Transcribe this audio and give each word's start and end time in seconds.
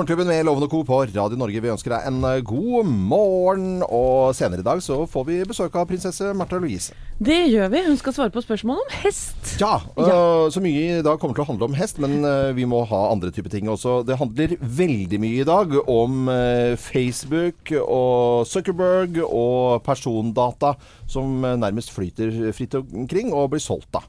Morgenklubben 0.00 0.26
med 0.26 0.44
Lovende 0.46 0.68
Co. 0.68 0.84
på 0.84 1.02
Radio 1.04 1.36
Norge. 1.36 1.60
Vi 1.60 1.68
ønsker 1.68 1.92
deg 1.92 2.06
en 2.08 2.22
eh, 2.24 2.38
god 2.40 2.88
morgen. 2.88 3.82
Og 3.84 4.32
senere 4.32 4.62
i 4.62 4.64
dag 4.64 4.80
så 4.80 5.02
får 5.04 5.26
vi 5.28 5.36
besøk 5.44 5.76
av 5.76 5.90
prinsesse 5.90 6.30
Märtha 6.32 6.56
Louise. 6.56 6.96
Det 7.20 7.36
gjør 7.52 7.68
vi. 7.68 7.80
Hun 7.84 7.98
skal 8.00 8.14
svare 8.16 8.32
på 8.32 8.40
spørsmål 8.40 8.78
om 8.80 8.92
hest. 9.02 9.50
Ja, 9.60 9.74
øh, 10.00 10.46
så 10.48 10.60
mye 10.64 11.00
i 11.00 11.02
dag 11.04 11.18
kommer 11.20 11.36
til 11.36 11.44
å 11.44 11.50
handle 11.50 11.66
om 11.68 11.74
hest, 11.76 11.98
men 12.00 12.24
øh, 12.24 12.54
vi 12.56 12.64
må 12.64 12.80
ha 12.88 13.00
andre 13.10 13.28
typer 13.28 13.52
ting 13.52 13.68
også. 13.68 13.98
Det 14.08 14.16
handler 14.16 14.54
veldig 14.56 15.18
mye 15.20 15.42
i 15.42 15.44
dag 15.44 15.74
om 15.84 16.30
øh, 16.32 16.78
Facebook 16.80 17.74
og 17.82 18.48
Zuckerberg 18.48 19.20
og 19.26 19.82
persondata 19.84 20.72
som 21.10 21.44
øh, 21.44 21.58
nærmest 21.60 21.92
flyter 21.92 22.54
fritt 22.56 22.78
omkring 22.80 23.34
og 23.36 23.50
blir 23.52 23.60
solgt, 23.60 23.90
da. 23.92 24.00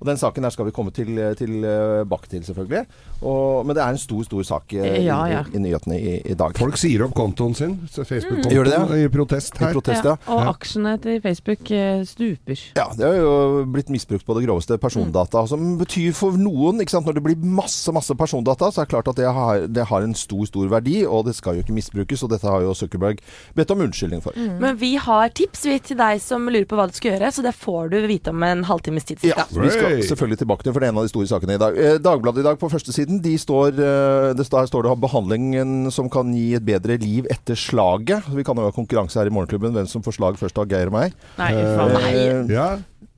Og 0.00 0.04
den 0.08 0.20
saken 0.20 0.44
der 0.44 0.52
skal 0.52 0.68
vi 0.68 0.74
komme 0.76 0.92
til, 0.92 1.16
tilbake 1.38 2.28
til, 2.28 2.44
selvfølgelig. 2.44 2.84
Og, 3.24 3.64
men 3.66 3.76
det 3.76 3.82
er 3.84 3.96
en 3.96 3.98
stor, 3.98 4.22
stor 4.28 4.42
sak 4.42 4.76
øh, 4.76 4.84
Ja, 5.04 5.22
ja. 5.30 5.42
I, 5.48 5.56
i 5.56 5.64
nyhetene 5.64 6.00
i, 6.00 6.14
i 6.28 6.36
dag. 6.36 6.56
Folk 6.60 6.76
sier 6.80 7.06
opp 7.06 7.16
kontoen 7.16 7.56
sin, 7.56 7.78
Facebook-kontoen, 7.88 8.88
mm. 8.90 8.96
i 9.00 9.08
protest 9.12 9.56
I 9.56 9.64
her. 9.64 9.72
protest, 9.78 10.04
ja. 10.04 10.18
Og 10.28 10.48
aksjene 10.52 10.98
til 11.00 11.22
Facebook 11.24 11.70
eh, 11.72 12.04
stuper. 12.34 12.62
Ja, 12.76 12.86
det 12.98 13.06
har 13.08 13.18
jo 13.18 13.64
blitt 13.70 13.90
misbrukt 13.92 14.26
på 14.26 14.36
det 14.38 14.44
groveste 14.46 14.78
persondata. 14.80 15.44
Som 15.50 15.76
betyr 15.80 16.14
for 16.16 16.36
noen 16.38 16.82
ikke 16.82 16.96
sant? 16.96 17.06
Når 17.08 17.18
det 17.18 17.24
blir 17.26 17.44
masse 17.44 17.92
masse 17.94 18.14
persondata, 18.18 18.70
så 18.72 18.82
er 18.82 18.88
det 18.88 18.94
klart 18.94 19.10
at 19.12 19.20
det 19.20 19.30
har, 19.36 19.66
det 19.68 19.86
har 19.90 20.04
en 20.06 20.16
stor 20.18 20.44
stor 20.48 20.68
verdi, 20.72 21.02
og 21.06 21.26
det 21.28 21.36
skal 21.38 21.58
jo 21.58 21.64
ikke 21.64 21.76
misbrukes. 21.76 22.24
Og 22.24 22.32
dette 22.34 22.48
har 22.48 22.64
jo 22.64 22.74
Zuckerberg 22.76 23.22
bedt 23.56 23.72
om 23.74 23.84
unnskyldning 23.86 24.22
for. 24.24 24.36
Men 24.36 24.78
vi 24.80 24.94
har 25.00 25.32
tips 25.36 25.64
vi 25.68 25.78
til 25.90 26.00
deg 26.00 26.22
som 26.24 26.46
lurer 26.50 26.68
på 26.68 26.78
hva 26.78 26.88
du 26.90 26.96
skal 26.96 27.14
gjøre, 27.14 27.32
så 27.34 27.44
det 27.44 27.54
får 27.56 27.92
du 27.94 27.98
vite 28.10 28.34
om 28.34 28.42
en 28.46 28.64
halvtimes 28.68 29.08
tid. 29.08 29.24
Ja, 29.30 29.46
vi 29.50 29.70
skal 29.72 30.00
selvfølgelig 30.04 30.42
tilbake 30.42 30.66
til 30.66 30.74
for 30.74 30.82
det 30.82 30.88
er 30.90 30.94
en 30.94 31.00
av 31.02 31.06
de 31.06 31.12
store 31.12 31.30
sakene 31.30 31.58
i 31.58 31.62
dag. 31.62 31.78
Eh, 31.78 31.98
Dagbladet 32.04 32.42
i 32.42 32.46
dag 32.46 32.58
på 32.60 32.70
førstesiden 32.72 33.20
de 33.24 33.34
står, 33.40 33.78
eh, 33.78 34.30
det 34.36 34.46
står, 34.48 34.64
her 34.64 34.70
står 34.72 34.86
det 34.86 34.92
om 34.94 35.04
behandlingen 35.04 35.74
som 35.94 36.10
kan 36.12 36.32
gi 36.34 36.54
et 36.58 36.66
bedre 36.66 36.98
liv 37.00 37.28
etter 37.32 37.58
slaget. 37.58 38.28
Vi 38.34 38.44
kan 38.46 38.58
jo 38.58 38.66
ha 38.66 38.74
konkurranse 38.74 39.20
her 39.20 39.30
i 39.30 39.34
Morgenklubben 39.34 39.76
hvem 39.76 39.88
som 39.90 40.04
får 40.04 40.18
slag 40.18 40.40
først 40.40 40.58
av 40.60 40.68
Geir 40.70 40.90
og 40.90 40.96
meg. 40.98 41.14
Nei, 41.38 41.52
meg. 41.54 42.23
Eh, 42.24 42.52
Ja, 42.54 42.68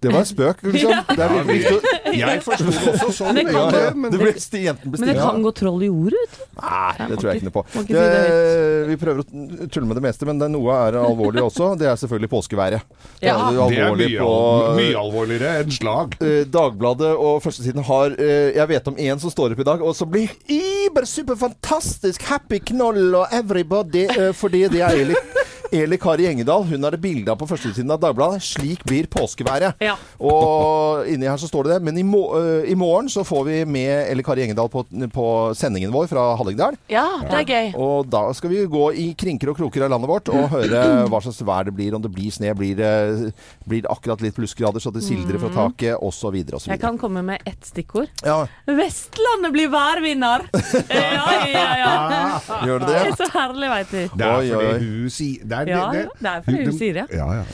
det 0.04 0.10
var 0.12 0.20
en 0.20 0.28
spøk, 0.28 0.58
liksom. 0.62 0.92
Er 1.16 1.44
viktig 1.48 1.78
jeg 2.16 2.42
forsto 2.44 2.66
det 2.68 2.82
også 2.92 3.08
sånn. 3.16 3.38
Det 3.38 3.44
ja, 3.52 3.90
men 3.96 4.12
det 4.12 4.18
ble, 4.20 4.32
jenten 4.62 4.92
Men 4.92 5.08
det 5.08 5.14
kan 5.18 5.40
gå 5.42 5.50
troll 5.56 5.82
i 5.82 5.88
ordet, 5.90 6.20
vet 6.20 6.36
du. 6.36 6.42
Nei, 6.60 7.06
det 7.10 7.16
tror 7.18 7.30
jeg 7.30 7.40
ikke 7.40 7.48
noe 7.48 7.54
på. 7.56 7.64
Det, 7.88 8.04
vi 8.90 8.96
prøver 9.00 9.22
å 9.24 9.68
tulle 9.72 9.88
med 9.90 9.98
det 9.98 10.04
meste, 10.04 10.28
men 10.28 10.38
det, 10.40 10.48
noe 10.52 10.76
er 10.86 10.98
alvorlig 11.00 11.42
også. 11.42 11.70
Det 11.80 11.88
er 11.90 11.98
selvfølgelig 12.00 12.30
påskeværet. 12.36 12.84
Det 13.20 13.26
Ja. 13.30 13.34
er 13.48 13.56
jo 13.56 13.66
Det 13.72 13.78
er 13.80 13.97
mye, 13.97 14.20
på 14.20 14.76
mye 14.78 15.00
alvorligere 15.00 15.54
enn 15.64 15.74
slag. 15.74 16.16
eh, 16.20 16.44
Dagbladet 16.44 17.12
og 17.16 17.42
førstesiden 17.42 17.82
har 17.88 18.14
eh, 18.20 18.52
Jeg 18.56 18.68
vet 18.68 18.88
om 18.92 18.97
én 18.97 19.18
som 19.20 19.30
står 19.32 19.56
opp 19.56 19.64
i 19.64 19.68
dag, 19.72 19.82
og 19.82 19.97
som 19.97 20.10
blir 20.12 20.28
iber 20.47 21.04
superfantastisk 21.09 22.22
happy 22.30 22.60
knoll 22.60 23.14
og 23.22 23.26
everybody, 23.32 24.06
fordi 24.36 24.66
det 24.68 24.80
er 24.86 24.97
Eli, 25.02 25.14
Eli 25.72 25.98
Kari 25.98 26.27
Engedal. 26.27 26.65
Hun 26.65 26.84
har 26.84 26.95
det 26.95 27.01
bilde 27.03 27.33
av 27.33 27.39
på 27.41 27.48
førstesiden 27.48 27.91
av 27.91 28.01
Dagbladet. 28.03 28.42
Slik 28.45 28.84
blir 28.86 29.09
påskeværet. 29.10 29.80
Ja. 29.83 29.97
Og 30.22 31.07
inni 31.10 31.28
her 31.28 31.39
så 31.41 31.48
står 31.51 31.66
det 31.66 31.77
det. 31.77 31.86
Men 31.89 31.98
i, 31.98 32.04
mo 32.07 32.22
eh, 32.39 32.68
i 32.71 32.77
morgen 32.78 33.09
så 33.13 33.24
får 33.27 33.45
vi 33.48 33.59
med 33.68 34.10
Eli 34.13 34.24
Kari 34.27 34.45
Engedal 34.47 34.71
på, 34.72 34.84
på 35.13 35.27
sendingen 35.59 35.92
vår 35.95 36.09
fra 36.10 36.27
Hallingdal. 36.39 36.78
Ja, 36.92 37.07
det 37.24 37.42
er 37.42 37.51
gøy. 37.51 37.72
Og 37.83 38.10
da 38.13 38.22
skal 38.36 38.53
vi 38.53 38.63
gå 38.71 38.86
i 38.95 39.09
krinker 39.18 39.53
og 39.53 39.59
kroker 39.60 39.86
av 39.86 39.95
landet 39.95 40.10
vårt 40.10 40.30
og 40.33 40.48
høre 40.54 40.83
hva 41.10 41.22
slags 41.24 41.42
vær 41.47 41.69
det 41.69 41.74
blir. 41.77 41.97
Om 41.97 42.04
det 42.04 42.12
blir 42.15 42.34
sne, 42.34 42.54
blir 42.59 42.77
det, 42.78 43.33
blir 43.66 43.84
det 43.86 43.92
akkurat 43.92 44.22
litt 44.24 44.36
plussgrader 44.36 44.83
så 44.83 44.92
det 44.95 45.04
sildrer 45.07 45.41
fra 45.42 45.53
taket, 45.54 45.97
osv. 45.98 46.36
osv. 46.57 46.71
Jeg 46.71 46.83
kan 46.83 46.98
komme 47.01 47.24
med 47.27 47.42
ett 47.48 47.66
stikkord. 47.66 48.10
Ja, 48.27 48.45
Vestlandet 48.66 49.54
blir 49.57 49.72
værvinner! 49.72 50.47
Ja, 50.97 51.33
ja, 51.48 51.62
ja. 51.78 52.60
gjør 52.66 52.83
det 52.83 52.89
Det 52.89 52.98
er 53.01 53.16
så 53.19 53.27
herlig, 53.33 53.69
veit 53.71 53.91
du. 53.91 54.16
Det 54.19 54.27
er 54.27 54.48
fordi 54.51 54.86
hun 54.86 55.12
sier 55.12 55.48
det 55.64 55.72
er, 55.72 55.78
Ja, 55.78 55.86
det, 55.92 56.03
ja, 56.04 56.12
det 56.20 56.30
er 56.32 56.44
fordi 56.47 56.64
hun 56.66 56.76
sier 56.78 56.98
det. 57.00 57.06
Ja, 57.16 57.26
ja. 57.38 57.44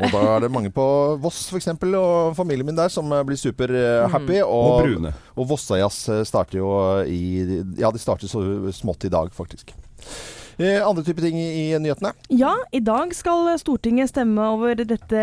Og 0.00 0.14
da 0.14 0.22
er 0.36 0.44
det 0.46 0.50
mange 0.54 0.72
på 0.74 0.86
Voss 1.20 1.42
f.eks. 1.52 1.68
og 1.98 2.34
familien 2.38 2.66
min 2.66 2.78
der 2.78 2.88
som 2.92 3.12
eh, 3.12 3.22
blir 3.26 3.36
superhappy. 3.40 4.40
Og, 4.46 4.66
Og 4.70 4.82
brune. 4.86 5.14
Og 5.36 5.48
Vossajazz 5.52 6.08
eh, 6.08 6.24
starter 6.28 6.58
jo 6.62 6.70
i 7.04 7.20
Ja, 7.78 7.90
de 7.90 8.00
starter 8.02 8.30
så 8.30 8.42
smått 8.72 9.04
i 9.04 9.12
dag, 9.12 9.32
faktisk. 9.36 9.74
Eh, 10.60 10.80
andre 10.86 11.04
typer 11.04 11.24
ting 11.24 11.38
i, 11.40 11.48
i 11.72 11.78
nyhetene? 11.80 12.12
Ja, 12.28 12.52
i 12.72 12.80
dag 12.84 13.14
skal 13.16 13.48
Stortinget 13.60 14.12
stemme 14.12 14.44
over 14.56 14.76
dette 14.76 15.22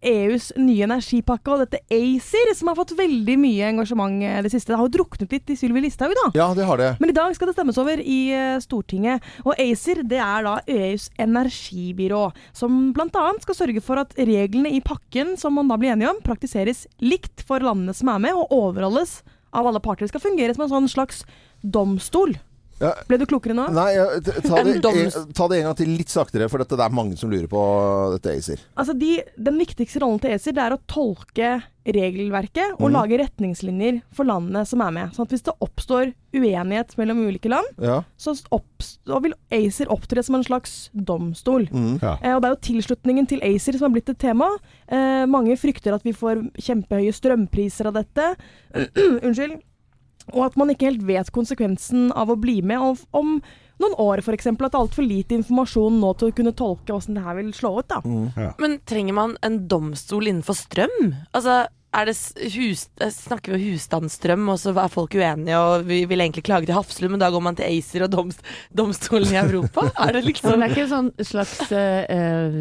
EUs 0.00 0.50
nye 0.56 0.86
energipakke 0.86 1.52
og 1.52 1.64
dette 1.64 1.80
ACER, 1.92 2.52
som 2.56 2.70
har 2.70 2.78
fått 2.78 2.94
veldig 2.98 3.36
mye 3.40 3.68
engasjement 3.68 4.24
eh, 4.24 4.38
det 4.44 4.52
siste. 4.52 4.72
Det 4.72 4.78
har 4.80 4.88
jo 4.88 4.94
druknet 4.94 5.34
litt 5.34 5.52
i 5.52 5.56
Sylvi 5.60 5.82
Listhaug, 5.84 6.14
da. 6.16 6.26
Ja, 6.38 6.48
det 6.56 6.68
har 6.68 6.80
det. 6.80 6.94
Men 7.02 7.12
i 7.12 7.16
dag 7.16 7.34
skal 7.36 7.50
det 7.50 7.56
stemmes 7.58 7.80
over 7.80 8.00
i 8.00 8.20
eh, 8.36 8.56
Stortinget. 8.64 9.26
Og 9.44 9.52
ACER 9.56 10.02
det 10.08 10.22
er 10.24 10.46
da 10.46 10.56
EUs 10.64 11.10
energibyrå, 11.20 12.26
som 12.56 12.80
bl.a. 12.96 13.26
skal 13.44 13.58
sørge 13.58 13.84
for 13.84 14.00
at 14.00 14.16
reglene 14.16 14.72
i 14.72 14.82
pakken 14.84 15.36
som 15.40 15.58
man 15.58 15.70
da 15.70 15.78
blir 15.80 15.94
enige 15.94 16.14
om, 16.14 16.22
praktiseres 16.24 16.86
likt 17.04 17.44
for 17.46 17.62
landene 17.64 17.96
som 17.96 18.12
er 18.12 18.24
med, 18.28 18.36
og 18.36 18.54
overholdes 18.56 19.20
av 19.52 19.66
alle 19.66 19.82
parter. 19.82 20.06
Det 20.06 20.14
skal 20.14 20.28
fungere 20.30 20.54
som 20.56 20.64
en 20.66 20.72
sånn 20.72 20.90
slags 20.90 21.24
domstol. 21.60 22.38
Ja. 22.80 22.94
Ble 23.08 23.18
du 23.20 23.26
klokere 23.28 23.56
nå? 23.56 23.66
Nei, 23.76 23.90
ja, 23.96 24.06
ta, 24.24 24.62
det, 24.64 24.78
En 24.80 25.34
ta 25.36 25.48
det 25.50 25.60
en 25.60 25.68
gang 25.68 25.76
til 25.76 25.92
litt 25.92 26.12
saktere, 26.12 26.48
for 26.52 26.62
dette, 26.62 26.78
det 26.78 26.86
er 26.86 26.96
mange 26.96 27.18
som 27.20 27.32
lurer 27.32 27.48
på 27.50 27.60
dette 28.14 28.32
ACER. 28.38 28.62
Altså 28.80 28.96
de, 28.96 29.18
Den 29.36 29.60
viktigste 29.60 30.00
rollen 30.02 30.22
til 30.22 30.32
ACER 30.36 30.56
det 30.56 30.64
er 30.64 30.76
å 30.76 30.80
tolke 30.90 31.52
regelverket 31.90 32.76
og 32.76 32.90
mm. 32.90 32.94
lage 32.94 33.18
retningslinjer 33.22 34.00
for 34.14 34.28
landene 34.28 34.62
som 34.68 34.82
er 34.84 34.92
med. 34.94 35.14
Sånn 35.16 35.26
at 35.26 35.32
hvis 35.34 35.44
det 35.46 35.54
oppstår 35.64 36.12
uenighet 36.36 36.92
mellom 37.00 37.22
ulike 37.26 37.50
land, 37.50 37.68
Ja. 37.82 38.02
så 38.20 38.36
vil 39.24 39.34
ACER 39.50 39.90
opptre 39.92 40.22
som 40.24 40.36
en 40.38 40.46
slags 40.46 40.90
domstol. 40.92 41.66
Mm. 41.72 41.98
Ja. 42.02 42.16
Eh, 42.20 42.34
og 42.36 42.42
Det 42.42 42.50
er 42.50 42.54
jo 42.54 42.66
tilslutningen 42.68 43.28
til 43.28 43.42
ACER 43.44 43.78
som 43.78 43.88
har 43.88 43.96
blitt 43.96 44.12
et 44.12 44.20
tema. 44.20 44.48
Eh, 44.88 45.24
mange 45.26 45.56
frykter 45.56 45.94
at 45.96 46.04
vi 46.04 46.12
får 46.12 46.44
kjempehøye 46.60 47.12
strømpriser 47.16 47.90
av 47.90 47.94
dette. 48.00 48.36
Unnskyld. 49.26 49.60
Og 50.32 50.44
at 50.46 50.56
man 50.60 50.70
ikke 50.70 50.86
helt 50.90 51.02
vet 51.08 51.32
konsekvensen 51.34 52.12
av 52.12 52.30
å 52.30 52.36
bli 52.38 52.60
med. 52.62 52.78
Og 52.78 52.98
om 53.16 53.40
noen 53.80 53.94
år 53.98 54.20
f.eks. 54.20 54.46
at 54.46 54.58
det 54.60 54.68
er 54.74 54.78
altfor 54.82 55.06
lite 55.06 55.34
informasjon 55.38 55.98
nå 56.02 56.12
til 56.20 56.28
å 56.30 56.36
kunne 56.36 56.52
tolke 56.54 56.92
hvordan 56.92 57.16
det 57.16 57.24
her 57.24 57.36
vil 57.40 57.52
slå 57.56 57.78
ut. 57.80 57.88
da. 57.88 58.00
Men 58.60 58.78
trenger 58.86 59.16
man 59.16 59.36
en 59.42 59.66
domstol 59.66 60.28
innenfor 60.28 60.54
strøm? 60.54 61.14
Altså, 61.32 61.62
er 61.90 62.06
det 62.06 62.14
hus, 62.54 62.84
eh, 63.00 63.10
snakker 63.10 63.50
vi 63.50 63.56
om 63.58 63.72
husstandsstrøm, 63.72 64.44
og 64.52 64.60
så 64.62 64.70
er 64.78 64.92
folk 64.92 65.16
uenige, 65.18 65.56
og 65.58 65.88
vi 65.88 66.04
vil 66.06 66.20
egentlig 66.22 66.44
klage 66.46 66.68
til 66.68 66.76
Hafslund, 66.76 67.10
men 67.16 67.18
da 67.24 67.30
går 67.34 67.42
man 67.42 67.56
til 67.58 67.66
ACER 67.66 68.04
og 68.06 68.12
domst, 68.12 68.44
domstolen 68.78 69.32
i 69.34 69.40
Europa? 69.40 69.88
Er 69.98 70.12
det 70.12 70.22
liksom 70.28 70.54
det 70.60 70.68
er 70.68 70.76
ikke 70.76 70.84
en 70.86 70.92
sånn 70.92 71.10
slags 71.32 71.72
eh, 71.72 72.60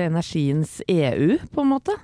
energiens 0.00 0.78
EU, 0.88 1.36
på 1.52 1.60
en 1.66 1.68
måte? 1.74 1.98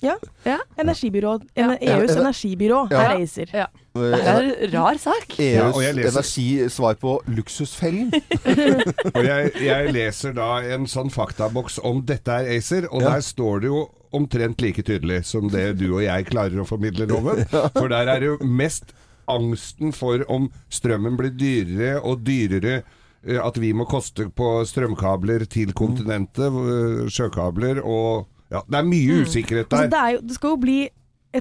Ja. 0.00 0.16
Ja. 0.46 0.58
Energibyrå, 0.78 1.40
Ja. 1.54 1.72
EUs 1.80 2.16
energibyrå 2.16 2.88
Ja. 2.90 3.00
er 3.02 3.22
ACER. 3.22 3.48
Ja. 3.52 3.66
Det 3.98 4.20
er 4.22 4.48
en 4.48 4.72
rar 4.74 4.98
sak. 5.02 5.34
EUs 5.38 5.54
Ja, 5.54 5.66
og 5.72 5.82
jeg 5.82 5.94
energisvar 5.98 6.98
på 7.02 7.14
luksusfellen. 7.28 8.10
Og 9.16 9.24
jeg, 9.24 9.52
jeg 9.64 9.92
leser 9.94 10.34
da 10.36 10.48
en 10.74 10.86
sånn 10.90 11.10
faktaboks 11.14 11.78
om 11.86 12.02
dette 12.08 12.30
er 12.42 12.48
ACER, 12.56 12.88
og 12.92 13.02
Ja. 13.02 13.14
der 13.16 13.24
står 13.26 13.60
det 13.64 13.70
jo 13.72 13.82
omtrent 14.16 14.60
like 14.64 14.82
tydelig 14.82 15.24
som 15.28 15.48
det 15.52 15.66
du 15.80 15.90
og 15.94 16.02
jeg 16.02 16.26
klarer 16.30 16.62
å 16.62 16.66
formidle, 16.68 17.06
Loven. 17.10 17.42
For 17.76 17.88
der 17.92 18.08
er 18.08 18.20
det 18.22 18.30
jo 18.30 18.38
mest 18.46 18.94
angsten 19.28 19.92
for 19.92 20.22
om 20.32 20.48
strømmen 20.72 21.18
blir 21.20 21.34
dyrere 21.36 21.98
og 22.00 22.22
dyrere. 22.24 22.82
eh, 23.26 23.36
At 23.44 23.58
vi 23.60 23.72
må 23.76 23.84
koste 23.90 24.28
på 24.30 24.64
strømkabler 24.64 25.44
til 25.50 25.72
kontinentet, 25.76 26.48
eh, 26.48 27.08
sjøkabler 27.12 27.82
og 27.84 28.26
Ja, 28.50 28.62
det 28.64 28.78
er 28.78 28.86
mye 28.88 29.18
usikkerhet 29.26 29.66
Altså, 29.68 29.82
der. 29.84 29.88
det, 29.92 29.98
er 30.00 30.10
jo, 30.14 30.20
det 30.24 30.34
skal 30.38 30.50
jo 30.54 30.56
bli 30.56 30.76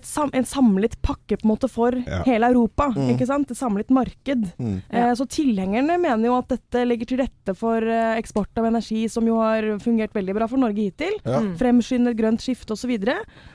sam, 0.04 0.30
en 0.34 0.46
samlet 0.46 0.96
pakke 1.02 1.38
på 1.38 1.46
en 1.46 1.52
måte 1.54 1.70
for 1.70 1.92
Ja. 1.96 2.24
hele 2.24 2.50
Europa. 2.52 2.90
ikke 2.96 3.26
sant? 3.26 3.50
Et 3.52 3.58
samlet 3.58 3.90
marked. 3.90 4.54
Mm. 4.60 4.82
Eh, 4.90 5.14
så 5.16 5.26
tilhengerne 5.28 5.98
mener 6.00 6.26
jo 6.26 6.38
at 6.38 6.48
dette 6.50 6.86
legger 6.86 7.06
til 7.08 7.18
rette 7.20 7.56
for 7.56 7.78
eh, 7.82 8.18
eksport 8.20 8.50
av 8.58 8.66
energi, 8.66 9.08
som 9.10 9.26
jo 9.26 9.38
har 9.40 9.64
fungert 9.80 10.14
veldig 10.14 10.36
bra 10.36 10.48
for 10.48 10.58
Norge 10.58 10.76
hittil. 10.92 11.14
Ja. 11.26 11.40
Fremskynder 11.58 12.14
grønt 12.14 12.42
skifte 12.42 12.74
osv. 12.74 12.92
Og, 13.00 13.08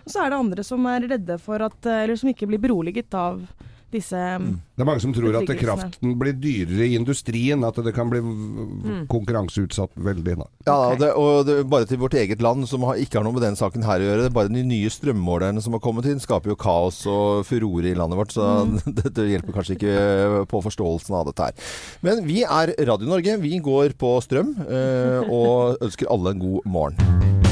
og 0.06 0.11
så 0.11 0.25
er 0.25 0.31
det 0.31 0.38
andre 0.38 0.64
som 0.64 0.87
er 0.87 1.00
redde 1.08 1.38
for 1.38 1.61
at 1.62 1.87
eh, 1.87 2.02
Eller 2.05 2.17
som 2.17 2.29
ikke 2.32 2.46
blir 2.49 2.58
beroliget 2.58 3.12
av 3.14 3.43
disse 3.92 4.16
mm. 4.16 4.52
Det 4.72 4.84
er 4.84 4.88
mange 4.88 5.02
som 5.04 5.12
tror 5.14 5.36
at 5.36 5.50
kraften 5.60 6.14
blir 6.18 6.34
dyrere 6.40 6.86
i 6.88 6.96
industrien, 6.96 7.60
at 7.66 7.76
det 7.84 7.92
kan 7.94 8.08
bli 8.10 8.22
mm. 8.24 9.02
konkurranseutsatt 9.12 9.92
veldig. 10.00 10.36
Da. 10.40 10.46
Ja, 10.66 10.76
okay. 10.88 11.00
det, 11.02 11.10
og 11.20 11.46
det, 11.46 11.56
bare 11.70 11.88
til 11.90 12.00
vårt 12.00 12.16
eget 12.18 12.42
land, 12.42 12.64
som 12.70 12.86
har, 12.88 12.98
ikke 12.98 13.20
har 13.20 13.26
noe 13.26 13.36
med 13.36 13.44
den 13.44 13.58
saken 13.58 13.84
her 13.86 14.00
å 14.00 14.08
gjøre. 14.08 14.32
Bare 14.34 14.50
de 14.50 14.64
nye 14.66 14.90
strømmålerne 14.90 15.62
som 15.62 15.76
har 15.76 15.84
kommet 15.84 16.08
inn, 16.08 16.22
skaper 16.24 16.54
jo 16.54 16.58
kaos 16.58 17.02
og 17.10 17.44
furore 17.46 17.92
i 17.92 17.96
landet 17.98 18.18
vårt. 18.18 18.34
Så 18.34 18.48
dette 19.02 19.28
hjelper 19.28 19.60
kanskje 19.60 19.78
ikke 19.78 20.42
på 20.50 20.64
forståelsen 20.66 21.20
av 21.20 21.28
dette 21.28 21.52
her. 21.52 21.72
Men 22.02 22.24
vi 22.26 22.42
er 22.48 22.74
Radio 22.88 23.12
Norge. 23.12 23.38
Vi 23.44 23.58
går 23.62 23.98
på 24.00 24.16
strøm 24.24 24.56
øh, 24.66 25.32
og 25.38 25.84
ønsker 25.84 26.10
alle 26.10 26.32
en 26.32 26.46
god 26.48 26.70
morgen. 26.80 27.51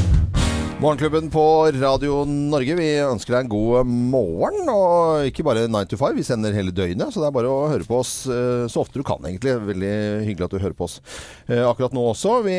Morgenklubben 0.80 1.26
på 1.28 1.42
Radio 1.76 2.22
Norge, 2.24 2.72
vi 2.78 2.86
ønsker 3.04 3.34
deg 3.34 3.42
en 3.42 3.50
god 3.52 3.88
morgen. 3.90 4.62
Og 4.72 5.26
ikke 5.28 5.44
bare 5.44 5.66
9 5.68 5.82
to 5.90 5.98
5, 6.00 6.14
vi 6.16 6.22
sender 6.24 6.54
hele 6.56 6.72
døgnet. 6.72 7.12
Så 7.12 7.20
det 7.20 7.26
er 7.28 7.34
bare 7.34 7.50
å 7.52 7.66
høre 7.68 7.84
på 7.84 7.98
oss 8.00 8.14
eh, 8.32 8.64
så 8.64 8.80
ofte 8.80 8.96
du 8.96 9.04
kan, 9.04 9.20
egentlig. 9.28 9.58
Veldig 9.66 9.90
hyggelig 10.24 10.46
at 10.46 10.54
du 10.54 10.62
hører 10.62 10.76
på 10.78 10.86
oss 10.86 10.94
eh, 11.50 11.60
akkurat 11.60 11.92
nå 11.92 12.04
også. 12.14 12.38
Vi 12.46 12.56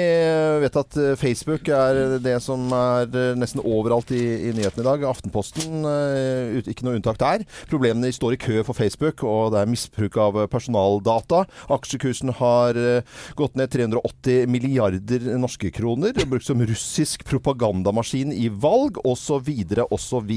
vet 0.61 0.77
at 0.77 0.99
eh, 1.01 1.15
Facebook 1.17 1.71
er 1.73 2.19
det 2.21 2.35
som 2.45 2.67
er 2.77 3.09
eh, 3.09 3.31
nesten 3.41 3.63
overalt 3.63 4.13
i, 4.13 4.21
i 4.21 4.53
nyhetene 4.53 4.85
i 4.85 4.89
dag. 4.91 5.07
Aftenposten, 5.15 5.81
eh, 5.89 6.61
ikke 6.61 6.85
noe 6.85 6.99
unntak 6.99 7.17
der. 7.25 7.47
Problemene 7.73 8.13
står 8.13 8.37
i 8.37 8.41
kø 8.45 8.61
for 8.69 8.77
Facebook, 8.77 9.25
og 9.25 9.55
det 9.55 9.63
er 9.63 9.73
misbruk 9.73 10.21
av 10.21 10.39
personaldata. 10.53 11.47
Aksjekursen 11.73 12.35
har 12.37 12.77
eh, 12.77 13.17
gått 13.41 13.57
ned 13.57 13.73
380 13.73 14.45
milliarder 14.45 15.27
norske 15.41 15.73
kroner. 15.73 16.13
Brukt 16.21 16.45
som 16.45 16.61
russisk 16.69 17.25
propagandamaskin 17.25 18.10
i 18.13 18.49
valg, 18.49 18.99
osv., 19.07 19.49
osv. 19.89 20.31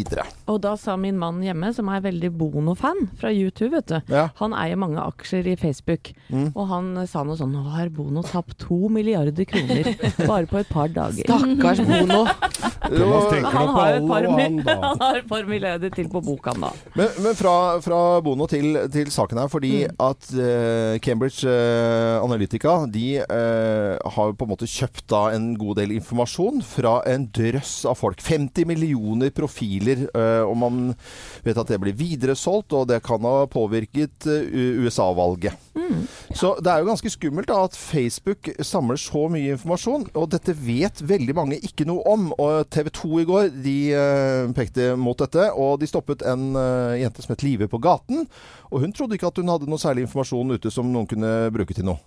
Og 0.47 0.61
da 0.63 0.75
sa 0.81 0.97
min 1.01 1.19
mann 1.19 1.43
hjemme, 1.45 1.73
som 1.75 1.91
er 1.93 2.05
veldig 2.05 2.31
Bono-fan 2.39 3.09
fra 3.21 3.33
YouTube, 3.33 3.73
vet 3.77 3.91
du. 3.91 4.15
Ja. 4.15 4.29
Han 4.41 4.55
eier 4.57 4.79
mange 4.81 5.03
aksjer 5.03 5.49
i 5.53 5.57
Facebook. 5.61 6.13
Mm. 6.29 6.53
Og 6.55 6.69
han 6.71 6.93
sa 7.11 7.25
noe 7.27 7.39
sånn 7.39 7.55
Nå 7.55 7.63
har 7.75 7.91
Bono 7.95 8.25
tapt 8.27 8.57
to 8.65 8.89
milliarder 8.93 9.47
kroner 9.47 9.93
bare 10.25 10.49
på 10.51 10.63
et 10.63 10.71
par 10.73 10.91
dager. 10.95 11.23
Stakkars 11.27 11.85
Bono. 11.87 12.25
Thomas 12.91 13.29
tenker 13.31 13.55
nå 13.55 13.67
på 13.73 13.83
alle 13.83 14.01
og 14.05 14.39
han, 14.39 14.59
da. 14.65 14.75
han 14.85 15.01
har 15.01 15.19
et 15.21 15.29
par 15.29 15.47
milliarder 15.49 15.93
til 15.95 16.09
på 16.13 16.21
boka 16.25 16.55
da. 16.59 16.71
Men, 16.99 17.11
men 17.25 17.37
fra, 17.39 17.55
fra 17.85 18.01
Bono 18.25 18.47
til, 18.51 18.77
til 18.93 19.11
saken 19.15 19.41
her, 19.41 19.51
fordi 19.53 19.73
at 19.89 20.31
uh, 20.37 20.97
Cambridge 21.05 21.49
uh, 21.49 22.21
Analytica 22.25 22.77
de 22.91 23.07
uh, 23.25 23.95
har 24.17 24.35
på 24.37 24.47
en 24.47 24.53
måte 24.53 24.69
kjøpt 24.71 25.07
da 25.13 25.25
en 25.35 25.53
god 25.59 25.81
del 25.81 25.95
informasjon 25.97 26.63
fra 26.67 26.99
en 27.11 27.27
drøss 27.35 27.77
av 27.91 27.99
folk. 28.01 28.23
50 28.25 28.69
millioner 28.69 29.33
profiler, 29.35 30.07
og 30.45 30.55
man 30.59 30.81
vet 31.45 31.59
at 31.61 31.71
det 31.71 31.79
blir 31.83 31.97
videresolgt, 31.97 32.73
og 32.77 32.89
det 32.91 33.01
kan 33.05 33.25
ha 33.27 33.45
påvirket 33.51 34.27
USA-valget. 34.27 35.57
Så 36.35 36.55
det 36.63 36.71
er 36.71 36.83
jo 36.83 36.89
ganske 36.89 37.13
skummelt 37.13 37.51
da 37.51 37.61
at 37.67 37.77
Facebook 37.79 38.49
samler 38.65 38.99
så 39.01 39.27
mye 39.33 39.55
informasjon, 39.55 40.09
og 40.15 40.31
dette 40.35 40.55
vet 40.57 41.03
veldig 41.05 41.37
mange 41.37 41.61
ikke 41.67 41.87
noe 41.89 42.05
om. 42.11 42.31
Og 42.39 42.71
TV 42.75 42.91
2 42.91 43.21
i 43.23 43.25
går 43.29 43.49
de 43.65 43.77
eh, 43.95 44.53
pekte 44.57 44.91
mot 44.99 45.19
dette, 45.19 45.47
og 45.55 45.79
de 45.79 45.89
stoppet 45.89 46.25
en 46.27 46.51
eh, 46.59 47.01
jente 47.05 47.23
som 47.23 47.35
het 47.35 47.45
Live 47.47 47.69
på 47.71 47.79
gaten. 47.83 48.27
Og 48.73 48.83
hun 48.83 48.95
trodde 48.95 49.15
ikke 49.19 49.31
at 49.31 49.39
hun 49.39 49.53
hadde 49.53 49.71
noe 49.71 49.79
særlig 49.79 50.09
informasjon 50.09 50.57
ute 50.57 50.73
som 50.75 50.91
noen 50.91 51.07
kunne 51.11 51.35
bruke 51.55 51.77
til 51.77 51.87
noe. 51.87 52.03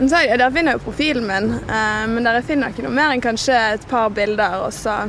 Ja, 0.00 0.36
Der 0.36 0.50
finner 0.50 0.72
jeg 0.72 0.80
jo 0.80 0.86
profilen 0.86 1.28
min, 1.28 1.52
eh, 1.64 2.06
men 2.12 2.24
der 2.24 2.40
finner 2.44 2.72
ikke 2.72 2.84
noe 2.86 2.96
mer 2.96 3.12
enn 3.12 3.24
kanskje 3.24 3.56
et 3.76 3.84
par 3.88 4.12
bilder. 4.12 4.62
og 4.66 4.72
så 4.72 5.04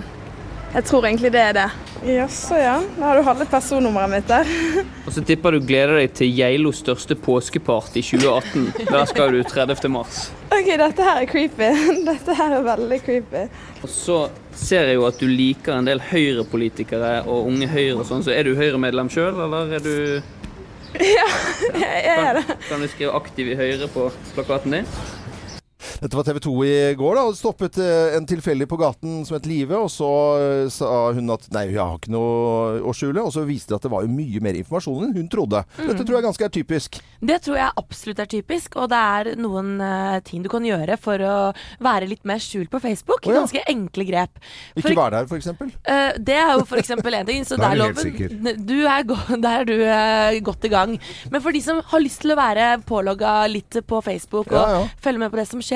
Jeg 0.73 0.83
tror 0.89 1.05
egentlig 1.05 1.31
det 1.31 1.41
er 1.41 1.53
det. 1.53 1.69
Jaså 2.03 2.57
ja. 2.57 2.79
Da 2.97 3.05
har 3.05 3.15
du 3.17 3.23
halve 3.23 3.45
personnummeret 3.45 4.09
mitt 4.09 4.27
der. 4.27 4.47
Og 5.05 5.13
så 5.13 5.21
tipper 5.23 5.51
du 5.55 5.59
gleder 5.63 5.99
deg 6.01 6.15
til 6.17 6.31
Geilos 6.33 6.81
største 6.81 7.15
påskeparty 7.15 8.01
2018. 8.01 8.87
Der 8.89 9.05
skal 9.05 9.31
du 9.31 9.43
30. 9.43 9.87
mars. 9.91 10.31
OK, 10.49 10.73
dette 10.79 11.05
her 11.05 11.21
er 11.21 11.29
creepy. 11.29 11.69
Dette 12.09 12.35
her 12.35 12.57
er 12.57 12.65
veldig 12.65 12.99
creepy. 13.05 13.45
Og 13.83 13.91
så 13.91 14.17
ser 14.59 14.87
jeg 14.89 14.95
jo 14.99 15.05
at 15.07 15.19
du 15.19 15.25
liker 15.29 15.75
en 15.77 15.87
del 15.87 16.01
Høyre-politikere 16.11 17.23
og 17.25 17.49
Unge 17.49 17.67
Høyre 17.71 17.99
og 18.01 18.07
sånn, 18.09 18.23
så 18.25 18.33
er 18.35 18.47
du 18.47 18.55
Høyre-medlem 18.59 19.09
sjøl, 19.13 19.35
eller 19.45 19.73
er 19.79 19.83
du 19.83 19.93
Ja, 20.99 21.27
Jeg 21.81 22.13
er 22.13 22.37
det. 22.37 22.57
Kan 22.69 22.81
du 22.83 22.87
skrive 22.91 23.15
'aktiv 23.17 23.49
i 23.49 23.55
Høyre' 23.57 23.89
på 23.93 24.11
plakaten 24.35 24.75
din? 24.77 24.89
Dette 26.01 26.17
var 26.17 26.27
TV 26.27 26.39
2 26.43 26.53
i 26.67 26.73
går, 26.99 27.15
da, 27.19 27.23
og 27.29 27.37
stoppet 27.37 27.77
eh, 27.81 28.15
en 28.17 28.27
tilfeldig 28.29 28.67
på 28.71 28.79
gaten 28.81 29.21
som 29.27 29.37
het 29.37 29.47
Live. 29.49 29.75
Og 29.77 29.89
så 29.91 30.09
eh, 30.39 30.67
sa 30.73 30.89
hun 31.15 31.29
at 31.33 31.47
nei, 31.55 31.65
jeg 31.73 31.81
har 31.81 31.97
ikke 31.99 32.13
noe 32.13 32.81
å 32.83 32.93
skjule. 32.95 33.23
Og 33.23 33.33
så 33.35 33.45
viste 33.47 33.73
det 33.73 33.79
at 33.81 33.87
det 33.87 33.93
var 33.93 34.05
jo 34.05 34.11
mye 34.13 34.41
mer 34.43 34.57
informasjon 34.59 35.07
enn 35.09 35.15
hun 35.17 35.29
trodde. 35.31 35.63
Dette 35.79 36.01
tror 36.03 36.19
jeg 36.19 36.27
ganske 36.27 36.47
er 36.47 36.53
typisk. 36.59 36.99
Det 37.23 37.39
tror 37.45 37.59
jeg 37.59 37.75
absolutt 37.79 38.19
er 38.23 38.29
typisk, 38.31 38.77
og 38.81 38.89
det 38.91 38.99
er 38.99 39.31
noen 39.39 39.75
uh, 39.79 40.17
ting 40.27 40.43
du 40.43 40.49
kan 40.51 40.65
gjøre 40.67 40.97
for 41.01 41.21
å 41.23 41.35
være 41.83 42.09
litt 42.11 42.23
mer 42.27 42.41
skjult 42.43 42.71
på 42.73 42.81
Facebook. 42.83 43.23
Oh, 43.27 43.31
ja. 43.33 43.41
Ganske 43.43 43.63
enkle 43.71 44.07
grep. 44.09 44.41
Ikke 44.75 44.89
For- 44.89 44.99
være 44.99 45.21
der, 45.21 45.29
f.eks. 45.29 45.51
Uh, 45.53 46.11
det 46.19 46.37
er 46.39 46.53
jo 46.57 46.65
for 46.69 46.81
eksempel 46.81 47.15
en 47.19 47.29
ting. 47.29 47.45
Så 47.47 47.55
er 47.59 47.63
der, 47.63 47.79
loven, 47.79 48.49
du 48.67 48.75
er 48.83 49.07
der 49.47 49.53
er 49.63 49.67
du 49.69 49.75
uh, 49.83 50.39
godt 50.45 50.67
i 50.67 50.71
gang. 50.73 50.97
Men 51.31 51.43
for 51.43 51.55
de 51.55 51.61
som 51.63 51.79
har 51.91 52.03
lyst 52.03 52.23
til 52.23 52.33
å 52.35 52.39
være 52.39 52.69
pålogga 52.87 53.35
litt 53.51 53.79
på 53.87 54.01
Facebook 54.05 54.51
og 54.53 54.59
Ja, 54.59 54.81
ja. 54.83 54.83
følge 55.03 55.21
med 55.23 55.31
på 55.33 55.39
det 55.39 55.47
som 55.49 55.61
skjer, 55.63 55.72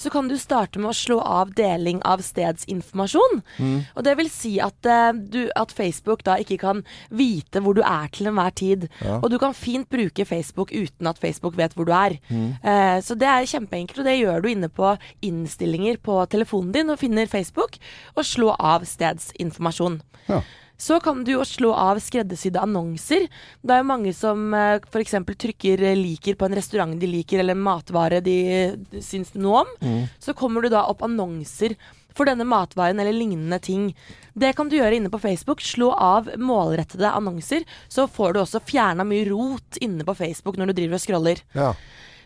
så 0.00 0.12
kan 0.12 0.28
du 0.30 0.36
starte 0.40 0.80
med 0.80 0.92
å 0.92 0.96
slå 0.96 1.18
av 1.20 1.54
deling 1.58 2.00
av 2.06 2.22
stedsinformasjon. 2.24 3.42
Mm. 3.58 3.76
Og 3.94 4.06
det 4.06 4.16
vil 4.20 4.30
si 4.32 4.54
at, 4.62 4.78
uh, 4.86 5.10
du, 5.14 5.42
at 5.58 5.74
Facebook 5.74 6.24
da 6.26 6.38
ikke 6.40 6.60
kan 6.62 6.84
vite 7.08 7.62
hvor 7.64 7.76
du 7.76 7.82
er 7.84 8.10
til 8.14 8.30
enhver 8.30 8.54
tid. 8.56 8.88
Ja. 9.04 9.18
Og 9.20 9.30
du 9.32 9.38
kan 9.42 9.56
fint 9.56 9.90
bruke 9.90 10.26
Facebook 10.28 10.74
uten 10.74 11.10
at 11.10 11.20
Facebook 11.22 11.58
vet 11.58 11.76
hvor 11.76 11.88
du 11.88 11.94
er. 11.96 12.16
Mm. 12.30 12.54
Uh, 12.64 12.98
så 13.04 13.18
det 13.18 13.28
er 13.28 13.50
kjempeenkelt, 13.50 14.02
og 14.02 14.08
det 14.08 14.18
gjør 14.20 14.44
du 14.44 14.50
inne 14.52 14.70
på 14.72 14.94
innstillinger 15.26 16.00
på 16.04 16.22
telefonen 16.30 16.72
din 16.74 16.92
og 16.92 17.00
finner 17.02 17.30
Facebook, 17.30 17.78
og 18.16 18.26
slå 18.26 18.54
av 18.56 18.86
stedsinformasjon. 18.88 20.00
Ja. 20.30 20.42
Så 20.80 20.96
kan 21.04 21.24
du 21.24 21.34
jo 21.34 21.44
slå 21.44 21.74
av 21.76 21.98
skreddersydde 22.00 22.62
annonser. 22.64 23.26
Det 23.60 23.74
er 23.74 23.82
jo 23.82 23.90
mange 23.90 24.14
som 24.16 24.54
eh, 24.56 24.80
f.eks. 24.88 25.18
trykker 25.28 25.82
eh, 25.90 25.98
liker 25.98 26.38
på 26.40 26.48
en 26.48 26.56
restaurant 26.56 26.94
de 26.96 27.10
liker, 27.10 27.42
eller 27.42 27.56
en 27.56 27.66
matvare 27.66 28.22
de 28.24 28.36
eh, 28.54 29.00
syns 29.04 29.34
noe 29.36 29.66
om. 29.66 29.74
Mm. 29.84 30.04
Så 30.24 30.34
kommer 30.38 30.64
du 30.64 30.70
da 30.72 30.86
opp 30.88 31.04
annonser 31.04 31.76
for 32.16 32.26
denne 32.26 32.46
matvaren 32.48 32.98
eller 33.00 33.14
lignende 33.14 33.60
ting. 33.62 33.90
Det 34.32 34.54
kan 34.56 34.70
du 34.70 34.78
gjøre 34.78 34.96
inne 34.96 35.12
på 35.12 35.20
Facebook. 35.20 35.60
Slå 35.60 35.92
av 35.92 36.32
målrettede 36.40 37.12
annonser, 37.12 37.68
så 37.92 38.08
får 38.08 38.32
du 38.32 38.40
også 38.42 38.64
fjerna 38.64 39.04
mye 39.06 39.28
rot 39.28 39.78
inne 39.84 40.06
på 40.08 40.16
Facebook 40.16 40.56
når 40.56 40.72
du 40.72 40.78
driver 40.80 40.96
og 40.96 41.04
scroller. 41.04 41.44
Ja. 41.52 41.74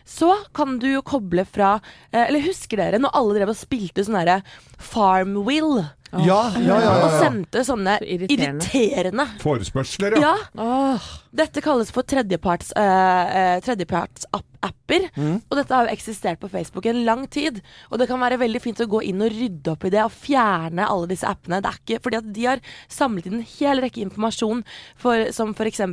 Så 0.05 0.31
kan 0.55 0.77
du 0.79 0.85
jo 0.85 0.99
koble 1.01 1.47
fra 1.49 1.79
Eller 2.13 2.43
husker 2.45 2.77
dere 2.77 2.99
når 3.01 3.15
alle 3.17 3.39
drev 3.39 3.51
og 3.55 3.57
spilte 3.57 4.03
sånn 4.05 4.19
derre 4.19 4.43
Farmwill? 4.77 5.79
Ja, 6.13 6.21
ja, 6.53 6.61
ja, 6.61 6.75
ja, 6.79 6.91
Og 7.03 7.13
sendte 7.19 7.63
sånne 7.65 7.97
irriterende. 8.05 8.63
irriterende 8.69 9.25
Forespørsler, 9.41 10.15
ja. 10.21 10.31
ja, 10.31 10.61
Åh, 10.61 11.07
dette 11.35 11.63
kalles 11.65 11.89
for 11.91 12.07
tredjeparts, 12.07 12.69
eh, 12.79 13.33
eh, 13.39 13.55
tredjeparts-apper. 13.65 15.09
Mm. 15.17 15.41
Og 15.49 15.57
dette 15.59 15.75
har 15.75 15.89
jo 15.89 15.95
eksistert 15.97 16.39
på 16.39 16.49
Facebook 16.53 16.85
i 16.87 16.93
en 16.93 17.01
lang 17.07 17.25
tid. 17.27 17.59
Og 17.89 17.99
det 17.99 18.07
kan 18.07 18.21
være 18.21 18.39
veldig 18.39 18.61
fint 18.63 18.79
å 18.79 18.87
gå 18.87 19.01
inn 19.09 19.23
og 19.25 19.33
rydde 19.33 19.73
opp 19.73 19.83
i 19.83 19.91
det 19.91 20.03
og 20.05 20.13
fjerne 20.15 20.87
alle 20.87 21.09
disse 21.11 21.27
appene. 21.27 21.59
Det 21.59 21.73
er 21.73 21.81
ikke 21.81 22.03
fordi 22.05 22.21
at 22.21 22.31
de 22.37 22.47
har 22.47 22.63
samlet 22.87 23.27
inn 23.27 23.39
en 23.41 23.49
hel 23.57 23.83
rekke 23.83 24.05
informasjon 24.05 24.63
for, 25.01 25.27
som 25.35 25.51
f.eks. 25.57 25.83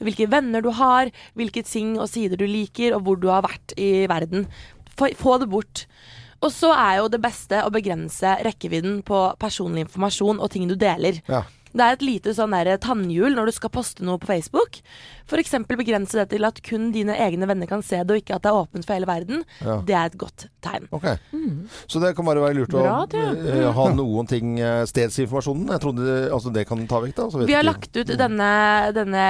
hvilke 0.00 0.30
venner 0.32 0.64
du 0.64 0.70
har, 0.78 1.12
hvilke 1.36 1.66
ting 1.66 1.98
og 1.98 2.08
sider 2.08 2.40
du 2.40 2.46
liker, 2.48 2.96
og 2.96 3.04
hvor 3.04 3.20
du 3.20 3.28
har 3.28 3.44
vært 3.44 3.76
i 3.76 4.06
verden. 4.08 4.48
Få, 4.96 5.12
få 5.18 5.36
det 5.42 5.50
bort. 5.52 5.84
Og 6.44 6.52
så 6.54 6.70
er 6.74 6.98
jo 7.00 7.10
det 7.10 7.20
beste 7.22 7.62
å 7.66 7.70
begrense 7.74 8.36
rekkevidden 8.46 9.00
på 9.06 9.22
personlig 9.42 9.88
informasjon 9.88 10.38
og 10.38 10.52
ting 10.54 10.68
du 10.70 10.76
deler. 10.78 11.18
Ja. 11.30 11.42
Det 11.68 11.84
er 11.84 11.96
et 11.96 12.04
lite 12.04 12.32
sånn 12.36 12.54
der 12.56 12.78
tannhjul 12.80 13.34
når 13.36 13.50
du 13.50 13.56
skal 13.58 13.72
poste 13.74 14.04
noe 14.06 14.20
på 14.22 14.30
Facebook. 14.30 14.78
F.eks. 15.28 15.54
begrense 15.68 16.16
det 16.18 16.28
til 16.32 16.44
at 16.48 16.58
kun 16.64 16.88
dine 16.94 17.14
egne 17.20 17.46
venner 17.48 17.68
kan 17.68 17.82
se 17.84 18.00
det, 18.00 18.10
og 18.16 18.20
ikke 18.22 18.36
at 18.38 18.42
det 18.46 18.50
er 18.50 18.58
åpent 18.62 18.86
for 18.88 18.96
hele 18.96 19.08
verden. 19.08 19.42
Ja. 19.60 19.78
Det 19.84 19.94
er 19.94 20.06
et 20.10 20.16
godt 20.18 20.46
tegn. 20.64 20.88
Ok. 20.96 21.04
Så 21.86 22.00
det 22.02 22.14
kan 22.16 22.24
bare 22.26 22.40
være 22.42 22.56
lurt 22.62 22.72
Bra, 22.72 23.02
å 23.04 23.08
det. 23.12 23.24
eh, 23.52 23.68
ha 23.76 23.86
noen 23.94 24.26
ting 24.30 24.56
eh, 24.60 24.82
Stedsinformasjonen. 24.88 25.68
Jeg 25.74 25.80
trodde 25.84 26.06
det- 26.06 26.32
altså 26.32 26.52
det 26.52 26.66
kan 26.68 26.86
ta 26.88 27.00
vekk, 27.04 27.14
da. 27.14 27.28
så 27.30 27.38
vet 27.42 27.46
Vi 27.48 27.54
har 27.54 27.62
ikke- 27.62 27.72
lagt 27.74 27.96
ut 27.96 28.12
denne, 28.18 28.50
denne 28.96 29.22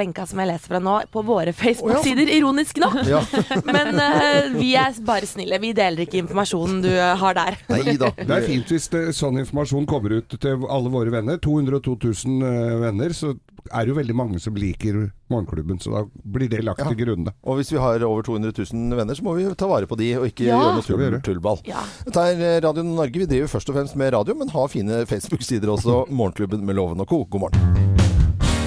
lenka 0.00 0.26
som 0.26 0.38
jeg 0.40 0.48
leser 0.48 0.72
fra 0.72 0.80
nå, 0.80 0.96
på 1.12 1.22
våre 1.24 1.52
Facebook-sider, 1.52 2.28
ironisk 2.38 2.78
nok. 2.82 2.98
Ja. 3.06 3.20
Men 3.68 3.94
uh, 4.00 4.58
vi 4.58 4.74
er 4.74 4.92
bare 5.04 5.26
snille. 5.28 5.60
Vi 5.60 5.72
deler 5.76 6.06
ikke 6.06 6.22
informasjonen 6.24 6.82
du 6.82 6.90
har 6.96 7.34
der. 7.34 7.58
Nei 7.68 7.96
da. 8.00 8.10
Det 8.16 8.30
er 8.30 8.46
fint 8.48 8.66
hvis 8.72 8.88
det, 8.92 9.04
sånn 9.14 9.38
informasjon 9.42 9.86
kommer 9.86 10.16
ut 10.18 10.28
til 10.40 10.66
alle 10.68 10.88
våre 10.92 11.10
venner. 11.12 11.36
202 11.42 11.96
000 12.26 12.42
eh, 12.48 12.76
venner, 12.86 13.12
så 13.16 13.34
er 13.70 13.84
det 13.86 13.92
jo 13.92 13.98
veldig 14.00 14.14
mange 14.16 14.40
som 14.42 14.54
liker 14.58 15.10
Morgenklubben. 15.30 15.78
Så 15.80 15.92
da 15.94 16.02
blir 16.24 16.48
det 16.50 16.64
lagt 16.64 16.80
Ja. 16.82 16.88
til 16.90 16.98
grunne. 17.06 17.32
Og 17.44 17.56
hvis 17.60 17.70
vi 17.72 17.78
har 17.78 18.02
over 18.04 18.22
200 18.22 18.52
000 18.72 18.96
venner, 18.98 19.14
så 19.14 19.22
må 19.22 19.36
vi 19.36 19.46
ta 19.54 19.66
vare 19.70 19.86
på 19.86 19.96
de, 19.96 20.10
og 20.18 20.26
ikke 20.26 20.44
Ja. 20.48 20.58
gjøre 20.58 20.74
noe 20.74 20.82
tull, 20.82 21.20
tullball. 21.22 21.60
Ja. 21.64 21.82
Dette 22.04 22.16
er 22.20 22.40
eh, 22.42 22.60
Radio 22.60 22.82
Norge. 22.82 23.12
Vi 23.22 23.26
driver 23.26 23.48
først 23.48 23.68
og 23.70 23.76
fremst 23.76 23.96
med 23.96 24.12
radio, 24.12 24.34
men 24.34 24.48
har 24.48 24.68
fine 24.68 25.04
Facebook-sider 25.06 25.68
også. 25.68 26.06
Morgenklubben 26.10 26.64
med 26.64 26.76
Loven 26.76 27.00
og 27.00 27.08
Co. 27.08 27.24
God 27.24 27.40
morgen. 27.40 27.88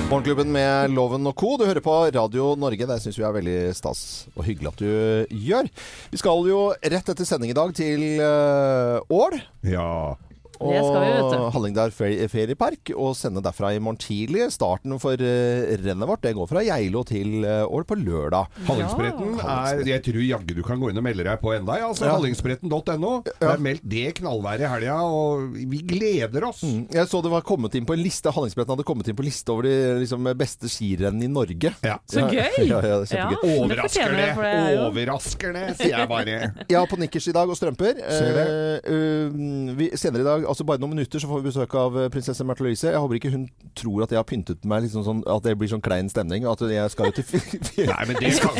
Morgenklubben 0.09 0.51
med 0.53 0.91
Loven 0.93 1.25
og 1.25 1.33
Co. 1.35 1.57
Du 1.57 1.65
hører 1.65 1.81
på 1.81 1.93
Radio 2.13 2.55
Norge. 2.55 2.85
Det 2.85 2.99
syns 3.01 3.17
vi 3.17 3.23
er 3.25 3.33
veldig 3.33 3.75
stas 3.75 4.27
og 4.37 4.45
hyggelig 4.45 4.67
at 4.69 4.77
du 4.77 5.25
gjør. 5.47 5.69
Vi 6.11 6.17
skal 6.21 6.45
jo 6.45 6.59
rett 6.77 7.09
etter 7.09 7.25
sending 7.25 7.49
i 7.49 7.57
dag 7.57 7.73
til 7.73 8.21
Ål. 8.21 9.33
Uh, 9.33 9.41
Ja. 9.65 10.15
Og 10.63 11.51
Hallingdal 11.55 11.93
feriepark. 11.95 12.93
Og 12.95 13.15
sende 13.17 13.43
derfra 13.45 13.73
i 13.75 13.81
morgen 13.81 13.99
tidlig. 14.01 14.47
Starten 14.55 14.95
for 15.01 15.19
uh, 15.19 15.75
rennet 15.81 16.09
vårt 16.09 16.23
det 16.25 16.35
går 16.37 16.49
fra 16.49 16.63
Geilo 16.65 17.03
til 17.07 17.43
uh, 17.45 17.65
Ål 17.65 17.85
på 17.87 17.97
lørdag. 17.99 18.51
Hallingsbretten 18.69 19.39
er 19.41 19.83
Jeg 19.87 20.03
tror 20.05 20.21
jaggu 20.25 20.55
du 20.55 20.63
kan 20.65 20.79
gå 20.81 20.91
inn 20.91 21.01
og 21.01 21.05
melde 21.05 21.25
deg 21.27 21.41
på 21.41 21.53
enda, 21.55 21.79
ja. 21.81 21.89
Altså, 21.91 22.05
Ja. 22.05 22.15
Hallingsbretten.no. 22.15 23.11
Det 23.25 23.49
er 23.49 23.61
meldt 23.61 23.85
det 23.89 24.05
knallværet 24.19 24.65
i 24.65 24.69
helga, 24.71 24.97
og 25.03 25.55
vi 25.55 25.81
gleder 25.85 26.47
oss. 26.47 26.63
Mm. 26.65 26.85
Jeg 26.93 27.09
så 27.11 27.21
det 27.25 27.31
var 27.33 27.45
kommet 27.45 27.75
inn 27.77 27.87
på 27.87 27.95
en 27.95 28.03
liste 28.03 28.31
Hallingsbretten 28.33 28.75
hadde 28.75 28.87
kommet 28.87 29.09
inn 29.09 29.17
på 29.17 29.25
liste 29.25 29.53
over 29.53 29.67
de 29.67 29.75
liksom, 30.03 30.29
beste 30.37 30.69
skirennene 30.71 31.27
i 31.27 31.31
Norge. 31.31 31.73
Ja. 31.85 31.97
Så 32.09 32.27
gøy! 32.29 32.43
Ja, 32.65 32.79
ja, 32.81 32.95
det 33.03 33.13
er. 33.13 33.33
Ja. 33.35 33.39
Overrasker 33.61 34.13
det! 34.15 34.29
er 34.33 34.79
Overrasker 34.87 35.53
det, 35.53 35.65
sier 35.79 35.93
jeg 35.99 36.09
bare. 36.09 36.37
Jeg 36.71 36.77
har 36.79 36.87
på 36.89 36.97
nikkers 36.99 37.27
i 37.29 37.33
dag 37.35 37.51
og 37.51 37.57
strømper. 37.59 37.99
Ser 38.09 38.37
det. 38.39 38.45
Uh, 38.89 39.75
vi, 39.77 39.89
senere 39.99 40.23
i 40.23 40.27
dag, 40.27 40.44
altså 40.47 40.65
bare 40.67 40.81
noen 40.81 40.93
minutter, 40.95 41.19
så 41.21 41.27
får 41.29 41.41
vi 41.43 41.49
besøk 41.49 41.73
av 41.79 41.97
eh, 41.99 42.07
prinsesse 42.13 42.45
Märtha 42.47 42.63
Louise. 42.65 42.87
Jeg 42.87 43.01
håper 43.01 43.17
ikke 43.19 43.31
hun 43.33 43.45
tror 43.75 44.05
at 44.05 44.13
jeg 44.13 44.19
har 44.21 44.27
pyntet 44.29 44.63
meg 44.69 44.85
liksom 44.85 45.03
sånn, 45.05 45.21
at 45.29 45.43
det 45.45 45.55
blir 45.59 45.69
sånn 45.71 45.83
klein 45.85 46.07
stemning. 46.11 46.45
At 46.49 46.61
jeg 46.65 46.91
skal 46.93 47.09
jo 47.11 47.15
til 47.17 47.25
fj- 47.27 47.59
fj- 47.69 47.87
Nei, 47.91 47.99
men 48.09 48.19
det 48.21 48.31
skal. 48.37 48.59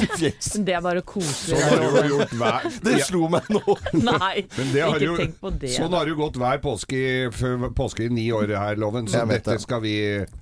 Det 0.67 0.75
er 0.77 0.83
bare 0.85 1.03
koselig. 1.07 1.59
Sånn 1.61 1.85
har 1.95 1.95
du 2.07 2.11
gjort 2.15 2.35
hver 2.41 2.67
Det 2.89 2.95
slo 3.07 3.29
meg 3.33 3.49
nå. 3.53 3.61
Nei, 4.01 4.45
men 4.57 4.73
det 4.73 4.83
har 4.85 4.97
ikke 4.99 5.09
jo, 5.09 5.17
tenk 5.21 5.37
på 5.43 5.53
det. 5.63 5.73
Sånn 5.77 5.95
har 5.97 6.05
det 6.09 6.15
jo 6.15 6.19
gått 6.23 6.39
hver 6.41 6.61
påske 6.63 6.99
i, 6.99 7.13
påske 7.77 8.07
i 8.07 8.11
ni 8.13 8.27
år 8.35 8.51
her, 8.57 8.79
Loven. 8.81 9.07
Så 9.11 9.23
dette 9.29 9.57
skal 9.63 9.83
vi 9.85 9.95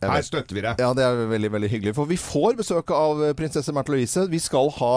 Her 0.03 0.25
støtter 0.25 0.57
vi 0.57 0.65
deg. 0.65 0.81
Ja, 0.81 0.91
det 0.97 1.05
er 1.05 1.23
veldig 1.31 1.51
veldig 1.57 1.71
hyggelig. 1.73 1.95
For 1.97 2.09
vi 2.09 2.17
får 2.21 2.57
besøk 2.63 2.93
av 2.95 3.21
eh, 3.29 3.35
prinsesse 3.37 3.73
Märtha 3.75 3.93
Louise. 3.95 4.25
Vi 4.31 4.39
skal 4.43 4.71
ha 4.79 4.93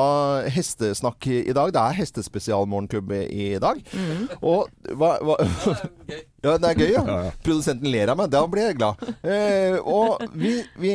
hestesnakk 0.52 1.28
i 1.32 1.52
dag. 1.56 1.72
Det 1.76 1.82
er 1.82 1.98
hestespesialmorgenklubb 2.00 3.12
i 3.26 3.50
dag. 3.62 3.82
Og 4.40 4.68
hva, 4.96 5.16
hva 5.26 5.36
Ja, 6.45 6.45
det 6.62 6.70
er 6.70 6.80
gøy, 6.80 6.90
ja. 6.94 7.02
Ja, 7.10 7.16
ja. 7.26 7.32
Produsenten 7.44 7.90
ler 7.92 8.10
av 8.12 8.18
meg. 8.18 8.30
Da 8.32 8.42
blir 8.50 8.68
jeg 8.68 8.78
glad. 8.78 9.02
Eh, 9.26 9.76
og 9.82 10.22
vi, 10.36 10.54
vi 10.80 10.92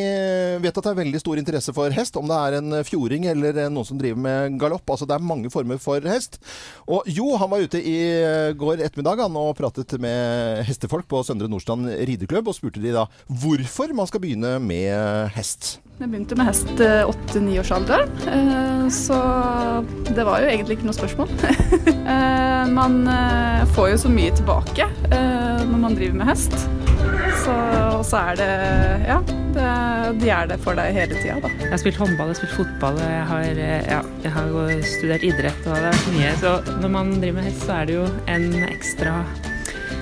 vet 0.63 0.71
at 0.75 0.83
det 0.87 0.91
er 0.91 0.99
veldig 1.01 1.21
stor 1.21 1.39
interesse 1.41 1.73
for 1.75 1.93
hest, 1.95 2.17
om 2.19 2.27
det 2.29 2.37
er 2.37 2.57
en 2.59 2.79
fjording 2.87 3.27
eller 3.31 3.61
noen 3.71 3.87
som 3.87 3.99
driver 4.01 4.19
med 4.21 4.57
galopp. 4.61 4.87
Altså 4.91 5.07
det 5.09 5.15
er 5.17 5.27
mange 5.31 5.51
former 5.53 5.79
for 5.81 6.03
hest. 6.11 6.39
Og 6.87 7.07
Jo, 7.11 7.29
han 7.41 7.51
var 7.51 7.63
ute 7.63 7.81
i 7.81 7.97
går 8.57 8.83
ettermiddag 8.87 9.23
han, 9.25 9.37
og 9.39 9.55
pratet 9.59 9.95
med 10.01 10.63
hestefolk 10.67 11.07
på 11.11 11.23
Søndre 11.27 11.49
Nordstrand 11.51 11.89
rideklubb, 12.07 12.51
og 12.51 12.57
spurte 12.57 12.83
de 12.83 12.93
da 12.95 13.07
hvorfor 13.27 13.93
man 13.97 14.09
skal 14.09 14.23
begynne 14.23 14.57
med 14.63 15.31
hest. 15.37 15.77
Jeg 16.01 16.09
begynte 16.09 16.33
med 16.33 16.47
hest 16.49 16.79
eh, 16.81 17.03
åtte-niårsalderen, 17.05 18.09
alder, 18.25 18.87
så 18.89 19.17
det 20.09 20.23
var 20.25 20.41
jo 20.41 20.47
egentlig 20.49 20.79
ikke 20.79 20.89
noe 20.89 20.97
spørsmål. 20.97 21.29
Eh, 22.11 22.67
Man 22.73 23.05
eh, 23.07 23.61
får 23.75 23.91
jo 23.91 23.97
så 24.01 24.09
mye 24.11 24.33
tilbake 24.35 24.83
eh, 25.13 25.61
når 25.69 25.77
man 25.79 25.93
driver 25.95 26.17
med 26.19 26.27
hest. 26.27 26.57
Så, 27.43 27.53
og 27.93 28.03
så 28.05 28.19
er 28.31 28.39
det 28.41 28.49
Ja, 29.07 29.19
de 30.17 30.31
er 30.33 30.49
det 30.51 30.57
for 30.65 30.75
deg 30.75 30.91
hele 30.97 31.21
tida, 31.21 31.37
da. 31.45 31.51
Jeg 31.61 31.71
har 31.71 31.81
spilt 31.83 32.01
håndball, 32.01 32.33
jeg 32.33 32.35
har 32.35 32.41
spilt 32.41 32.57
fotball, 32.57 32.99
jeg 33.05 33.23
har, 33.31 33.63
eh, 33.63 33.87
ja, 33.93 34.01
jeg 34.25 34.35
har 34.35 34.85
studert 34.97 35.25
idrett. 35.29 35.63
og 35.69 35.77
det 35.77 35.89
er 35.93 35.99
så 36.03 36.15
mye. 36.17 36.35
Så 36.43 36.77
når 36.83 36.95
man 36.97 37.13
driver 37.21 37.39
med 37.39 37.49
hest, 37.51 37.65
så 37.69 37.77
er 37.79 37.89
det 37.91 37.99
jo 37.99 38.07
en 38.35 38.47
ekstra, 38.67 39.17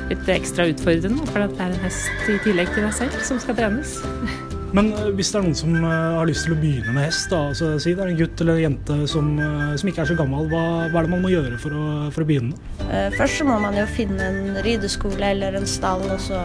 litt 0.09 0.35
ekstra 0.39 0.69
utfordrende. 0.71 1.29
For 1.29 1.43
det 1.45 1.51
er 1.59 1.73
en 1.75 1.81
hest 1.85 2.29
i 2.31 2.39
tillegg 2.47 2.71
til 2.73 2.87
deg 2.87 2.95
selv 3.03 3.25
som 3.27 3.43
skal 3.43 3.59
trenes. 3.59 3.99
Men 4.75 4.91
eh, 4.93 5.07
hvis 5.17 5.31
det 5.33 5.39
er 5.39 5.45
noen 5.47 5.57
som 5.57 5.75
eh, 5.79 5.93
har 6.19 6.27
lyst 6.29 6.45
til 6.45 6.53
å 6.53 6.59
begynne 6.61 6.93
med 6.93 7.07
hest, 7.07 7.29
da, 7.31 7.39
altså, 7.51 7.71
si 7.81 7.93
det 7.97 8.03
er 8.05 8.11
en 8.11 8.19
gutt 8.19 8.41
eller 8.43 8.59
en 8.59 8.65
jente 8.67 8.97
som, 9.09 9.29
eh, 9.41 9.71
som 9.81 9.89
ikke 9.91 10.03
er 10.03 10.09
så 10.11 10.17
gammel, 10.19 10.49
hva, 10.51 10.63
hva 10.91 11.01
er 11.01 11.07
det 11.07 11.13
man 11.15 11.23
må 11.25 11.31
gjøre 11.33 11.57
for 11.61 11.73
å, 11.77 11.85
for 12.13 12.25
å 12.25 12.27
begynne? 12.29 12.57
Eh, 12.89 13.07
Først 13.17 13.41
så 13.41 13.47
må 13.49 13.55
man 13.63 13.77
jo 13.79 13.85
finne 13.89 14.27
en 14.29 14.59
rideskole 14.65 15.31
eller 15.33 15.57
en 15.57 15.65
stall, 15.69 16.05
og 16.13 16.21
så 16.21 16.43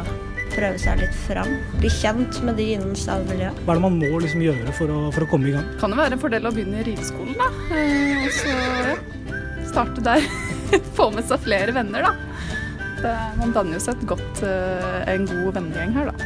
prøve 0.54 0.78
seg 0.78 1.00
litt 1.02 1.16
fram. 1.26 1.50
Bli 1.83 1.90
kjent 1.90 2.38
med 2.47 2.57
de 2.61 2.69
innen 2.76 2.95
stallmiljøet. 2.97 3.61
Hva 3.66 3.75
er 3.75 3.81
det 3.81 3.85
man 3.88 3.97
må 4.00 4.11
liksom 4.23 4.45
gjøre 4.45 4.75
for 4.78 4.93
å, 4.95 5.00
for 5.16 5.26
å 5.26 5.31
komme 5.33 5.50
i 5.50 5.54
gang? 5.57 5.66
Kan 5.81 5.93
det 5.93 5.99
være 6.00 6.16
en 6.16 6.23
fordel 6.23 6.47
å 6.49 6.54
begynne 6.54 6.81
i 6.81 6.87
rideskolen, 6.93 7.35
da. 7.40 7.50
Eh, 7.75 8.25
Og 8.25 8.37
så 8.38 8.54
ja, 8.54 8.95
starte 9.73 10.04
der. 10.07 10.28
Få 10.97 11.11
med 11.12 11.26
seg 11.28 11.43
flere 11.45 11.75
venner, 11.76 12.07
da. 12.09 12.14
Det, 13.04 13.12
man 13.37 13.50
danner 13.52 13.76
jo 13.76 13.83
seg 13.85 13.99
et 13.99 14.07
godt, 14.14 14.40
en 14.47 15.26
god 15.28 15.50
vennegjeng 15.59 15.90
her, 15.99 16.09
da. 16.09 16.24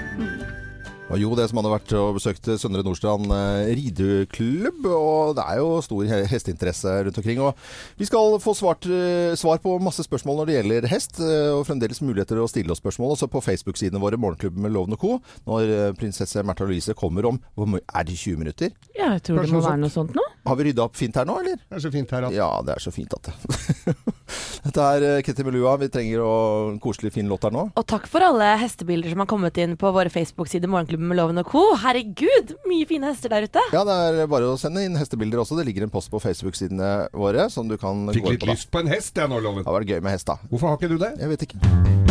Og 1.09 1.17
jo, 1.17 1.31
det 1.38 1.47
som 1.49 1.57
hadde 1.57 1.71
vært 1.73 1.93
og 1.97 2.19
besøkt 2.19 2.45
Søndre 2.61 2.83
Nordstrand 2.85 3.31
eh, 3.33 3.71
rideklubb, 3.79 4.85
og 4.93 5.31
det 5.38 5.45
er 5.49 5.57
jo 5.62 5.71
stor 5.81 6.05
hesteinteresse 6.29 6.93
rundt 7.07 7.21
omkring. 7.23 7.38
Og 7.41 7.57
vi 7.97 8.05
skal 8.05 8.35
få 8.45 8.53
svart, 8.53 8.85
eh, 8.93 9.33
svar 9.41 9.57
på 9.65 9.79
masse 9.81 10.05
spørsmål 10.05 10.43
når 10.43 10.50
det 10.50 10.57
gjelder 10.59 10.88
hest, 10.93 11.17
eh, 11.25 11.49
og 11.57 11.65
fremdeles 11.65 12.03
muligheter 12.05 12.43
å 12.43 12.45
stille 12.53 12.75
oss 12.77 12.83
spørsmål 12.83 13.15
også 13.17 13.31
på 13.33 13.41
Facebook-sidene 13.41 14.03
våre, 14.03 14.21
Morgenklubben 14.21 14.61
med 14.67 14.75
Loven 14.77 14.99
og 14.99 15.00
Co. 15.00 15.15
Når 15.49 15.97
prinsesse 15.97 16.45
Märtha 16.45 16.69
Louise 16.69 16.93
kommer 16.99 17.25
om 17.33 17.41
hvor 17.57 17.73
mye- 17.73 17.81
Er 17.88 18.05
det 18.05 18.19
20 18.21 18.37
minutter? 18.37 18.71
Ja, 18.95 19.15
jeg 19.17 19.23
tror 19.23 19.38
Kanskje 19.41 19.49
det 19.49 19.62
må 19.62 19.65
være 19.65 19.81
noe 19.81 19.95
sånt 19.97 20.12
nå. 20.12 20.23
Har 20.47 20.57
vi 20.57 20.65
rydda 20.69 20.85
opp 20.85 20.97
fint 20.97 21.15
her 21.17 21.25
nå, 21.25 21.38
eller? 21.41 21.57
Det 21.57 21.77
er 21.81 21.88
så 21.88 21.93
fint 21.93 22.11
her 22.11 22.25
at 22.29 22.33
Ja, 22.37 22.50
det 22.62 22.77
er 22.77 22.85
så 22.85 22.93
fint 22.93 23.15
at 23.17 23.23
det 23.33 23.97
Dette 24.69 24.83
er 24.83 25.23
Ketty 25.23 25.45
Melua. 25.47 25.77
Vi 25.79 25.88
trenger 25.88 26.21
å 26.21 26.33
en 26.73 26.81
koselig, 26.83 27.12
fin 27.15 27.29
låt 27.31 27.45
her 27.47 27.53
nå. 27.55 27.71
Og 27.79 27.87
takk 27.88 28.09
for 28.11 28.21
alle 28.21 28.59
hestebilder 28.61 29.15
som 29.15 29.23
har 29.23 29.29
kommet 29.31 29.57
inn 29.62 29.77
på 29.79 29.88
våre 29.95 30.11
Facebook-sider 30.12 30.69
Morgenklubben 30.69 30.98
med 30.99 31.17
Loven 31.21 31.38
og 31.43 31.47
Co. 31.50 31.62
Herregud, 31.83 32.55
mye 32.69 32.87
fine 32.90 33.11
hester 33.12 33.33
der 33.33 33.47
ute. 33.49 33.62
Ja, 33.75 33.85
det 33.88 33.97
er 34.25 34.31
bare 34.31 34.50
å 34.52 34.59
sende 34.61 34.85
inn 34.87 34.99
hestebilder 34.99 35.43
også. 35.45 35.59
Det 35.59 35.67
ligger 35.71 35.87
en 35.87 35.95
post 35.95 36.11
på 36.12 36.21
Facebook-sidene 36.23 37.09
våre 37.14 37.49
som 37.55 37.69
du 37.71 37.76
kan 37.81 38.07
Fikk 38.12 38.25
gå 38.25 38.35
inn 38.35 38.38
litt 38.38 38.45
på. 38.45 38.50
da. 38.50 38.59
lyst 38.59 38.71
på 38.75 38.83
en 38.85 38.93
hest, 38.93 39.14
jeg 39.17 39.28
nå, 39.31 39.40
Loven. 39.40 39.62
Det 39.64 39.71
hadde 39.71 39.81
vært 39.83 39.95
gøy 39.97 40.05
med 40.09 40.17
hest, 40.19 40.26
da. 40.31 40.38
Hvorfor 40.50 40.73
har 40.75 40.81
ikke 40.81 40.93
du 40.95 40.99
det? 41.02 41.14
Jeg 41.23 41.35
vet 41.37 41.49
ikke. 41.49 42.08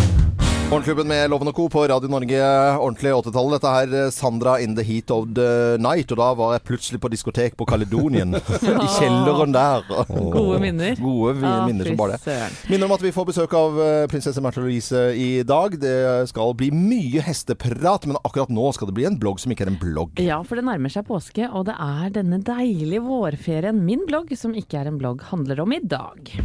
Morgenklubben 0.67 1.07
med 1.07 1.29
Loven 1.31 1.47
og 1.47 1.55
Co. 1.55 1.65
på 1.71 1.85
Radio 1.87 2.09
Norge, 2.11 2.39
ordentlig 2.83 3.13
80-tallet. 3.15 3.53
Dette 3.55 3.69
her 3.71 3.93
eh, 3.95 4.09
Sandra 4.11 4.57
in 4.59 4.73
the 4.75 4.83
heat 4.83 5.11
of 5.15 5.29
the 5.37 5.77
night. 5.79 6.11
Og 6.11 6.19
da 6.19 6.25
var 6.35 6.57
jeg 6.57 6.63
plutselig 6.67 6.99
på 6.99 7.07
diskotek 7.13 7.55
på 7.55 7.63
Kaledonien. 7.69 8.35
I 8.83 8.87
kjelleren 8.97 9.55
der. 9.55 9.85
Gode 10.11 10.59
minner. 10.59 10.99
Gode 10.99 11.37
Ah, 11.47 11.61
minner 11.69 11.87
som 11.87 11.95
bare 12.01 12.17
det. 12.19 12.35
Minner 12.67 12.89
om 12.89 12.95
at 12.97 13.05
vi 13.05 13.13
får 13.15 13.29
besøk 13.29 13.55
av 13.55 13.79
eh, 13.79 14.01
prinsesse 14.11 14.43
Märtha 14.43 14.59
Louise 14.65 15.05
i 15.15 15.29
dag. 15.47 15.77
Det 15.79 15.95
skal 16.33 16.51
bli 16.59 16.67
mye 16.75 17.23
hesteprat, 17.23 18.09
men 18.11 18.19
akkurat 18.27 18.51
nå 18.51 18.67
skal 18.75 18.91
det 18.91 18.97
bli 18.99 19.07
en 19.07 19.15
blogg 19.23 19.39
som 19.39 19.55
ikke 19.55 19.69
er 19.69 19.71
en 19.71 19.79
blogg. 19.79 20.19
Ja, 20.19 20.41
for 20.43 20.59
det 20.59 20.67
nærmer 20.67 20.91
seg 20.91 21.07
påske, 21.07 21.47
og 21.47 21.69
det 21.71 21.77
er 21.79 22.11
denne 22.19 22.41
deilige 22.43 23.05
vårferien 23.07 23.79
min 23.87 24.03
blogg, 24.09 24.35
som 24.35 24.51
ikke 24.57 24.83
er 24.83 24.91
en 24.91 24.99
blogg, 24.99 25.23
handler 25.31 25.63
om 25.63 25.77
i 25.79 25.79
dag. 25.95 26.35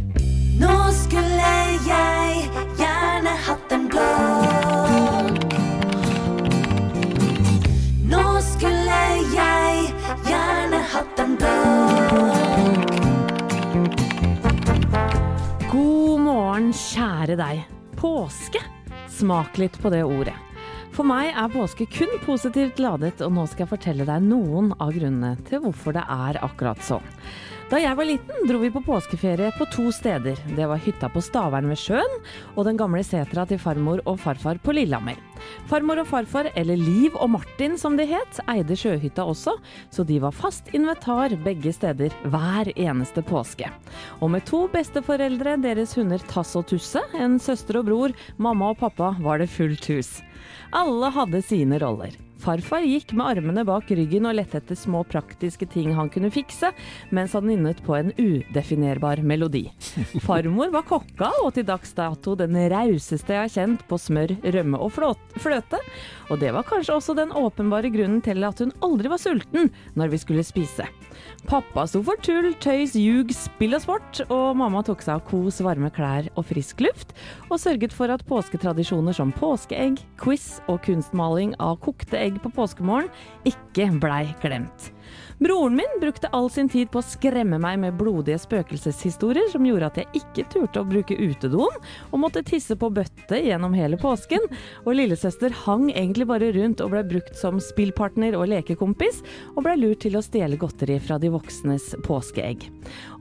Nå 0.63 0.79
skulle 0.95 1.53
jeg 1.89 2.82
Nå 8.11 8.23
skulle 8.45 9.01
jeg 9.33 9.91
gjerne 10.27 10.79
hatt 10.93 11.21
en 11.23 11.35
blogg. 11.41 12.79
God 15.71 16.23
morgen, 16.27 16.71
kjære 16.77 17.35
deg. 17.39 17.63
Påske. 17.99 18.61
Smak 19.13 19.57
litt 19.61 19.77
på 19.81 19.89
det 19.93 20.03
ordet. 20.05 20.35
For 20.93 21.07
meg 21.07 21.31
er 21.33 21.49
påske 21.49 21.87
kun 21.89 22.11
positivt 22.21 22.77
ladet, 22.81 23.17
og 23.25 23.31
nå 23.33 23.47
skal 23.49 23.65
jeg 23.65 23.71
fortelle 23.71 24.05
deg 24.05 24.27
noen 24.27 24.75
av 24.77 24.91
grunnene 24.93 25.33
til 25.47 25.63
hvorfor 25.63 25.95
det 25.95 26.03
er 26.05 26.37
akkurat 26.45 26.83
sånn. 26.85 27.07
Da 27.73 27.79
jeg 27.81 27.97
var 27.97 28.05
liten, 28.05 28.43
dro 28.45 28.59
vi 28.61 28.67
på 28.69 28.83
påskeferie 28.85 29.49
på 29.57 29.65
to 29.73 29.87
steder. 29.89 30.37
Det 30.53 30.65
var 30.69 30.77
hytta 30.77 31.07
på 31.09 31.21
Stavern 31.25 31.71
ved 31.71 31.79
sjøen, 31.81 32.11
og 32.53 32.67
den 32.67 32.77
gamle 32.77 32.99
setra 33.01 33.47
til 33.49 33.57
farmor 33.57 34.03
og 34.05 34.19
farfar 34.21 34.59
på 34.61 34.75
Lillehammer. 34.77 35.17
Farmor 35.71 36.03
og 36.03 36.05
farfar, 36.11 36.51
eller 36.53 36.77
Liv 36.77 37.15
og 37.17 37.31
Martin 37.33 37.73
som 37.81 37.95
de 37.97 38.05
het, 38.11 38.37
eide 38.53 38.77
sjøhytta 38.77 39.25
også, 39.25 39.55
så 39.89 40.05
de 40.05 40.19
var 40.21 40.37
fast 40.37 40.69
invitar 40.77 41.33
begge 41.41 41.73
steder 41.73 42.13
hver 42.29 42.69
eneste 42.75 43.23
påske. 43.25 43.71
Og 44.21 44.29
med 44.35 44.45
to 44.45 44.67
besteforeldre, 44.69 45.55
deres 45.63 45.95
hunder 45.97 46.21
Tass 46.29 46.53
og 46.59 46.67
Tusse, 46.69 47.01
en 47.17 47.39
søster 47.41 47.81
og 47.81 47.89
bror, 47.89 48.13
mamma 48.37 48.69
og 48.75 48.83
pappa, 48.85 49.15
var 49.17 49.41
det 49.41 49.49
fullt 49.49 49.89
hus. 49.89 50.19
Alle 50.77 51.09
hadde 51.17 51.41
sine 51.41 51.81
roller. 51.81 52.13
Farfar 52.43 52.83
gikk 52.83 53.13
med 53.15 53.37
armene 53.37 53.63
bak 53.63 53.87
ryggen 53.95 54.25
og 54.27 54.35
lette 54.35 54.59
etter 54.59 54.75
små 54.75 55.05
praktiske 55.07 55.63
ting 55.71 55.93
han 55.95 56.09
kunne 56.11 56.31
fikse, 56.33 56.73
mens 57.15 57.35
han 57.37 57.47
nynnet 57.47 57.79
på 57.85 57.95
en 57.95 58.11
udefinerbar 58.17 59.21
melodi. 59.23 59.69
Farmor 60.25 60.73
var 60.73 60.83
kokka, 60.89 61.29
og 61.45 61.53
til 61.55 61.67
dags 61.69 61.95
dato 61.95 62.35
den 62.39 62.57
rauseste 62.73 63.37
jeg 63.37 63.45
har 63.45 63.53
kjent 63.53 63.85
på 63.87 63.99
smør, 64.01 64.35
rømme 64.43 64.81
og 64.83 64.91
fløte. 65.39 65.79
Og 66.31 66.41
det 66.43 66.51
var 66.55 66.67
kanskje 66.67 66.97
også 66.97 67.15
den 67.15 67.31
åpenbare 67.31 67.93
grunnen 67.93 68.19
til 68.25 68.43
at 68.43 68.59
hun 68.59 68.75
aldri 68.83 69.11
var 69.13 69.23
sulten 69.23 69.71
når 69.95 70.11
vi 70.11 70.21
skulle 70.25 70.43
spise. 70.43 70.89
Pappa 71.47 71.83
sto 71.87 71.99
for 72.05 72.19
tull, 72.23 72.53
tøys, 72.63 72.95
ljug, 72.95 73.31
spill 73.35 73.75
og 73.75 73.83
sport, 73.83 74.21
og 74.31 74.55
mamma 74.59 74.83
tok 74.85 75.03
seg 75.03 75.17
av 75.17 75.25
kos, 75.27 75.59
varme 75.63 75.91
klær 75.93 76.29
og 76.39 76.47
frisk 76.47 76.83
luft, 76.83 77.11
og 77.49 77.59
sørget 77.59 77.95
for 77.95 78.11
at 78.13 78.23
påsketradisjoner 78.29 79.15
som 79.15 79.33
påskeegg, 79.35 79.99
quiz 80.19 80.61
og 80.71 80.81
kunstmaling 80.87 81.53
av 81.63 81.77
kokte 81.83 82.19
egg 82.19 82.32
på 82.41 82.51
påskemorgen 82.55 83.11
ikke 83.49 83.91
blei 84.01 84.25
glemt. 84.41 84.91
Broren 85.43 85.75
min 85.75 85.99
brukte 86.01 86.27
all 86.27 86.49
sin 86.49 86.69
tid 86.69 86.91
på 86.91 87.01
å 87.01 87.05
skremme 87.05 87.57
meg 87.59 87.79
med 87.81 87.97
blodige 87.99 88.37
spøkelseshistorier 88.39 89.49
som 89.51 89.65
gjorde 89.67 89.89
at 89.89 89.97
jeg 89.99 90.21
ikke 90.21 90.45
turte 90.53 90.81
å 90.81 90.87
bruke 90.87 91.17
utedoen, 91.17 91.75
og 92.11 92.21
måtte 92.21 92.45
tisse 92.47 92.77
på 92.79 92.91
bøtte 92.93 93.41
gjennom 93.41 93.75
hele 93.75 93.99
påsken. 93.99 94.45
Og 94.85 94.95
lillesøster 94.95 95.53
hang 95.65 95.89
egentlig 95.91 96.29
bare 96.29 96.53
rundt 96.55 96.83
og 96.85 96.93
ble 96.93 97.03
brukt 97.09 97.35
som 97.39 97.59
spillpartner 97.63 98.37
og 98.39 98.47
lekekompis, 98.53 99.23
og 99.57 99.65
ble 99.67 99.77
lurt 99.81 100.03
til 100.05 100.15
å 100.15 100.23
stjele 100.23 100.59
godteri 100.61 100.99
fra 101.03 101.19
de 101.19 101.33
voksnes 101.33 101.91
påskeegg. 102.07 102.69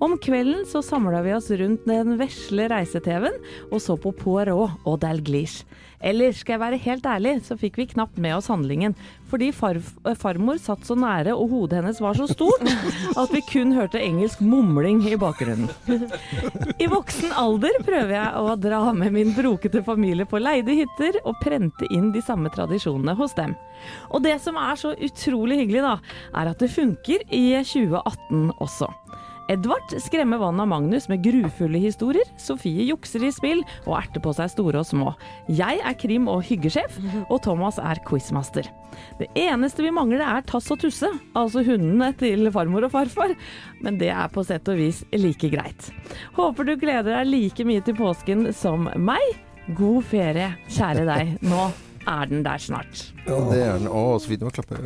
Om 0.05 0.18
kvelden 0.22 0.66
så 0.68 0.85
samla 0.85 1.25
vi 1.27 1.35
oss 1.35 1.51
rundt 1.51 1.88
den 1.90 2.18
vesle 2.20 2.68
reise-TV-en 2.70 3.40
og 3.72 3.81
så 3.83 3.98
på 3.98 4.14
Poirot 4.22 4.85
og 4.87 5.01
Dalglish. 5.03 5.64
Eller 6.02 6.34
skal 6.36 6.56
jeg 6.56 6.62
være 6.62 6.80
helt 6.82 7.06
ærlig, 7.06 7.36
så 7.46 7.56
fikk 7.58 7.78
vi 7.78 7.88
knapt 7.94 8.18
med 8.22 8.34
oss 8.36 8.50
handlingen. 8.50 8.96
Fordi 9.32 9.48
far, 9.56 9.78
farmor 10.20 10.58
satt 10.60 10.84
så 10.84 10.96
nære 10.98 11.32
og 11.32 11.48
hodet 11.54 11.78
hennes 11.78 12.00
var 12.04 12.18
så 12.18 12.26
stort 12.28 12.66
at 13.22 13.32
vi 13.32 13.40
kun 13.48 13.72
hørte 13.76 14.02
engelsk 14.02 14.42
mumling 14.44 15.00
i 15.08 15.16
bakgrunnen. 15.20 15.70
I 16.76 16.88
voksen 16.90 17.32
alder 17.38 17.78
prøver 17.86 18.16
jeg 18.18 18.42
å 18.42 18.56
dra 18.60 18.82
med 18.96 19.14
min 19.14 19.32
brokete 19.36 19.84
familie 19.86 20.28
på 20.28 20.42
leide 20.42 20.76
hytter 20.82 21.22
og 21.22 21.40
prente 21.40 21.88
inn 21.94 22.10
de 22.12 22.24
samme 22.24 22.52
tradisjonene 22.52 23.16
hos 23.16 23.36
dem. 23.38 23.56
Og 24.12 24.22
det 24.26 24.36
som 24.42 24.58
er 24.60 24.76
så 24.78 24.92
utrolig 24.92 25.62
hyggelig, 25.62 25.82
da, 25.86 25.96
er 26.38 26.52
at 26.52 26.60
det 26.60 26.70
funker 26.72 27.24
i 27.32 27.46
2018 27.62 28.52
også. 28.62 28.90
Edvard 29.50 29.94
skremmer 30.00 30.38
vannet 30.38 30.64
av 30.64 30.68
Magnus 30.70 31.09
med 31.11 31.22
grufulle 31.24 31.81
historier. 31.83 32.28
Sofie 32.40 32.87
jukser 32.87 33.24
i 33.26 33.33
spill 33.35 33.62
og 33.87 33.96
erter 33.98 34.22
på 34.22 34.33
seg 34.37 34.52
store 34.52 34.83
og 34.83 34.88
små. 34.88 35.12
Jeg 35.50 35.81
er 35.83 35.98
krim- 35.98 36.31
og 36.31 36.44
hyggesjef, 36.46 36.98
og 37.28 37.42
Thomas 37.44 37.81
er 37.83 38.00
quizmaster. 38.07 38.68
Det 39.18 39.28
eneste 39.38 39.83
vi 39.85 39.92
mangler 39.94 40.22
er 40.24 40.46
Tass 40.46 40.70
og 40.72 40.83
Tusse, 40.83 41.09
altså 41.38 41.64
hundene 41.66 42.12
til 42.18 42.50
farmor 42.55 42.87
og 42.87 42.94
farfar. 42.94 43.35
Men 43.83 43.98
det 44.00 44.12
er 44.14 44.33
på 44.33 44.44
sett 44.46 44.68
og 44.68 44.78
vis 44.81 45.02
like 45.16 45.50
greit. 45.52 45.90
Håper 46.37 46.68
du 46.68 46.76
gleder 46.76 47.16
deg 47.18 47.31
like 47.33 47.66
mye 47.68 47.85
til 47.85 47.98
påsken 47.98 48.50
som 48.57 48.90
meg. 48.96 49.33
God 49.78 50.02
ferie, 50.11 50.52
kjære 50.74 51.07
deg. 51.09 51.38
Nå 51.46 51.70
er 52.08 52.28
den 52.30 52.42
der 52.44 52.60
snart. 52.62 53.02
Ja, 53.26 53.36
det 53.48 53.58
er 53.62 53.76
den. 53.78 53.86
Å, 53.86 54.02
så 54.18 54.30
fint 54.30 54.42
å 54.42 54.50
klappe. 54.52 54.78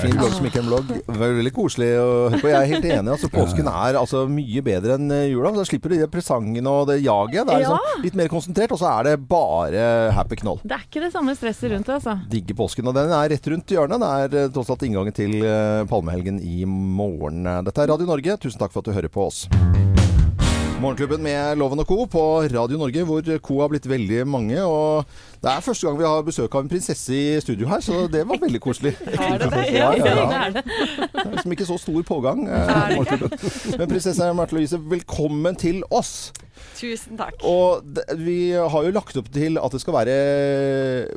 Fin 0.00 0.16
blogg 0.16 0.32
som 0.36 0.46
ikke 0.48 0.60
er 0.60 0.64
en 0.64 0.70
blogg. 0.70 0.92
Veldig 1.20 1.52
koselig 1.56 1.90
å 2.00 2.06
høre 2.32 2.40
på. 2.40 2.50
Jeg 2.52 2.58
er 2.60 2.70
helt 2.72 2.88
enig. 2.88 3.12
Altså, 3.14 3.30
påsken 3.32 3.68
er 3.70 3.98
altså 4.00 4.24
mye 4.30 4.64
bedre 4.64 4.96
enn 4.98 5.12
eh, 5.14 5.26
jula. 5.32 5.52
Da 5.56 5.66
slipper 5.68 5.92
du 5.92 5.98
de 6.00 6.08
presangene 6.10 6.72
og 6.72 6.88
det 6.90 7.00
jaget. 7.04 7.44
Det 7.44 7.56
er 7.56 7.64
liksom 7.64 8.04
litt 8.06 8.18
mer 8.20 8.32
konsentrert, 8.32 8.74
og 8.76 8.80
så 8.80 8.90
er 8.92 9.10
det 9.10 9.16
bare 9.30 9.88
happy 10.16 10.40
knoll. 10.42 10.62
Det 10.64 10.78
er 10.78 10.86
ikke 10.88 11.04
det 11.04 11.12
samme 11.14 11.36
stresset 11.38 11.74
rundt 11.74 11.90
det, 11.90 11.98
altså. 12.00 12.16
Digger 12.32 12.60
påsken. 12.64 12.88
Og 12.90 12.96
den 12.96 13.12
er 13.14 13.32
rett 13.34 13.50
rundt 13.52 13.76
hjørnet. 13.76 14.04
Det 14.04 14.12
er 14.20 14.38
eh, 14.44 14.52
tross 14.54 14.72
alt 14.74 14.86
inngangen 14.88 15.16
til 15.16 15.36
eh, 15.42 15.82
palmehelgen 15.90 16.40
i 16.44 16.64
morgen. 16.68 17.44
Dette 17.68 17.84
er 17.84 17.92
Radio 17.94 18.08
Norge. 18.08 18.38
Tusen 18.46 18.62
takk 18.62 18.74
for 18.74 18.84
at 18.84 18.90
du 18.90 18.96
hører 18.96 19.12
på 19.12 19.28
oss. 19.28 19.44
Morgenklubben 20.84 21.22
med 21.24 21.56
Loven 21.56 21.80
og 21.80 21.86
Co. 21.88 22.04
på 22.12 22.22
Radio 22.52 22.76
Norge, 22.76 23.04
hvor 23.08 23.24
co 23.40 23.54
har 23.62 23.70
blitt 23.72 23.86
veldig 23.88 24.26
mange. 24.28 24.58
Og 24.60 25.06
det 25.40 25.48
er 25.48 25.62
første 25.64 25.86
gang 25.86 25.96
vi 25.96 26.04
har 26.04 26.24
besøk 26.26 26.52
av 26.58 26.64
en 26.64 26.68
prinsesse 26.68 27.14
i 27.16 27.38
studio 27.40 27.70
her, 27.70 27.80
så 27.80 28.02
det 28.12 28.20
var 28.28 28.36
veldig 28.42 28.60
koselig. 28.60 28.92
Er 29.14 29.38
det 29.40 29.48
det? 29.54 29.62
Ja, 29.72 29.92
ja, 29.96 30.12
ja. 30.12 30.50
det 30.58 31.22
er 31.24 31.30
liksom 31.32 31.54
ikke 31.56 31.68
så 31.70 31.78
stor 31.80 32.02
pågang. 32.04 32.44
eh, 32.48 33.78
Men 33.78 33.88
prinsesse 33.94 34.28
Märtha 34.36 34.58
Louise, 34.58 34.76
velkommen 34.92 35.56
til 35.56 35.80
oss. 35.88 36.32
Tusen 36.76 37.16
takk. 37.16 37.40
Og 37.48 37.96
vi 38.20 38.52
har 38.52 38.84
jo 38.84 38.92
lagt 38.92 39.16
opp 39.16 39.32
til 39.32 39.56
at 39.62 39.72
det 39.72 39.80
skal 39.80 39.96
være 40.02 40.18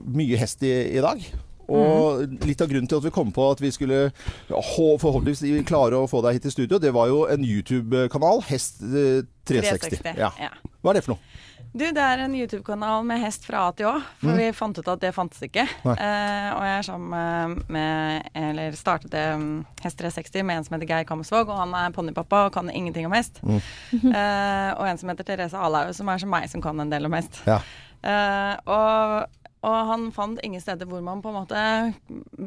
mye 0.07 0.39
hest 0.39 0.63
i, 0.63 0.71
i 0.95 1.03
dag. 1.03 1.27
Og 1.67 2.23
litt 2.47 2.61
av 2.63 2.69
grunnen 2.71 2.87
til 2.87 2.97
at 3.01 3.03
vi 3.07 3.11
kom 3.15 3.31
på 3.35 3.49
at 3.51 3.59
vi 3.63 3.71
skulle 3.75 4.11
forhåpentligvis 4.55 5.65
klare 5.67 5.99
å 5.99 6.07
få 6.09 6.21
deg 6.25 6.37
hit 6.39 6.47
i 6.49 6.53
studio, 6.53 6.79
det 6.79 6.93
var 6.95 7.09
jo 7.11 7.25
en 7.29 7.43
YouTube-kanal, 7.43 8.43
Hest 8.47 8.81
eh, 8.83 9.23
360. 9.47 9.99
360, 10.03 10.19
Ja. 10.19 10.31
ja. 10.39 10.49
Hva 10.83 10.91
er 10.93 10.99
det 10.99 11.05
for 11.07 11.15
noe? 11.15 11.35
Du, 11.77 11.83
det 11.93 11.99
er 12.01 12.21
en 12.23 12.33
YouTube-kanal 12.33 13.03
med 13.05 13.19
hest 13.21 13.43
fra 13.45 13.65
A 13.67 13.71
til 13.75 13.85
Å. 13.89 13.97
For 14.21 14.31
Mm. 14.31 14.37
vi 14.39 14.45
fant 14.55 14.77
ut 14.79 14.87
at 14.87 15.01
det 15.03 15.11
fantes 15.13 15.41
ikke. 15.45 15.65
Eh, 15.85 16.47
og 16.55 16.63
jeg 16.65 16.77
er 16.77 16.85
sammen 16.87 17.57
med 17.69 18.29
Eller 18.33 18.71
startet 18.79 19.13
um, 19.35 19.65
Hest 19.83 19.97
360 19.99 20.43
med 20.47 20.57
en 20.57 20.63
som 20.65 20.73
heter 20.77 20.87
Geir 20.89 21.03
Kamsvåg, 21.05 21.49
og 21.51 21.59
han 21.59 21.75
er 21.77 21.91
ponnipappa 21.93 22.45
og 22.47 22.53
kan 22.55 22.69
ingenting 22.71 23.05
om 23.05 23.13
hest. 23.13 23.41
Mm. 23.43 23.59
Eh, 24.17 24.71
og 24.79 24.87
en 24.87 24.97
som 24.97 25.09
heter 25.11 25.27
Therese 25.27 25.53
Alhaug, 25.59 25.93
som 25.93 26.07
er 26.09 26.17
som 26.23 26.29
meg, 26.33 26.47
som 26.49 26.61
kan 26.63 26.79
en 26.79 26.89
del 26.89 27.05
om 27.05 27.13
hest. 27.13 27.41
Ja. 27.45 27.59
Eh, 28.01 28.55
og, 28.65 29.27
og 29.67 29.75
han 29.89 30.07
fant 30.15 30.39
ingen 30.45 30.61
steder 30.63 30.87
hvor 30.87 31.01
man 31.03 31.21
på 31.23 31.31
en 31.31 31.37
måte 31.41 31.61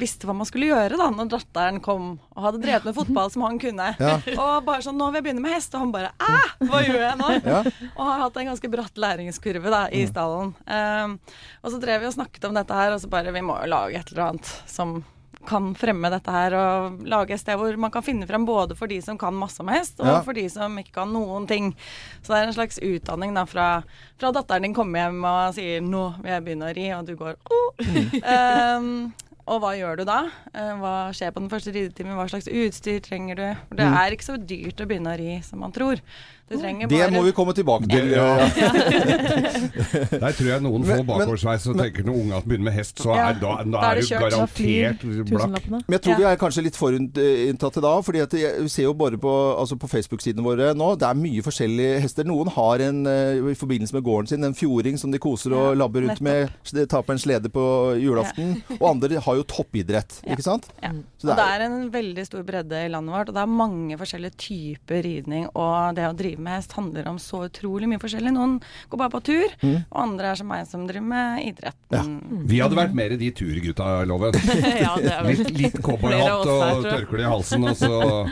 visste 0.01 0.29
hva 0.29 0.35
man 0.37 0.49
skulle 0.49 0.71
gjøre 0.71 0.99
da 1.01 1.11
når 1.13 1.31
datteren 1.35 1.81
kom 1.85 2.15
og 2.33 2.45
hadde 2.47 2.63
drevet 2.63 2.89
med 2.89 2.97
fotball 2.97 3.31
som 3.33 3.45
han 3.45 3.61
kunne. 3.61 3.91
Ja. 4.01 4.17
Og 4.33 4.65
bare 4.67 4.85
sånn 4.85 4.97
'Nå 5.01 5.11
vil 5.11 5.21
jeg 5.21 5.27
begynne 5.29 5.45
med 5.45 5.55
hest.' 5.55 5.75
Og 5.75 5.85
han 5.85 5.93
bare 5.95 6.13
'Æ, 6.17 6.67
hva 6.67 6.83
gjør 6.87 7.03
jeg 7.05 7.19
nå?' 7.21 7.31
Ja. 7.51 7.61
Og 7.95 8.03
har 8.07 8.21
hatt 8.25 8.37
en 8.41 8.51
ganske 8.51 8.71
bratt 8.73 9.01
læringskurve 9.01 9.71
da, 9.73 9.87
i 9.93 10.05
stallen. 10.09 10.55
Um, 10.67 11.19
og 11.63 11.73
så 11.73 11.81
drev 11.81 12.01
vi 12.01 12.11
og 12.11 12.17
snakket 12.17 12.49
om 12.49 12.57
dette 12.57 12.75
her, 12.75 12.95
og 12.95 13.01
så 13.01 13.11
bare 13.11 13.33
Vi 13.33 13.45
må 13.45 13.57
jo 13.61 13.71
lage 13.71 13.99
et 13.99 14.13
eller 14.13 14.31
annet 14.31 14.53
som 14.67 15.01
kan 15.47 15.75
fremme 15.75 16.11
dette 16.11 16.31
her, 16.31 16.53
og 16.55 16.99
lage 17.09 17.31
et 17.33 17.41
sted 17.41 17.57
hvor 17.57 17.77
man 17.81 17.91
kan 17.91 18.03
finne 18.03 18.27
frem 18.29 18.45
både 18.47 18.77
for 18.77 18.87
de 18.87 19.01
som 19.03 19.17
kan 19.19 19.33
masse 19.35 19.61
om 19.61 19.69
hest, 19.69 19.99
og 20.01 20.07
Ja. 20.07 20.21
for 20.23 20.33
de 20.35 20.49
som 20.49 20.77
ikke 20.79 20.93
kan 20.93 21.09
noen 21.13 21.47
ting. 21.49 21.75
Så 22.23 22.29
det 22.35 22.37
er 22.43 22.47
en 22.49 22.53
slags 22.59 22.79
utdanning 22.79 23.33
da 23.35 23.45
fra, 23.47 23.83
fra 24.19 24.33
datteren 24.33 24.63
din 24.63 24.75
kommer 24.75 24.99
hjem 25.07 25.25
og 25.25 25.55
sier 25.55 25.81
'nå 25.81 26.23
vil 26.23 26.31
jeg 26.31 26.45
begynne 26.45 26.69
å 26.71 26.75
ri', 26.77 26.99
og 26.99 27.07
du 27.07 27.17
går 27.17 27.35
«Åh». 27.51 28.77
um, 28.79 29.13
og 29.51 29.61
hva 29.63 29.73
gjør 29.75 29.97
du 29.99 30.05
da? 30.05 30.31
Eh, 30.55 30.75
Hva 30.79 31.11
skjer 31.13 31.33
på 31.33 31.41
den 31.41 31.49
første 31.51 31.73
ridetimen? 31.75 32.15
Hva 32.15 32.29
slags 32.31 32.47
utstyr 32.47 33.01
trenger 33.01 33.35
du? 33.37 33.57
Det 33.75 33.87
Mm. 33.87 33.97
er 33.97 34.11
ikke 34.13 34.29
så 34.29 34.37
dyrt 34.39 34.77
å 34.81 34.87
begynne 34.87 35.11
å 35.15 35.19
ri 35.19 35.41
som 35.43 35.59
man 35.61 35.73
tror. 35.73 35.99
Det 36.51 36.89
bare 36.91 37.11
må 37.15 37.21
vi 37.23 37.31
komme 37.31 37.53
tilbake 37.55 37.87
til. 37.87 38.11
Ja. 38.11 38.49
Der 40.23 40.33
tror 40.35 40.49
jeg 40.49 40.63
noen 40.65 40.83
får 40.89 41.05
bakoversveis 41.07 41.67
og 41.71 41.77
tenker 41.79 42.07
når 42.09 42.17
unge 42.25 42.41
begynner 42.43 42.67
med 42.67 42.75
hest, 42.75 42.99
så 42.99 43.13
er, 43.15 43.37
da, 43.39 43.53
da 43.63 43.71
da 43.77 43.93
er 43.93 44.01
er 44.01 44.01
det 44.01 44.09
du. 44.09 44.15
Da 44.17 44.25
garantert 44.25 45.29
blakk. 45.31 45.69
Men 45.71 45.95
jeg 45.95 46.03
tror 46.07 46.19
vi 46.19 46.27
er 46.27 46.41
kanskje 46.41 46.65
litt 46.67 46.79
forutinntatt 46.79 47.79
i 47.79 47.85
dag. 47.85 48.01
fordi 48.05 48.23
at 48.25 48.35
jeg 48.35 48.71
ser 48.75 48.89
jo 48.89 48.95
bare 48.99 49.21
på, 49.23 49.35
altså 49.61 49.79
på 49.79 49.91
Facebook-sidene 49.93 50.43
våre 50.43 50.73
nå, 50.75 50.89
det 50.99 51.07
er 51.07 51.21
mye 51.21 51.45
forskjellige 51.47 52.01
hester. 52.03 52.27
Noen 52.27 52.51
har 52.57 52.83
en, 52.89 53.01
eh, 53.07 53.39
i 53.53 53.57
forbindelse 53.63 53.95
med 53.95 54.07
gården 54.11 54.33
sin 54.33 54.51
en 54.51 54.59
fjording 54.59 54.99
som 54.99 55.15
de 55.15 55.23
koser 55.23 55.55
og 55.55 55.79
labber 55.79 56.09
rundt 56.09 56.25
med. 56.25 56.51
De 56.75 56.87
tar 56.91 57.07
på 57.07 57.15
en 57.15 57.23
slede 57.23 57.53
på 57.53 57.65
julaften. 58.01 58.57
Og 58.81 58.89
andre 58.91 59.23
har 59.23 59.39
jo 59.39 59.47
toppidrett, 59.47 60.19
ikke 60.27 60.43
sant? 60.47 60.67
Ja. 60.83 60.91
Det 61.23 61.39
er 61.47 61.67
en 61.69 61.79
veldig 61.95 62.27
stor 62.27 62.43
bredde 62.47 62.85
i 62.87 62.91
landet 62.91 63.15
vårt, 63.15 63.31
og 63.31 63.39
det 63.39 63.43
er 63.47 63.55
mange 63.55 63.99
forskjellige 64.01 64.39
typer 64.41 65.03
ridning. 65.07 65.47
Og 65.55 65.95
det 65.95 66.11
å 66.11 66.17
drive 66.17 66.40
med 66.41 66.57
hest 66.59 66.73
handler 66.77 67.09
om 67.11 67.19
så 67.23 67.45
utrolig 67.49 67.89
mye 67.91 68.01
forskjellig. 68.03 68.33
Noen 68.37 68.59
går 68.91 68.99
bare 69.05 69.15
på 69.17 69.23
tur, 69.31 69.49
Mm. 69.61 69.85
og 69.91 70.03
andre 70.03 70.31
er 70.33 70.35
som 70.41 70.49
meg 70.49 70.67
som 70.71 70.87
driver 70.89 71.07
med 71.07 71.45
idrett. 71.47 71.77
Ja. 71.93 72.03
Vi 72.51 72.61
hadde 72.61 72.77
vært 72.79 72.95
mer 72.95 73.17
de 73.21 73.31
turgutta, 73.33 74.05
Loven. 74.09 74.33
ja, 74.85 74.97
det 74.97 75.21
Litt, 75.39 75.51
litt 75.59 75.79
cowboyhatt 75.83 76.47
og 76.57 76.85
tørkle 76.89 77.25
i 77.25 77.29
halsen, 77.31 77.65
og 77.69 77.77
så 77.77 78.27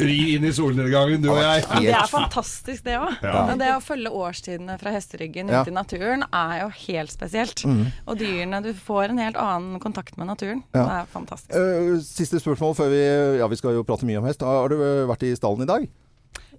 ri 0.00 0.34
inn 0.34 0.44
i 0.44 0.50
solnedgangen, 0.52 1.22
du 1.22 1.28
og 1.30 1.38
jeg. 1.38 1.62
Ja, 1.68 1.78
det 1.80 1.94
er 2.00 2.10
fantastisk, 2.10 2.82
det 2.86 2.96
òg. 2.98 3.20
Det 3.58 3.68
å 3.74 3.78
følge 3.84 4.10
årstidene 4.10 4.78
fra 4.80 4.90
hesteryggen 4.94 5.48
Ja. 5.52 5.62
ute 5.62 5.70
i 5.70 5.74
naturen 5.76 6.24
er 6.34 6.64
jo 6.64 6.68
helt 6.88 7.12
spesielt. 7.14 7.62
Mm. 7.64 7.86
Og 8.06 8.18
dyrene 8.18 8.62
Du 8.62 8.72
får 8.74 9.10
en 9.10 9.18
helt 9.22 9.36
annen 9.36 9.78
kontakt 9.80 10.16
med 10.18 10.26
naturen. 10.26 10.62
Ja. 10.74 10.82
Det 10.84 10.96
er 10.98 11.06
fantastisk. 11.12 11.54
Uh, 11.54 12.00
siste 12.02 12.40
spørsmål 12.42 12.74
før 12.78 12.90
vi 12.92 13.38
Ja, 13.38 13.46
vi 13.48 13.56
skal 13.56 13.74
jo 13.78 13.84
prate 13.86 14.04
mye 14.08 14.18
om 14.18 14.24
hest. 14.28 14.42
Har 14.42 14.68
du 14.68 14.76
eh, 14.82 15.06
vært 15.08 15.22
i 15.28 15.34
stallen 15.38 15.62
i 15.62 15.68
dag? 15.68 15.86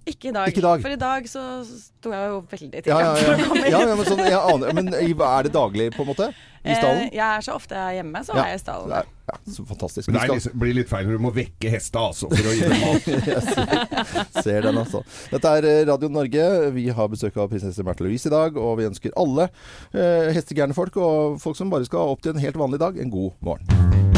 Ikke 0.08 0.28
i 0.30 0.32
dag. 0.32 0.48
Ikke 0.48 0.58
i 0.62 0.64
dag. 0.64 0.80
For 0.82 0.94
i 0.94 0.96
dag 1.00 1.26
så 1.28 1.42
sto 1.66 2.12
jeg 2.14 2.28
jo 2.30 2.38
veldig 2.50 2.82
til. 2.82 2.90
Ja, 2.90 3.00
ja, 3.00 3.10
ja. 3.20 3.64
ja, 3.68 3.80
ja 3.84 3.96
men, 3.96 4.06
sånn, 4.08 4.22
jeg 4.24 4.38
aner, 4.40 4.72
men 4.76 4.88
er 4.94 5.42
det 5.46 5.52
daglig, 5.54 5.90
på 5.96 6.02
en 6.06 6.08
måte? 6.08 6.30
I 6.60 6.74
stallen? 6.76 7.06
Eh, 7.06 7.14
jeg 7.16 7.24
er 7.24 7.44
så 7.44 7.54
ofte 7.56 7.72
jeg 7.76 7.84
er 7.88 7.94
hjemme, 8.02 8.20
så 8.24 8.34
Ja, 8.36 8.42
er 8.42 8.50
jeg 8.52 8.58
i 8.58 8.62
stallen. 8.64 8.88
det 8.92 8.98
er- 9.00 9.16
Ja, 9.30 9.36
så 9.54 9.64
fantastisk. 9.64 10.08
Men 10.08 10.14
det 10.16 10.22
skal- 10.22 10.36
liksom, 10.40 10.58
blir 10.58 10.74
litt 10.74 10.88
feil 10.90 11.06
når 11.06 11.12
du 11.12 11.22
må 11.22 11.30
vekke 11.32 11.70
hesta, 11.70 11.98
altså, 12.10 12.28
for 12.28 12.50
å 12.50 12.54
gi 12.56 12.60
dem 12.66 12.80
mat. 12.82 13.06
Jeg 13.30 13.42
ser, 13.46 14.42
ser 14.42 14.60
den, 14.66 14.76
altså. 14.82 15.04
Dette 15.30 15.52
er 15.60 15.64
eh, 15.70 15.84
Radio 15.86 16.08
Norge. 16.08 16.72
Vi 16.74 16.88
har 16.88 17.08
besøk 17.08 17.36
av 17.36 17.48
prinsesse 17.48 17.84
Märtha 17.86 18.04
Louise 18.04 18.26
i 18.26 18.34
dag, 18.34 18.56
og 18.58 18.76
vi 18.80 18.88
ønsker 18.90 19.14
alle 19.16 19.48
eh, 19.94 20.32
hestegærne 20.34 20.74
folk 20.74 20.96
og 20.96 21.40
folk 21.40 21.56
som 21.56 21.70
bare 21.70 21.86
skal 21.86 22.10
opp 22.16 22.22
til 22.22 22.34
en 22.34 22.42
helt 22.42 22.56
vanlig 22.58 22.80
dag, 22.82 22.98
en 22.98 23.10
god 23.10 23.30
morgen. 23.40 24.09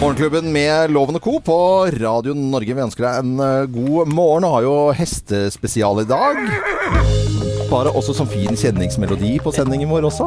Morgenklubben 0.00 0.46
med 0.52 0.90
Loven 0.90 1.18
og 1.18 1.22
Co. 1.22 1.34
på 1.44 1.56
Radio 2.00 2.32
Norge. 2.32 2.72
Vi 2.72 2.84
ønsker 2.86 3.04
deg 3.04 3.18
en 3.20 3.42
eh, 3.44 3.66
god 3.68 4.08
morgen 4.08 4.46
og 4.48 4.54
har 4.54 4.64
jo 4.64 4.74
hestespesial 4.96 6.00
i 6.00 6.08
dag. 6.08 7.39
Bare 7.70 7.90
også 7.94 8.12
som 8.18 8.26
fin 8.26 8.56
kjenningsmelodi 8.58 9.36
på 9.44 9.52
sendingen 9.54 9.86
vår 9.92 10.02
også. 10.08 10.24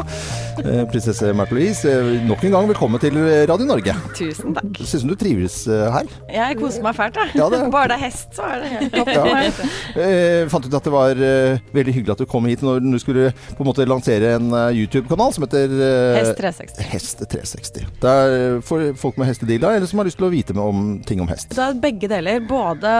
Eh, 0.63 0.83
Prinsesse 0.87 1.33
Märtha 1.35 1.57
Louise, 1.57 1.89
eh, 1.91 2.21
nok 2.23 2.43
en 2.47 2.53
gang 2.55 2.67
velkommen 2.69 3.01
til 3.03 3.17
Radio 3.49 3.65
Norge. 3.67 3.91
Tusen 4.15 4.53
takk. 4.55 4.79
Syns 4.87 5.03
du 5.09 5.11
trives 5.19 5.57
eh, 5.67 5.89
her. 5.91 6.07
Jeg 6.31 6.55
koser 6.61 6.85
meg 6.85 6.95
fælt, 6.95 7.19
jeg. 7.19 7.33
Ja, 7.41 7.49
det- 7.51 7.59
Bare 7.73 7.89
det 7.91 7.97
er 7.97 8.03
hest, 8.05 8.29
så 8.37 8.45
er 8.47 8.63
det 8.63 8.69
helt 8.71 8.95
topp. 8.95 9.11
Ja. 9.11 10.03
Eh, 10.05 10.45
fant 10.53 10.69
ut 10.69 10.77
at 10.79 10.87
det 10.87 10.93
var 10.93 11.19
veldig 11.75 11.95
hyggelig 11.97 12.13
at 12.15 12.23
du 12.23 12.25
kom 12.31 12.47
hit 12.47 12.63
når 12.63 12.79
du 12.85 12.99
skulle 13.03 13.33
på 13.57 13.59
en 13.65 13.69
måte 13.69 13.87
lansere 13.91 14.35
en 14.37 14.47
YouTube-kanal 14.77 15.35
som 15.35 15.43
heter 15.43 15.75
Hest 16.21 16.39
360. 16.39 16.87
Hest 16.93 17.25
360. 17.27 17.91
Det 18.03 18.13
er 18.23 18.61
for 18.63 18.87
folk 19.03 19.19
med 19.19 19.27
hestedilla, 19.33 19.73
eller 19.75 19.89
som 19.91 19.99
har 19.99 20.07
lyst 20.07 20.21
til 20.21 20.29
å 20.29 20.31
vite 20.31 20.55
om 20.63 21.01
ting 21.03 21.19
om 21.19 21.27
hest. 21.31 21.51
Det 21.51 21.59
er 21.67 21.75
begge 21.83 22.07
deler. 22.11 22.39
Både 22.47 22.95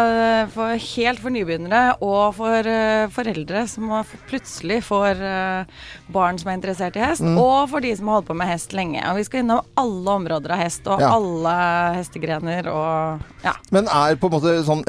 for 0.52 0.76
helt 0.76 1.24
for 1.24 1.32
nybegynnere 1.32 1.96
og 2.04 2.36
for 2.42 2.68
foreldre 3.16 3.64
som 3.72 3.88
har- 3.96 4.04
plutselig 4.34 4.82
får 4.84 5.22
eh, 5.24 5.66
barn 6.14 6.38
som 6.42 6.50
er 6.52 6.58
interessert 6.60 6.98
i 7.00 7.04
hest, 7.06 7.22
Mm. 7.24 7.38
og 7.40 7.70
for 7.72 7.80
de 7.86 7.94
som 7.96 8.08
har 8.10 8.20
holdt 8.20 8.28
på 8.32 8.36
med 8.42 8.50
hest 8.50 8.74
lenge. 8.76 9.00
Og 9.12 9.18
vi 9.22 9.24
skal 9.30 9.44
innom 9.44 9.62
alle 9.80 10.16
områder 10.18 10.52
av 10.58 10.60
hest, 10.66 10.88
og 10.90 11.00
Ja. 11.00 11.14
alle 11.16 11.54
hestegrener 12.00 12.68
og 12.74 13.22
ja. 13.46 13.54
Men 13.72 13.88
er 13.88 14.16
på 14.20 14.28
en 14.30 14.36
måte 14.40 14.54
sånn 14.66 14.84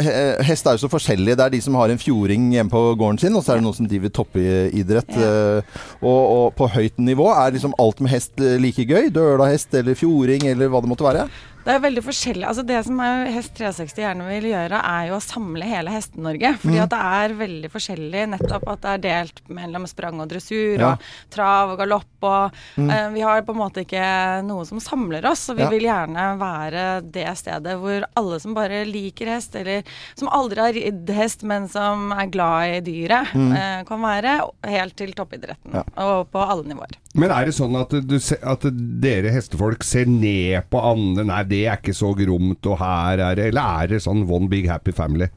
Hest 0.45 0.67
er 0.67 0.77
jo 0.79 0.83
så 0.87 0.91
forskjellig. 0.91 1.37
Det 1.37 1.45
er 1.45 1.51
de 1.55 1.61
som 1.61 1.75
har 1.79 1.89
en 1.93 1.99
fjording 2.01 2.51
hjemme 2.53 2.71
på 2.73 2.83
gården 2.99 3.21
sin, 3.21 3.37
og 3.37 3.43
så 3.45 3.53
er 3.55 3.61
det 3.61 3.65
noen 3.67 3.77
som 3.77 3.87
driver 3.89 4.09
toppidrett. 4.15 5.15
Ja. 5.15 5.63
Og, 6.03 6.23
og 6.37 6.55
på 6.59 6.69
høyt 6.75 6.99
nivå 6.99 7.29
er 7.35 7.53
liksom 7.57 7.75
alt 7.79 8.01
med 8.01 8.11
hest 8.15 8.41
eh, 8.41 8.57
like 8.63 8.85
gøy. 8.89 9.11
Dølahest 9.15 9.75
eller 9.75 9.95
fjording 9.99 10.47
eller 10.51 10.69
hva 10.73 10.81
det 10.83 10.91
måtte 10.91 11.05
være. 11.07 11.29
Det 11.65 11.73
er 11.73 11.81
veldig 11.81 12.03
forskjellig. 12.05 12.45
Altså 12.45 12.63
det 12.69 12.79
som 12.85 12.99
Hest 13.01 13.55
360 13.57 14.03
gjerne 14.03 14.25
vil 14.29 14.51
gjøre, 14.51 14.81
er 14.85 15.07
jo 15.09 15.15
å 15.17 15.23
samle 15.25 15.65
hele 15.65 15.89
Heste-Norge. 15.95 16.51
Fordi 16.61 16.77
Mm. 16.77 16.83
at 16.83 16.91
det 16.91 16.99
er 17.01 17.35
veldig 17.39 17.71
forskjellig. 17.73 18.25
Nettopp 18.35 18.67
at 18.69 18.81
det 18.83 18.91
er 18.91 18.99
delt 19.25 19.41
mellom 19.49 19.87
sprang 19.89 20.21
og 20.21 20.29
dressur, 20.29 20.79
Ja. 20.79 20.91
og 20.93 20.99
trav 21.31 21.71
og 21.73 21.79
galopp. 21.79 22.05
Og 22.23 22.53
Mm. 22.77 22.91
uh, 22.91 23.09
vi 23.15 23.21
har 23.21 23.41
på 23.43 23.53
en 23.55 23.61
måte 23.63 23.81
ikke 23.87 24.45
noe 24.45 24.65
som 24.67 24.79
samler 24.79 25.25
oss. 25.25 25.49
Og 25.49 25.57
vi 25.57 25.63
Ja. 25.63 25.71
vil 25.71 25.83
gjerne 25.83 26.39
være 26.39 27.11
det 27.11 27.27
stedet 27.39 27.79
hvor 27.81 28.05
alle 28.15 28.41
som 28.41 28.53
bare 28.55 28.85
liker 28.85 29.27
hest, 29.27 29.57
eller 29.57 29.83
som 30.15 30.29
aldri 30.29 30.57
har 30.61 30.73
ridd 30.73 31.09
hest, 31.09 31.43
men 31.45 31.67
som 31.69 32.13
er 32.13 32.27
glad 32.27 32.77
i 32.77 32.81
dyret, 32.81 33.33
Mm. 33.33 33.53
uh, 33.57 33.85
kan 33.85 34.01
være. 34.03 34.51
Helt 34.65 34.97
til 34.97 35.13
toppidretten. 35.15 35.73
Ja. 35.73 35.83
Og 35.97 36.31
på 36.31 36.47
alle 36.47 36.65
nivåer. 36.65 36.93
Men 37.15 37.31
er 37.31 37.47
det 37.47 37.55
sånn 37.55 37.77
at, 37.79 37.93
du, 37.95 38.17
at 38.19 38.65
dere 39.05 39.31
hestefolk 39.31 39.85
ser 39.87 40.09
ned 40.11 40.67
på 40.73 40.81
andre? 40.83 41.23
Nei, 41.29 41.43
det 41.47 41.61
er 41.71 41.79
ikke 41.79 41.95
så 41.95 42.11
gromt, 42.19 42.67
og 42.67 42.81
her 42.81 43.23
er 43.31 43.39
det 43.39 43.45
Eller 43.53 43.85
er 43.85 43.93
det 43.95 44.03
sånn 44.03 44.25
one 44.27 44.49
big 44.51 44.67
happy 44.71 44.91
family? 44.97 45.29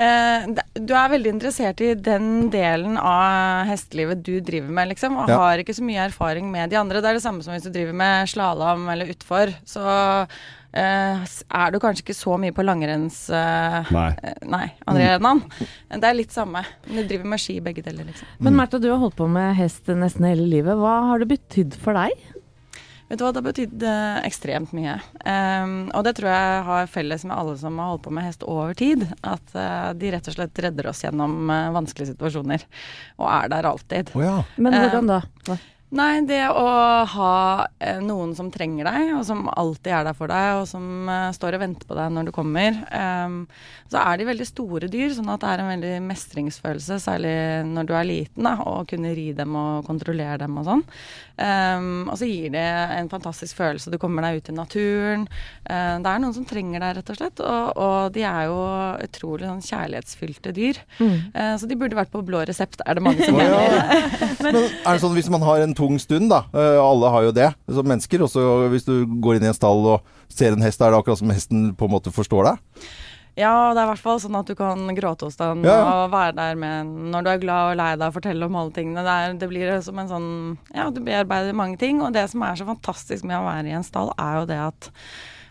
Eh, 0.00 0.46
du 0.74 0.90
er 0.96 1.12
veldig 1.12 1.30
interessert 1.36 1.78
i 1.84 1.92
den 1.94 2.48
delen 2.50 2.96
av 2.98 3.68
hestelivet 3.68 4.24
du 4.26 4.40
driver 4.42 4.72
med, 4.74 4.88
liksom, 4.90 5.20
og 5.22 5.28
Ja. 5.30 5.36
har 5.38 5.60
ikke 5.62 5.76
så 5.76 5.84
mye 5.86 6.08
erfaring 6.08 6.48
med 6.50 6.70
de 6.70 6.76
andre. 6.80 7.00
Det 7.00 7.10
er 7.12 7.18
det 7.20 7.22
samme 7.22 7.44
som 7.44 7.54
hvis 7.54 7.62
du 7.62 7.70
driver 7.70 7.94
med 7.94 8.26
slalåm 8.26 8.88
eller 8.90 9.12
utfor. 9.14 9.54
Så 9.64 9.84
er 10.80 11.70
du 11.74 11.78
kanskje 11.82 12.02
ikke 12.02 12.16
så 12.18 12.36
mye 12.40 12.54
på 12.56 12.64
langrenns... 12.66 13.28
eh, 13.30 13.90
Nei. 13.94 14.08
eh, 14.22 14.38
nei, 14.50 14.64
andre 14.90 15.10
arenaen. 15.14 15.42
Det 15.94 16.08
er 16.08 16.18
litt 16.18 16.34
samme. 16.34 16.64
Men 16.88 17.02
Du 17.02 17.08
driver 17.12 17.30
med 17.34 17.42
ski 17.42 17.60
begge 17.62 17.84
deler, 17.86 18.08
liksom. 18.08 18.26
Men 18.42 18.56
Märtha, 18.58 18.80
du 18.82 18.88
har 18.90 18.98
holdt 19.02 19.16
på 19.20 19.28
med 19.30 19.54
hest 19.58 19.86
nesten 19.94 20.26
hele 20.26 20.46
livet. 20.50 20.74
Hva 20.80 20.96
har 21.12 21.22
det 21.22 21.30
betydd 21.30 21.76
for 21.78 21.94
deg? 21.98 22.12
Vet 23.04 23.20
du 23.20 23.24
hva, 23.26 23.30
det 23.36 23.40
har 23.42 23.46
betydd 23.50 23.82
eh, 23.84 24.18
ekstremt 24.24 24.70
mye. 24.74 24.94
Um, 25.28 25.74
og 25.92 26.06
det 26.06 26.14
tror 26.16 26.30
jeg 26.32 26.62
har 26.70 26.86
felles 26.88 27.26
med 27.28 27.36
alle 27.36 27.52
som 27.60 27.76
har 27.78 27.90
holdt 27.92 28.06
på 28.06 28.14
med 28.16 28.24
hest 28.24 28.42
over 28.48 28.72
tid. 28.78 29.04
At 29.20 29.52
uh, 29.52 29.92
de 29.92 30.10
rett 30.14 30.30
og 30.32 30.38
slett 30.38 30.62
redder 30.64 30.88
oss 30.88 31.04
gjennom 31.04 31.36
uh, 31.52 31.68
vanskelige 31.76 32.14
situasjoner. 32.14 32.64
Og 33.20 33.28
er 33.28 33.52
der 33.52 33.68
alltid. 33.68 34.14
Men 34.56 34.72
Eh, 34.72 34.86
hvordan 34.88 35.12
da? 35.12 35.20
Hva? 35.46 35.58
Nei, 35.94 36.24
det 36.26 36.42
å 36.50 36.66
ha 37.06 37.34
eh, 37.78 38.00
noen 38.02 38.32
som 38.34 38.48
trenger 38.50 38.88
deg, 38.88 39.12
og 39.14 39.22
som 39.28 39.44
alltid 39.52 39.92
er 39.94 40.08
der 40.08 40.16
for 40.18 40.32
deg, 40.32 40.60
og 40.60 40.66
som 40.66 41.10
eh, 41.10 41.28
står 41.36 41.54
og 41.54 41.62
venter 41.62 41.86
på 41.86 41.98
deg 41.98 42.14
når 42.16 42.28
du 42.28 42.32
kommer. 42.34 42.80
Eh, 42.90 43.36
så 43.92 44.00
er 44.02 44.18
de 44.18 44.26
veldig 44.26 44.48
store 44.48 44.90
dyr, 44.90 45.12
sånn 45.14 45.30
at 45.30 45.44
det 45.44 45.52
er 45.52 45.62
en 45.62 45.70
veldig 45.70 45.92
mestringsfølelse, 46.08 46.98
særlig 47.04 47.36
når 47.70 47.86
du 47.86 47.94
er 47.94 48.08
liten, 48.08 48.48
da, 48.48 48.56
å 48.66 48.82
kunne 48.90 49.14
ri 49.14 49.28
dem 49.38 49.54
og 49.60 49.86
kontrollere 49.86 50.40
dem 50.42 50.58
og 50.58 50.66
sånn. 50.66 50.84
Ehm, 51.42 52.06
og 52.06 52.14
så 52.18 52.28
gir 52.28 52.52
det 52.54 52.62
en 52.94 53.08
fantastisk 53.10 53.58
følelse. 53.58 53.90
Du 53.90 53.98
kommer 54.02 54.22
deg 54.26 54.38
ut 54.38 54.50
i 54.52 54.54
naturen. 54.54 55.26
Eh, 55.66 55.96
det 56.02 56.10
er 56.10 56.22
noen 56.22 56.34
som 56.36 56.46
trenger 56.46 56.82
deg, 56.82 56.98
rett 56.98 57.10
og 57.10 57.18
slett. 57.18 57.42
Og, 57.42 57.80
og 57.86 58.14
de 58.14 58.24
er 58.28 58.48
jo 58.50 58.58
utrolig 59.06 59.48
sånn 59.48 59.64
kjærlighetsfylte 59.66 60.54
dyr. 60.54 60.80
Mm. 61.00 61.16
Eh, 61.34 61.54
så 61.60 61.70
de 61.70 61.78
burde 61.78 61.98
vært 61.98 62.12
på 62.14 62.22
blå 62.26 62.44
resept, 62.46 62.82
er 62.86 62.98
det 62.98 63.04
mange 63.04 63.26
som 63.26 63.38
ja. 63.40 63.48
mener. 63.50 64.18
Men 64.44 64.60
er 64.62 64.90
det 64.92 65.00
sånn 65.02 65.16
hvis 65.18 65.30
man 65.32 65.46
har 65.46 65.64
en 65.64 65.74
tung 65.84 66.00
stund, 66.00 66.32
da, 66.32 66.44
eh, 66.56 66.80
alle 66.80 67.10
har 67.12 67.28
jo 67.28 67.32
det 67.36 67.50
som 67.68 67.86
mennesker, 67.86 68.24
Også 68.24 68.44
hvis 68.72 68.86
du 68.88 69.04
går 69.04 69.36
inn 69.38 69.48
i 69.48 69.52
en 69.52 69.56
stall 69.56 69.84
og 69.94 70.14
ser 70.32 70.56
en 70.56 70.64
hest, 70.64 70.80
er 70.80 70.90
det 70.90 70.98
akkurat 71.02 71.20
som 71.20 71.32
hesten 71.34 71.74
på 71.76 71.86
en 71.86 71.92
måte 71.94 72.12
forstår 72.14 72.48
deg? 72.48 72.86
Ja, 73.34 73.74
det 73.74 73.80
er 73.82 73.88
i 73.88 73.90
hvert 73.90 74.02
fall 74.02 74.20
sånn 74.22 74.36
at 74.38 74.46
du 74.46 74.54
kan 74.54 74.86
gråte 74.94 75.26
hos 75.26 75.36
den 75.40 75.64
Ja, 75.66 75.74
ja. 75.74 75.86
og 76.04 76.12
være 76.12 76.36
der 76.38 76.54
med 76.58 76.86
når 77.10 77.24
du 77.24 77.30
er 77.32 77.40
glad 77.42 77.70
og 77.72 77.78
lei 77.80 77.90
deg 77.98 78.06
og 78.06 78.14
fortelle 78.14 78.46
om 78.46 78.58
alle 78.60 78.74
tingene. 78.76 79.02
Det, 79.02 79.14
er, 79.14 79.34
det 79.40 79.48
blir 79.50 79.72
som 79.82 79.98
en 79.98 80.10
sånn 80.10 80.28
Ja, 80.70 80.86
du 80.94 81.00
bearbeider 81.02 81.56
mange 81.56 81.78
ting. 81.80 81.98
Og 82.04 82.14
det 82.14 82.28
som 82.30 82.44
er 82.46 82.54
så 82.60 82.66
fantastisk 82.68 83.26
med 83.26 83.40
å 83.40 83.46
være 83.48 83.72
i 83.72 83.74
en 83.74 83.86
stall, 83.86 84.12
er 84.14 84.38
jo 84.38 84.46
det 84.52 84.60
at 84.68 84.90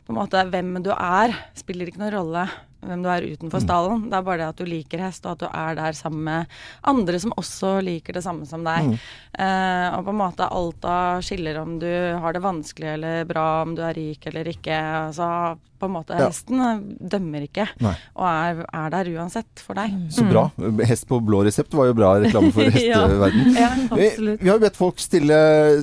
på 0.08 0.16
en 0.16 0.20
måte 0.22 0.40
hvem 0.52 0.78
du 0.84 0.94
er, 0.96 1.36
spiller 1.60 1.92
ikke 1.92 2.00
noen 2.06 2.16
rolle 2.16 2.48
hvem 2.88 3.04
du 3.04 3.10
er 3.10 3.28
utenfor 3.34 3.60
Mm. 3.62 3.66
stallen. 3.68 4.10
Det 4.10 4.18
er 4.18 4.22
bare 4.28 4.38
det 4.38 4.48
at 4.50 4.58
du 4.58 4.66
liker 4.66 5.00
hest, 5.00 5.26
og 5.26 5.32
at 5.34 5.40
du 5.40 5.48
er 5.54 5.76
der 5.76 5.92
sammen 5.94 6.24
med 6.24 6.48
andre 6.84 7.20
som 7.20 7.32
også 7.38 7.84
liker 7.84 8.14
det 8.14 8.24
samme 8.24 8.46
som 8.46 8.64
deg. 8.64 8.92
Mm. 8.94 9.00
Eh, 9.40 9.98
og 9.98 10.06
på 10.06 10.10
en 10.10 10.22
måte 10.22 10.52
alt 10.52 10.86
av 10.86 11.22
skiller 11.22 11.58
om 11.62 11.80
du 11.80 11.90
har 12.20 12.34
det 12.34 12.42
vanskelig 12.42 12.94
eller 12.94 13.26
bra, 13.26 13.62
om 13.64 13.76
du 13.76 13.82
er 13.82 13.94
rik 13.94 14.26
eller 14.28 14.46
ikke. 14.46 14.78
Altså 15.10 15.58
på 15.84 15.90
en 15.92 15.96
måte 16.00 16.16
Ja. 16.18 16.30
Hesten 16.32 16.64
eh, 16.64 16.82
dømmer 17.14 17.44
ikke, 17.46 17.68
Nei. 17.84 17.94
og 18.16 18.26
er, 18.32 18.64
er 18.72 18.90
der 18.96 19.12
uansett 19.18 19.62
for 19.64 19.78
deg. 19.78 19.94
Så 20.16 20.24
bra. 20.30 20.48
Hest 20.88 21.06
på 21.12 21.20
blå 21.24 21.44
resept 21.46 21.76
var 21.76 21.92
jo 21.92 21.96
bra 22.00 22.14
reklame 22.24 22.50
for 22.56 22.72
hesteverden. 22.74 23.54
Ja, 23.60 23.70
vi, 23.92 24.10
vi 24.40 24.50
har 24.50 24.58
jo 24.58 24.64
bedt 24.64 24.80
folk 24.80 25.02
stille, 25.04 25.38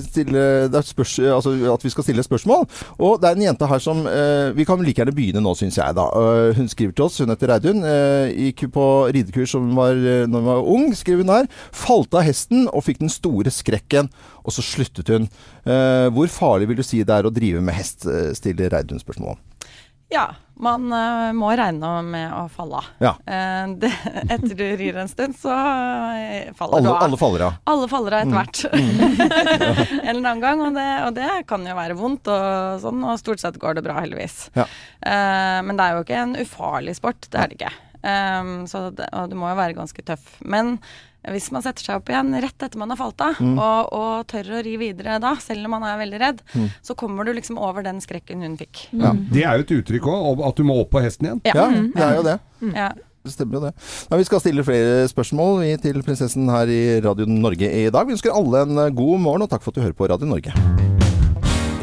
stille 0.05 0.43
spørs, 0.89 1.15
altså 1.37 1.53
at 1.73 1.85
vi 1.85 1.91
skal 1.93 2.07
stille 2.07 2.25
spørsmål. 2.25 2.65
Og 2.99 3.19
det 3.21 3.29
er 3.31 3.37
en 3.39 3.45
jente 3.51 3.69
her 3.69 3.81
som 3.83 4.01
eh, 4.09 4.51
Vi 4.57 4.65
kan 4.67 4.81
like 4.81 4.97
gjerne 5.01 5.13
begynne 5.15 5.43
nå, 5.45 5.53
syns 5.59 5.77
jeg. 5.79 5.95
da. 5.97 6.07
Eh, 6.09 6.57
hun 6.57 6.69
skriver 6.71 6.95
til 6.97 7.05
oss, 7.07 7.19
hun 7.21 7.31
heter 7.33 7.53
Reidun. 7.53 7.83
eh, 7.87 8.31
gikk 8.49 8.65
på 8.73 8.87
ridekurs 9.13 9.53
som 9.55 9.69
var, 9.77 9.93
eh, 9.95 10.25
når 10.29 10.41
hun 10.43 10.49
var 10.51 10.71
ung, 10.75 10.89
skriver 10.97 11.25
hun 11.25 11.35
her. 11.35 11.49
Falt 11.75 12.13
av 12.17 12.25
hesten 12.27 12.67
og 12.71 12.83
fikk 12.87 13.01
den 13.03 13.11
store 13.13 13.51
skrekken, 13.53 14.09
og 14.41 14.55
så 14.55 14.63
sluttet 14.65 15.11
hun. 15.13 15.29
Eh, 15.65 16.07
hvor 16.15 16.31
farlig 16.31 16.69
vil 16.71 16.81
du 16.81 16.85
si 16.87 17.03
det 17.05 17.13
er 17.19 17.27
å 17.29 17.33
drive 17.33 17.61
med 17.61 17.75
hest, 17.77 18.07
stiller 18.37 18.71
Reidun 18.73 19.01
spørsmål 19.01 19.35
om. 19.35 19.41
Ja, 20.11 20.25
man 20.61 20.89
uh, 20.93 21.31
må 21.33 21.49
regne 21.57 21.89
med 22.05 22.33
å 22.35 22.41
falle 22.51 22.81
av. 22.81 22.87
Ja. 23.01 23.11
Uh, 23.25 23.71
det, 23.81 23.89
etter 24.27 24.51
du 24.59 24.63
rir 24.77 24.97
en 24.99 25.07
stund, 25.09 25.37
så 25.39 25.49
uh, 25.55 26.51
faller 26.59 26.77
Alle, 26.77 26.83
du 26.83 26.89
av. 26.91 26.97
alle 27.05 27.19
faller 27.21 27.45
av. 27.47 27.53
Alle 27.71 27.87
faller 27.91 28.17
av 28.17 28.25
etter 28.25 28.31
Mm. 28.31 28.39
hvert. 28.41 28.63
en 30.03 30.15
eller 30.15 30.29
annen 30.33 30.43
gang, 30.43 30.65
og 30.67 30.75
det, 30.75 30.87
og 31.07 31.15
det 31.17 31.29
kan 31.49 31.63
jo 31.65 31.77
være 31.79 31.97
vondt, 31.99 32.27
og 32.33 32.81
sånn, 32.83 33.05
og 33.07 33.21
stort 33.23 33.41
sett 33.43 33.59
går 33.61 33.79
det 33.79 33.85
bra, 33.87 33.95
heldigvis. 34.03 34.49
Ja. 34.59 34.67
Men 35.65 35.79
det 35.79 35.85
er 35.87 35.95
jo 35.97 36.03
ikke 36.05 36.19
en 36.25 36.35
ufarlig 36.43 36.97
sport, 36.99 37.25
det 37.31 37.39
er 37.41 37.47
det 37.53 37.57
ikke. 37.61 37.71
Um, 38.01 38.51
så 38.69 38.87
det, 38.97 39.07
og 39.13 39.29
du 39.31 39.35
må 39.37 39.49
jo 39.51 39.57
være 39.59 39.75
ganske 39.77 40.03
tøff. 40.05 40.35
Men 40.41 40.75
hvis 41.29 41.51
man 41.53 41.61
setter 41.61 41.83
seg 41.83 41.95
opp 41.99 42.09
igjen 42.09 42.31
rett 42.41 42.63
etter 42.65 42.77
man 42.81 42.89
har 42.89 42.97
falt 42.97 43.21
av, 43.21 43.35
Mm. 43.41 43.59
og, 43.59 43.93
og 43.93 44.27
tør 44.27 44.49
å 44.57 44.63
ri 44.65 44.77
videre 44.77 45.19
da, 45.21 45.35
selv 45.35 45.65
om 45.65 45.71
man 45.77 45.83
er 45.83 45.97
veldig 46.01 46.19
redd, 46.19 46.41
Mm. 46.55 46.69
så 46.81 46.95
kommer 46.95 47.25
du 47.25 47.33
liksom 47.33 47.57
over 47.61 47.83
den 47.83 47.99
skrekken 48.01 48.41
hun 48.41 48.57
fikk. 48.57 48.87
Ja. 48.91 49.13
Det 49.13 49.43
er 49.45 49.57
jo 49.57 49.63
et 49.67 49.75
uttrykk 49.85 50.09
òg, 50.09 50.41
at 50.47 50.55
du 50.55 50.63
må 50.63 50.79
opp 50.81 50.89
på 50.91 51.01
hesten 51.03 51.27
igjen. 51.29 51.41
Ja. 51.45 51.53
Ja, 51.53 51.69
det 51.69 52.01
er 52.01 52.15
jo 52.15 52.23
det. 52.23 52.39
Ja. 52.75 52.89
Det 53.23 53.31
stemmer 53.35 53.53
jo 53.53 53.59
det. 53.67 53.73
Ja, 54.09 54.17
vi 54.17 54.23
skal 54.25 54.39
stille 54.41 54.63
flere 54.65 55.05
spørsmål 55.07 55.59
vi, 55.61 55.77
til 55.77 56.01
prinsessen 56.01 56.49
her 56.49 56.65
i 56.65 56.99
Radio 57.05 57.25
Norge 57.29 57.69
i 57.69 57.89
dag. 57.93 58.07
Vi 58.07 58.13
ønsker 58.17 58.33
alle 58.33 58.63
en 58.65 58.95
god 58.95 59.19
morgen, 59.21 59.43
og 59.43 59.49
takk 59.49 59.61
for 59.61 59.69
at 59.69 59.75
du 59.75 59.81
hører 59.81 59.93
på 59.93 60.09
Radio 60.09 60.25
Norge. 60.25 61.00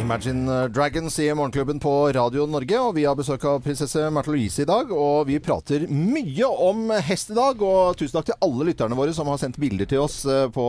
Imagine 0.09 0.69
Dragons 0.69 1.19
i 1.19 1.35
Morgenklubben 1.35 1.77
på 1.81 1.91
Radio 2.17 2.47
Norge, 2.49 2.79
og 2.81 2.95
vi 2.97 3.03
har 3.05 3.17
besøk 3.19 3.43
av 3.45 3.59
prinsesse 3.61 4.07
Märtha 4.09 4.33
Louise 4.33 4.63
i 4.63 4.67
dag. 4.69 4.89
Og 4.89 5.27
vi 5.29 5.35
prater 5.37 5.83
mye 5.93 6.47
om 6.49 6.87
hest 7.05 7.35
i 7.35 7.35
dag, 7.37 7.61
og 7.61 7.99
tusen 8.01 8.17
takk 8.17 8.31
til 8.31 8.39
alle 8.47 8.71
lytterne 8.71 8.97
våre 8.97 9.13
som 9.13 9.29
har 9.29 9.37
sendt 9.43 9.59
bilder 9.61 9.85
til 9.91 10.01
oss 10.01 10.23
eh, 10.25 10.47
på, 10.55 10.65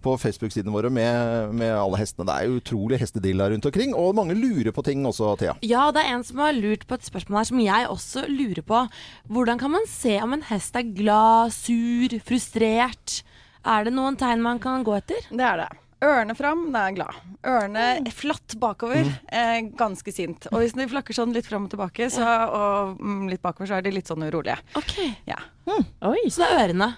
på 0.00 0.14
Facebook-sidene 0.22 0.72
våre 0.72 0.88
med, 0.88 1.52
med 1.60 1.74
alle 1.76 2.00
hestene. 2.00 2.24
Det 2.30 2.36
er 2.38 2.54
utrolig 2.62 3.00
hestedilla 3.02 3.50
rundt 3.52 3.68
omkring, 3.68 3.92
og 3.92 4.16
mange 4.16 4.38
lurer 4.38 4.72
på 4.72 4.86
ting 4.86 5.04
også, 5.04 5.34
Thea. 5.42 5.58
Ja, 5.68 5.90
det 5.92 6.06
er 6.06 6.14
en 6.14 6.24
som 6.24 6.40
har 6.40 6.56
lurt 6.56 6.86
på 6.88 6.96
et 6.96 7.10
spørsmål 7.10 7.42
her 7.42 7.50
som 7.50 7.60
jeg 7.66 7.90
også 7.92 8.22
lurer 8.30 8.64
på. 8.72 8.80
Hvordan 9.28 9.60
kan 9.60 9.74
man 9.74 9.84
se 9.92 10.14
om 10.24 10.32
en 10.32 10.46
hest 10.48 10.80
er 10.80 10.88
glad, 10.96 11.52
sur, 11.58 12.16
frustrert? 12.24 13.20
Er 13.68 13.84
det 13.84 13.92
noen 13.92 14.16
tegn 14.16 14.40
man 14.48 14.64
kan 14.64 14.80
gå 14.88 14.96
etter? 14.96 15.28
Det 15.28 15.44
er 15.44 15.66
det. 15.66 15.68
Ørene 16.04 16.34
fram, 16.38 16.68
da 16.70 16.84
er 16.84 16.92
jeg 16.92 16.98
glad. 17.00 17.16
Ørene 17.48 18.12
flatt 18.14 18.54
bakover, 18.62 19.08
eh, 19.34 19.58
ganske 19.78 20.12
sint. 20.14 20.46
Og 20.52 20.62
hvis 20.62 20.76
de 20.78 20.86
flakker 20.90 21.16
sånn 21.16 21.34
litt 21.34 21.48
fram 21.48 21.66
og 21.66 21.72
tilbake, 21.72 22.06
så, 22.14 22.22
og 22.46 23.00
mm, 23.02 23.24
litt 23.32 23.42
bakover, 23.42 23.66
så 23.70 23.78
er 23.78 23.86
de 23.86 23.96
litt 23.96 24.10
sånn 24.10 24.22
urolige. 24.22 24.60
Ok. 24.78 24.94
Ja. 25.26 25.40
Oi. 25.66 26.28
Så 26.30 26.44
det 26.44 26.50
er 26.52 26.62
ørene. 26.68 26.92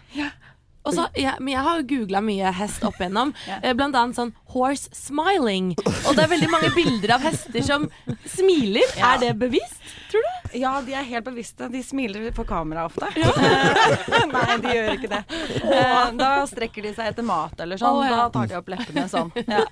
Og 0.88 0.94
så, 0.96 1.06
jeg, 1.16 1.32
men 1.40 1.52
jeg 1.52 1.64
har 1.64 1.80
jo 1.80 1.88
googla 1.90 2.22
mye 2.24 2.52
hest 2.56 2.84
opp 2.88 3.00
igjennom, 3.00 3.32
eh, 3.62 3.72
blant 3.76 3.96
annet 3.96 4.16
sånn 4.16 4.34
'horse 4.52 4.92
smiling'. 4.96 5.74
Og 5.80 6.12
det 6.16 6.24
er 6.24 6.32
veldig 6.34 6.52
mange 6.52 6.72
bilder 6.76 7.16
av 7.16 7.24
hester 7.24 7.64
som 7.64 7.88
smiler. 8.24 8.88
Ja. 8.96 9.14
Er 9.14 9.24
det 9.24 9.34
bevisst, 9.40 9.80
tror 10.12 10.24
du? 10.24 10.39
Ja, 10.52 10.72
de 10.82 10.94
er 10.94 11.06
helt 11.06 11.24
bevisste. 11.24 11.68
De 11.70 11.82
smiler 11.84 12.30
på 12.34 12.44
kamera 12.48 12.84
ofte. 12.88 13.06
Nei, 14.34 14.56
de 14.62 14.74
gjør 14.74 14.90
ikke 14.96 15.10
det. 15.12 15.20
Eh, 15.60 16.10
Da 16.18 16.30
strekker 16.50 16.84
de 16.84 16.92
seg 16.96 17.12
etter 17.12 17.26
mat 17.26 17.60
eller 17.62 17.80
sånn. 17.80 18.00
Oh, 18.00 18.06
ja. 18.06 18.16
Da 18.16 18.26
tar 18.34 18.50
de 18.50 18.58
opp 18.58 18.70
leppene 18.72 19.06
sånn. 19.10 19.30
Ja. 19.46 19.62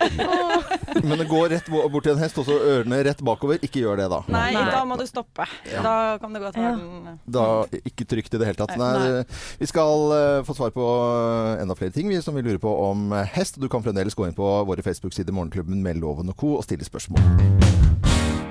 Men 1.09 1.17
det 1.21 1.29
går 1.31 1.51
rett 1.55 1.71
bort 1.71 2.05
til 2.07 2.15
en 2.15 2.23
hest, 2.23 2.39
og 2.41 2.47
så 2.49 2.59
ørene 2.59 3.01
rett 3.07 3.23
bakover. 3.25 3.61
Ikke 3.65 3.83
gjør 3.83 4.01
det, 4.03 4.09
da. 4.13 4.23
Nei, 4.33 4.53
da 4.55 4.85
må 4.89 4.99
du 5.01 5.07
stoppe. 5.09 5.49
Ja. 5.69 5.83
Da 5.85 5.97
kan 6.23 6.37
det 6.37 6.43
godt 6.45 6.59
være 6.61 7.17
Da 7.27 7.47
ikke 7.83 8.07
trygt 8.09 8.35
i 8.35 8.41
det 8.41 8.51
hele 8.51 8.61
tatt. 8.61 8.77
Nei. 8.79 8.93
Nei, 8.99 9.25
vi 9.59 9.69
skal 9.71 10.15
uh, 10.15 10.47
få 10.47 10.57
svar 10.57 10.73
på 10.75 10.85
eh, 10.85 11.63
enda 11.63 11.77
flere 11.79 11.95
ting 11.95 12.09
vi 12.11 12.21
som 12.25 12.37
vi 12.37 12.45
lurer 12.47 12.61
på 12.63 12.73
om 12.89 13.13
hest. 13.35 13.61
Du 13.61 13.69
kan 13.71 13.85
fremdeles 13.85 14.17
gå 14.19 14.29
inn 14.29 14.37
på 14.37 14.49
våre 14.69 14.85
Facebook-sider 14.85 15.35
Morgenklubben 15.35 15.83
med 15.85 16.01
Loven 16.03 16.33
og 16.33 16.39
Co. 16.39 16.57
og 16.59 16.67
stille 16.67 16.87
spørsmål. 16.87 17.88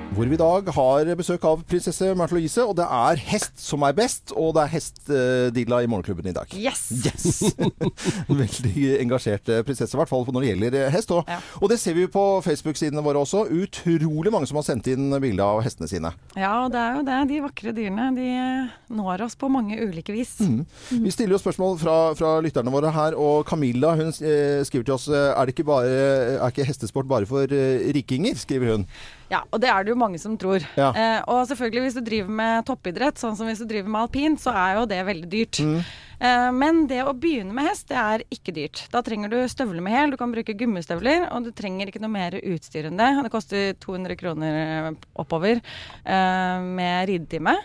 Hvor 0.08 0.24
vi 0.24 0.34
i 0.34 0.40
dag 0.40 0.68
har 0.72 1.08
besøk 1.18 1.42
av 1.44 1.60
prinsesse 1.68 2.06
Märtha 2.16 2.32
Louise, 2.34 2.62
og 2.64 2.72
det 2.78 2.86
er 2.88 3.20
hest 3.28 3.60
som 3.60 3.82
er 3.84 3.92
best, 3.94 4.32
og 4.32 4.54
det 4.56 4.62
er 4.62 4.70
hestdilla 4.72 5.80
i 5.84 5.90
Morgenklubben 5.90 6.30
i 6.30 6.32
dag. 6.32 6.54
Yes! 6.56 6.86
Yes! 7.04 7.42
Veldig 8.40 8.86
engasjert 9.02 9.52
prinsesse, 9.68 9.92
i 9.92 10.00
hvert 10.00 10.10
fall 10.10 10.24
når 10.32 10.40
det 10.46 10.52
gjelder 10.52 10.78
eh, 10.80 10.88
hest. 10.94 11.12
Og, 11.12 11.28
og 11.60 11.68
det 11.70 11.76
ser 11.82 11.98
vi 11.98 12.06
på 12.10 12.24
Facebook-sidene 12.44 13.04
våre 13.04 13.20
også. 13.20 13.44
Utrolig 13.52 14.32
mange 14.32 14.48
som 14.48 14.58
har 14.58 14.66
sendt 14.70 14.88
inn 14.88 15.12
bilde 15.20 15.44
av 15.44 15.60
hestene 15.66 15.90
sine. 15.92 16.14
Ja, 16.32 16.54
og 16.64 16.72
det 16.72 16.80
er 16.80 16.96
jo 16.96 17.04
det. 17.10 17.20
De 17.28 17.42
vakre 17.44 17.76
dyrene 17.76 18.08
de 18.16 18.30
eh, 18.32 18.72
når 18.96 19.26
oss 19.28 19.36
på 19.38 19.52
mange 19.52 19.76
ulike 19.76 20.16
vis. 20.16 20.38
Mm. 20.40 20.64
Vi 21.04 21.14
stiller 21.14 21.36
jo 21.36 21.42
spørsmål 21.44 21.78
fra, 21.84 21.98
fra 22.18 22.32
lytterne 22.44 22.72
våre 22.72 22.94
her, 22.96 23.18
og 23.18 23.44
Camilla 23.48 23.92
hun 24.00 24.08
eh, 24.08 24.64
skriver 24.64 24.88
til 24.88 24.96
oss 24.96 25.06
er, 25.12 25.36
det 25.44 25.52
ikke 25.52 25.68
bare, 25.68 25.94
er 26.40 26.48
ikke 26.48 26.66
hestesport 26.72 27.12
bare 27.12 27.28
for 27.28 27.44
rikinger, 27.92 28.40
skriver 28.40 28.78
hun. 28.78 28.88
Ja, 29.28 29.42
og 29.52 29.60
det 29.60 29.68
er 29.68 29.84
det 29.84 29.92
jo 29.92 30.00
mange 30.00 30.18
som 30.20 30.36
tror. 30.40 30.64
Ja. 30.78 30.88
Eh, 30.96 31.20
og 31.28 31.44
selvfølgelig 31.50 31.84
hvis 31.84 31.96
du 31.98 32.04
driver 32.04 32.36
med 32.40 32.66
toppidrett, 32.68 33.20
sånn 33.20 33.36
som 33.36 33.48
hvis 33.48 33.60
du 33.60 33.68
driver 33.68 33.92
med 33.92 34.06
alpint, 34.06 34.40
så 34.40 34.54
er 34.56 34.78
jo 34.78 34.86
det 34.88 35.00
veldig 35.08 35.30
dyrt. 35.32 35.60
Mm. 35.60 35.80
Eh, 36.18 36.48
men 36.56 36.80
det 36.90 37.02
å 37.04 37.14
begynne 37.14 37.54
med 37.54 37.68
hest, 37.68 37.88
det 37.92 37.98
er 38.00 38.24
ikke 38.34 38.54
dyrt. 38.56 38.86
Da 38.92 39.02
trenger 39.06 39.32
du 39.32 39.38
støvler 39.50 39.84
med 39.84 39.94
hæl, 39.94 40.14
du 40.14 40.18
kan 40.20 40.32
bruke 40.34 40.56
gummistøvler, 40.58 41.28
og 41.28 41.46
du 41.46 41.52
trenger 41.56 41.90
ikke 41.90 42.02
noe 42.02 42.14
mer 42.14 42.38
utstyr 42.40 42.88
enn 42.88 42.98
det. 42.98 43.10
Det 43.26 43.34
koster 43.34 43.72
200 43.84 44.18
kroner 44.18 44.92
oppover 45.18 45.60
eh, 45.60 46.58
med 46.64 47.08
ridetime. 47.12 47.58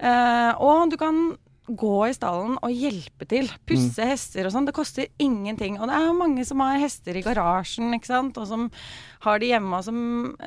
Eh, 0.00 0.52
og 0.58 0.90
du 0.90 0.98
kan 1.00 1.26
gå 1.66 1.94
i 2.10 2.12
stallen 2.16 2.58
og 2.60 2.72
hjelpe 2.74 3.24
til. 3.30 3.48
Pusse 3.68 4.04
hester 4.04 4.46
og 4.48 4.52
sånn. 4.52 4.66
Det 4.68 4.74
koster 4.76 5.06
ingenting. 5.22 5.78
Og 5.80 5.88
det 5.88 5.96
er 5.96 6.06
jo 6.10 6.16
mange 6.18 6.44
som 6.44 6.60
har 6.60 6.76
hester 6.82 7.16
i 7.16 7.22
garasjen, 7.24 7.94
ikke 7.96 8.10
sant, 8.10 8.36
og 8.40 8.46
som 8.50 8.66
har 9.24 9.40
de 9.40 9.48
hjemme, 9.48 9.78
og 9.78 9.84
som, 9.86 9.98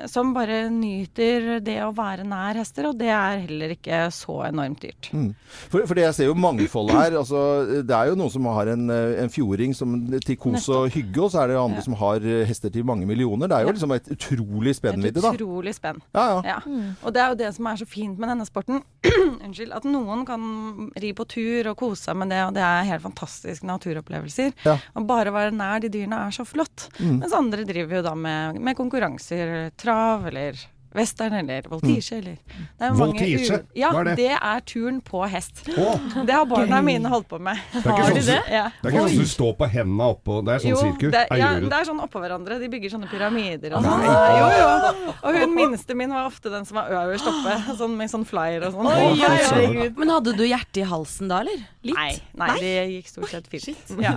som 0.05 0.33
bare 0.35 0.67
nyter 0.69 1.47
det 1.65 1.79
å 1.81 1.89
være 1.97 2.21
nær 2.29 2.59
hester, 2.59 2.85
og 2.91 2.99
det 2.99 3.07
er 3.09 3.39
heller 3.47 3.73
ikke 3.73 4.03
så 4.13 4.35
enormt 4.45 4.83
dyrt. 4.85 5.09
Mm. 5.17 5.31
For, 5.71 5.87
for 5.89 5.97
det 5.97 6.03
jeg 6.05 6.13
ser 6.19 6.29
jo 6.29 6.35
mangfoldet 6.37 6.93
her. 6.99 7.15
Altså, 7.17 7.41
det 7.81 7.95
er 7.97 8.11
jo 8.11 8.19
noen 8.19 8.33
som 8.35 8.45
har 8.53 8.69
en, 8.75 8.85
eh, 8.93 9.15
en 9.23 9.33
fjording 9.33 9.73
som, 9.77 9.95
til 10.21 10.37
kos 10.37 10.69
og 10.69 10.91
hygge, 10.93 11.23
og 11.25 11.33
så 11.33 11.41
er 11.41 11.49
det 11.51 11.57
jo 11.57 11.63
andre 11.65 11.81
Ja. 11.81 11.87
som 11.87 11.97
har 12.03 12.21
eh, 12.21 12.43
hester 12.45 12.69
til 12.73 12.85
mange 12.85 13.09
millioner. 13.09 13.49
Det 13.49 13.57
er 13.57 13.65
jo 13.65 13.73
liksom 13.73 13.95
et 13.97 14.11
utrolig 14.13 14.75
spennvidde, 14.77 15.25
da. 15.25 15.33
Utrolig 15.33 15.73
spenn. 15.77 15.97
Ja, 16.13 16.27
ja. 16.45 16.59
Og 17.01 17.13
det 17.17 17.23
er 17.25 17.33
jo 17.33 17.41
det 17.41 17.49
som 17.57 17.65
er 17.73 17.81
så 17.81 17.89
fint 17.89 18.21
med 18.21 18.29
denne 18.29 18.45
sporten. 18.45 18.83
Unnskyld. 19.45 19.73
At 19.73 19.89
noen 19.89 20.21
kan 20.29 20.91
ri 21.01 21.06
på 21.15 21.27
tur 21.29 21.71
og 21.71 21.77
kose 21.79 22.09
seg 22.09 22.17
med 22.19 22.31
det, 22.33 22.41
og 22.47 22.55
det 22.57 22.63
er 22.65 22.87
helt 22.89 23.05
fantastiske 23.05 23.67
naturopplevelser. 23.67 24.55
Ja. 24.65 24.77
Og 24.97 25.07
bare 25.09 25.33
være 25.35 25.55
nær 25.55 25.83
de 25.83 25.91
dyrene 25.93 26.23
er 26.27 26.35
så 26.35 26.45
flott. 26.47 26.89
Mm. 26.99 27.21
Mens 27.21 27.35
andre 27.37 27.67
driver 27.67 27.99
jo 27.99 28.07
da 28.09 28.15
med, 28.17 28.59
med 28.63 28.77
konkurranser, 28.79 29.71
trav 29.79 30.27
eller 30.31 30.59
western 30.97 31.33
eller 31.39 31.67
voltige 31.71 32.17
eller 32.17 32.37
det 32.77 32.87
er 32.87 32.95
Voltige? 32.97 33.59
Ja, 33.77 33.91
Hva 33.93 34.01
er 34.01 34.09
det? 34.09 34.15
det 34.19 34.31
er 34.35 34.63
turen 34.67 34.97
på 35.05 35.21
hest. 35.29 35.61
Oh. 35.77 35.97
Det 36.25 36.33
har 36.33 36.45
barna 36.49 36.81
mine 36.85 37.09
holdt 37.11 37.27
på 37.29 37.39
med. 37.41 37.59
Det 37.73 37.83
er 37.85 38.11
ikke 38.11 38.23
sånn, 38.27 38.51
Ja. 38.57 38.65
det 38.81 38.89
er 38.89 38.95
ikke 38.95 39.05
sånn 39.07 39.23
du 39.23 39.31
står 39.31 39.53
på 39.59 39.69
hendene 39.71 40.07
oppå 40.13 40.39
Det 40.45 40.53
er 40.55 40.63
sånn 40.63 40.71
Jo, 40.73 40.81
sirkus. 40.83 41.11
det, 41.15 41.23
ja, 41.41 41.49
det 41.61 41.73
er 41.79 41.87
sånn 41.89 42.01
oppå 42.03 42.21
hverandre. 42.23 42.59
De 42.61 42.69
bygger 42.73 42.93
sånne 42.95 43.09
pyramider 43.11 43.77
og 43.77 43.85
sånn. 43.87 44.05
Jo, 44.07 44.47
jo. 44.57 45.15
Og 45.27 45.39
hun 45.41 45.55
minste 45.57 45.97
min 45.97 46.13
var 46.13 46.29
ofte 46.29 46.51
den 46.53 46.65
som 46.69 46.79
var 46.81 46.93
øverst 47.01 47.27
oppe, 47.31 47.57
sånn 47.79 47.97
med 47.99 48.11
sånn 48.13 48.25
flyer 48.27 48.67
og 48.69 48.77
sånn. 48.77 48.87
Oh, 48.91 49.17
Ja, 49.17 49.33
oi, 49.57 49.65
ja, 49.83 49.89
Men 49.97 50.09
hadde 50.13 50.33
du 50.37 50.45
hjertet 50.47 50.81
i 50.83 50.87
halsen 50.87 51.29
da, 51.31 51.41
eller? 51.45 51.65
Litt? 51.87 51.95
Nei, 51.97 52.13
nei, 52.37 52.49
det 52.59 52.73
gikk 52.97 53.07
stort 53.13 53.29
sett 53.31 53.47
fint. 53.51 53.93
Ja. 54.03 54.15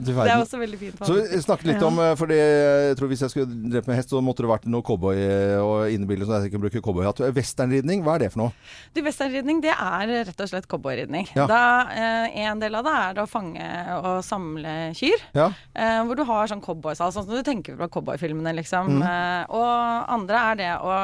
Det 0.02 0.14
er 0.16 0.36
også 0.40 0.58
veldig 0.58 0.78
fint. 0.80 1.02
Så 1.06 1.14
vi 1.20 1.40
snakket 1.42 1.68
litt 1.74 1.82
om, 1.86 1.98
for 2.16 2.22
fordi 2.22 2.38
jeg 2.38 2.96
tror 2.98 3.08
Hvis 3.12 3.20
jeg 3.26 3.30
skulle 3.34 3.70
drept 3.72 3.88
med 3.90 3.96
hest, 3.98 4.01
så 4.10 4.20
måtte 4.24 4.42
det 4.42 4.50
vært 4.50 4.66
noe 4.66 4.82
cowboy 4.82 5.16
eh, 5.16 5.58
og 5.62 5.90
innebildet, 5.92 6.26
så 6.28 6.40
jeg 6.42 6.50
kunne 6.54 6.64
bruke 6.66 6.82
cowboyhatt. 6.82 7.20
Westernridning, 7.36 8.02
hva 8.02 8.14
er 8.16 8.24
det 8.24 8.30
for 8.32 8.42
noe? 8.44 8.52
Du, 8.94 9.02
Westernridning 9.06 9.60
det 9.62 9.74
er 9.74 10.12
rett 10.26 10.40
og 10.40 10.48
slett 10.50 10.68
cowboyridning. 10.70 11.28
Ja. 11.36 11.46
Da, 11.46 11.62
eh, 11.92 12.40
En 12.46 12.58
del 12.60 12.74
av 12.74 12.84
det 12.84 12.92
er 12.92 13.22
å 13.22 13.28
fange 13.28 13.66
og 14.02 14.22
samle 14.24 14.92
kyr. 14.98 15.20
Ja. 15.34 15.50
Eh, 15.74 16.02
hvor 16.04 16.16
du 16.16 16.24
har 16.24 16.46
sånn 16.50 16.62
cowboysal, 16.64 17.12
sånn 17.12 17.26
som 17.26 17.34
du 17.34 17.42
tenker 17.46 17.76
på 17.76 17.88
cowboyfilmene, 17.98 18.54
liksom. 18.58 18.96
Mm. 18.98 19.02
Eh, 19.02 19.44
og 19.54 20.08
andre 20.18 20.46
er 20.52 20.56
det 20.62 20.72
å 20.80 20.96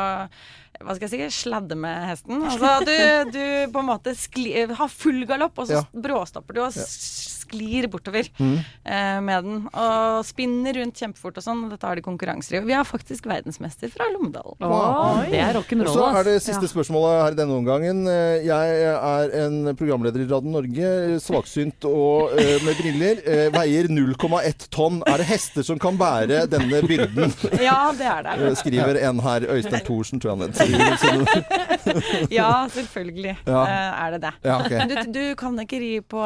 hva 0.79 0.95
skal 0.95 1.09
jeg 1.09 1.33
si, 1.33 1.41
sladde 1.49 1.75
med 1.75 2.05
hesten. 2.07 2.43
Altså 2.47 2.85
du, 2.87 3.33
du 3.35 3.73
på 3.75 3.81
en 3.83 3.89
måte 3.89 4.13
skli, 4.15 4.53
har 4.79 4.89
full 4.93 5.25
galopp, 5.27 5.59
og 5.59 5.67
så 5.67 5.81
Ja. 5.81 5.83
bråstopper 5.93 6.55
du 6.55 6.61
og 6.63 6.69
s- 6.71 7.38
sklir 7.49 7.89
bortover 7.91 8.29
Mm. 8.39 8.59
uh, 8.87 9.21
med 9.25 9.45
den. 9.45 9.59
Og 9.73 10.25
spinner 10.29 10.77
rundt 10.79 10.95
kjempefort 11.01 11.37
og 11.41 11.45
sånn. 11.45 11.65
Dette 11.73 11.87
har 11.89 11.97
de 11.99 12.03
konkurranser 12.05 12.55
i. 12.59 12.61
Og 12.63 12.67
Vi 12.69 12.77
har 12.77 12.85
faktisk 12.85 13.27
verdensmester 13.27 13.89
fra 13.91 14.07
Lommedalen. 14.13 14.57
Wow. 14.61 15.25
det 15.31 15.41
er 15.41 15.55
rock'n'roll, 15.57 15.95
Så 15.95 16.07
er 16.21 16.25
det 16.29 16.37
siste 16.43 16.63
Ja. 16.69 16.69
spørsmålet 16.69 17.23
her 17.25 17.33
i 17.33 17.39
denne 17.41 17.57
omgangen. 17.59 18.05
Eh, 18.07 18.45
Jeg 18.49 18.83
er 18.95 19.31
en 19.47 19.75
programleder 19.77 20.21
i 20.21 20.29
Radio 20.29 20.51
Norge, 20.53 21.19
svaksynt 21.21 21.85
og 21.89 22.33
uh, 22.37 22.65
med 22.65 22.77
briller. 22.79 23.23
Uh, 23.27 23.49
Veier 23.57 23.89
0,1 23.89 24.69
tonn. 24.71 25.03
Er 25.07 25.19
det 25.19 25.27
hester 25.27 25.63
som 25.65 25.79
kan 25.79 25.97
bære 25.99 26.47
denne 26.51 26.83
byrden? 26.87 27.33
Ja, 27.69 27.91
det 27.97 28.07
er 28.07 28.23
det. 28.23 28.37
Eh, 28.51 28.55
Skriver 28.55 28.99
en 29.09 29.19
her. 29.25 29.41
Øystein 29.49 29.85
Thorsen, 29.87 30.21
tror 30.21 30.37
jeg 30.37 30.39
han 30.39 30.53
heter. 30.53 32.29
Ja, 32.31 32.67
selvfølgelig 32.69 33.37
Ja. 33.47 33.63
eh, 33.65 34.07
er 34.07 34.11
det 34.13 34.21
det. 34.23 34.33
Ja, 34.45 34.59
okay. 34.61 34.89
Du, 34.89 35.13
du 35.13 35.35
kan 35.39 35.59
ikke 35.59 35.79
ri 35.81 36.01
på 36.01 36.21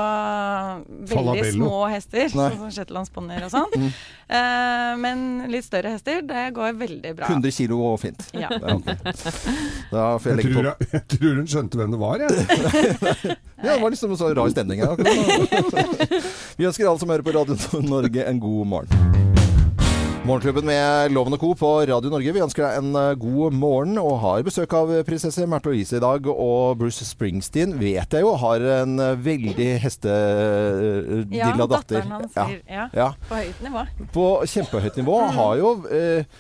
veldig 1.12 1.32
Falabello. 1.32 1.68
små 1.68 1.80
hester, 1.92 2.28
sånn 2.32 2.58
som 2.58 2.72
shetlandsponnier 2.76 3.46
og 3.46 3.52
sånn. 3.52 3.76
Mm. 3.76 3.88
Uh, 4.32 4.92
men 5.02 5.24
litt 5.52 5.66
større 5.66 5.92
hester, 5.94 6.22
det 6.26 6.44
går 6.56 6.76
veldig 6.80 7.14
bra. 7.18 7.30
100 7.30 7.54
kilo 7.58 7.80
og 7.92 8.00
fint. 8.02 8.22
Ja. 8.36 8.50
Da 9.92 10.18
får 10.18 10.32
jeg 10.32 10.42
Jeg 10.42 10.52
tror, 10.52 10.70
jeg, 10.70 10.90
jeg 10.92 11.04
tror 11.16 11.36
hun 11.40 11.50
skjønte 11.54 11.80
hvem 11.80 11.96
det 11.96 12.02
var, 12.02 12.26
jeg. 12.26 13.36
Ja, 13.62 13.76
det 13.76 13.82
var 13.82 13.92
liksom 13.94 14.16
så 14.18 14.32
rar 14.34 14.48
stemning 14.50 14.82
her. 14.82 14.90
akkurat. 14.96 16.24
Vi 16.58 16.66
ønsker 16.66 16.88
alle 16.88 16.98
som 16.98 17.14
hører 17.14 17.22
på 17.22 17.36
Radio 17.36 17.54
Norge 17.86 18.26
en 18.26 18.42
god 18.42 18.66
morgen. 18.74 19.31
Morgenklubben 20.22 20.64
med 20.68 21.10
Loven 21.12 21.34
og 21.34 21.40
Co. 21.42 21.48
på 21.58 21.68
Radio 21.90 22.10
Norge. 22.12 22.30
Vi 22.36 22.42
ønsker 22.44 22.62
deg 22.62 22.76
en 22.78 22.92
eh, 22.94 23.14
god 23.18 23.56
morgen 23.58 23.96
og 23.98 24.20
har 24.22 24.44
besøk 24.46 24.70
av 24.78 24.92
prinsesse 25.08 25.42
Märtha 25.50 25.72
Louise 25.72 25.98
i 25.98 26.02
dag. 26.02 26.28
Og 26.30 26.76
Bruce 26.78 27.02
Springsteen 27.08 27.74
vet 27.80 28.14
jeg 28.14 28.22
jo 28.22 28.30
har 28.38 28.62
en 28.76 28.94
eh, 29.02 29.16
veldig 29.18 29.66
hestedilla 29.82 31.40
Ja, 31.40 31.50
datter. 31.58 31.74
datteren 31.74 32.14
hans 32.20 32.38
ja. 32.38 32.86
Ja. 32.94 33.08
På 33.26 33.40
høyt 33.40 33.64
nivå. 33.66 33.82
På 34.14 34.28
kjempehøyt 34.46 35.02
nivå. 35.02 35.18
Har 35.34 35.58
jo 35.58 35.74
eh, 35.90 36.38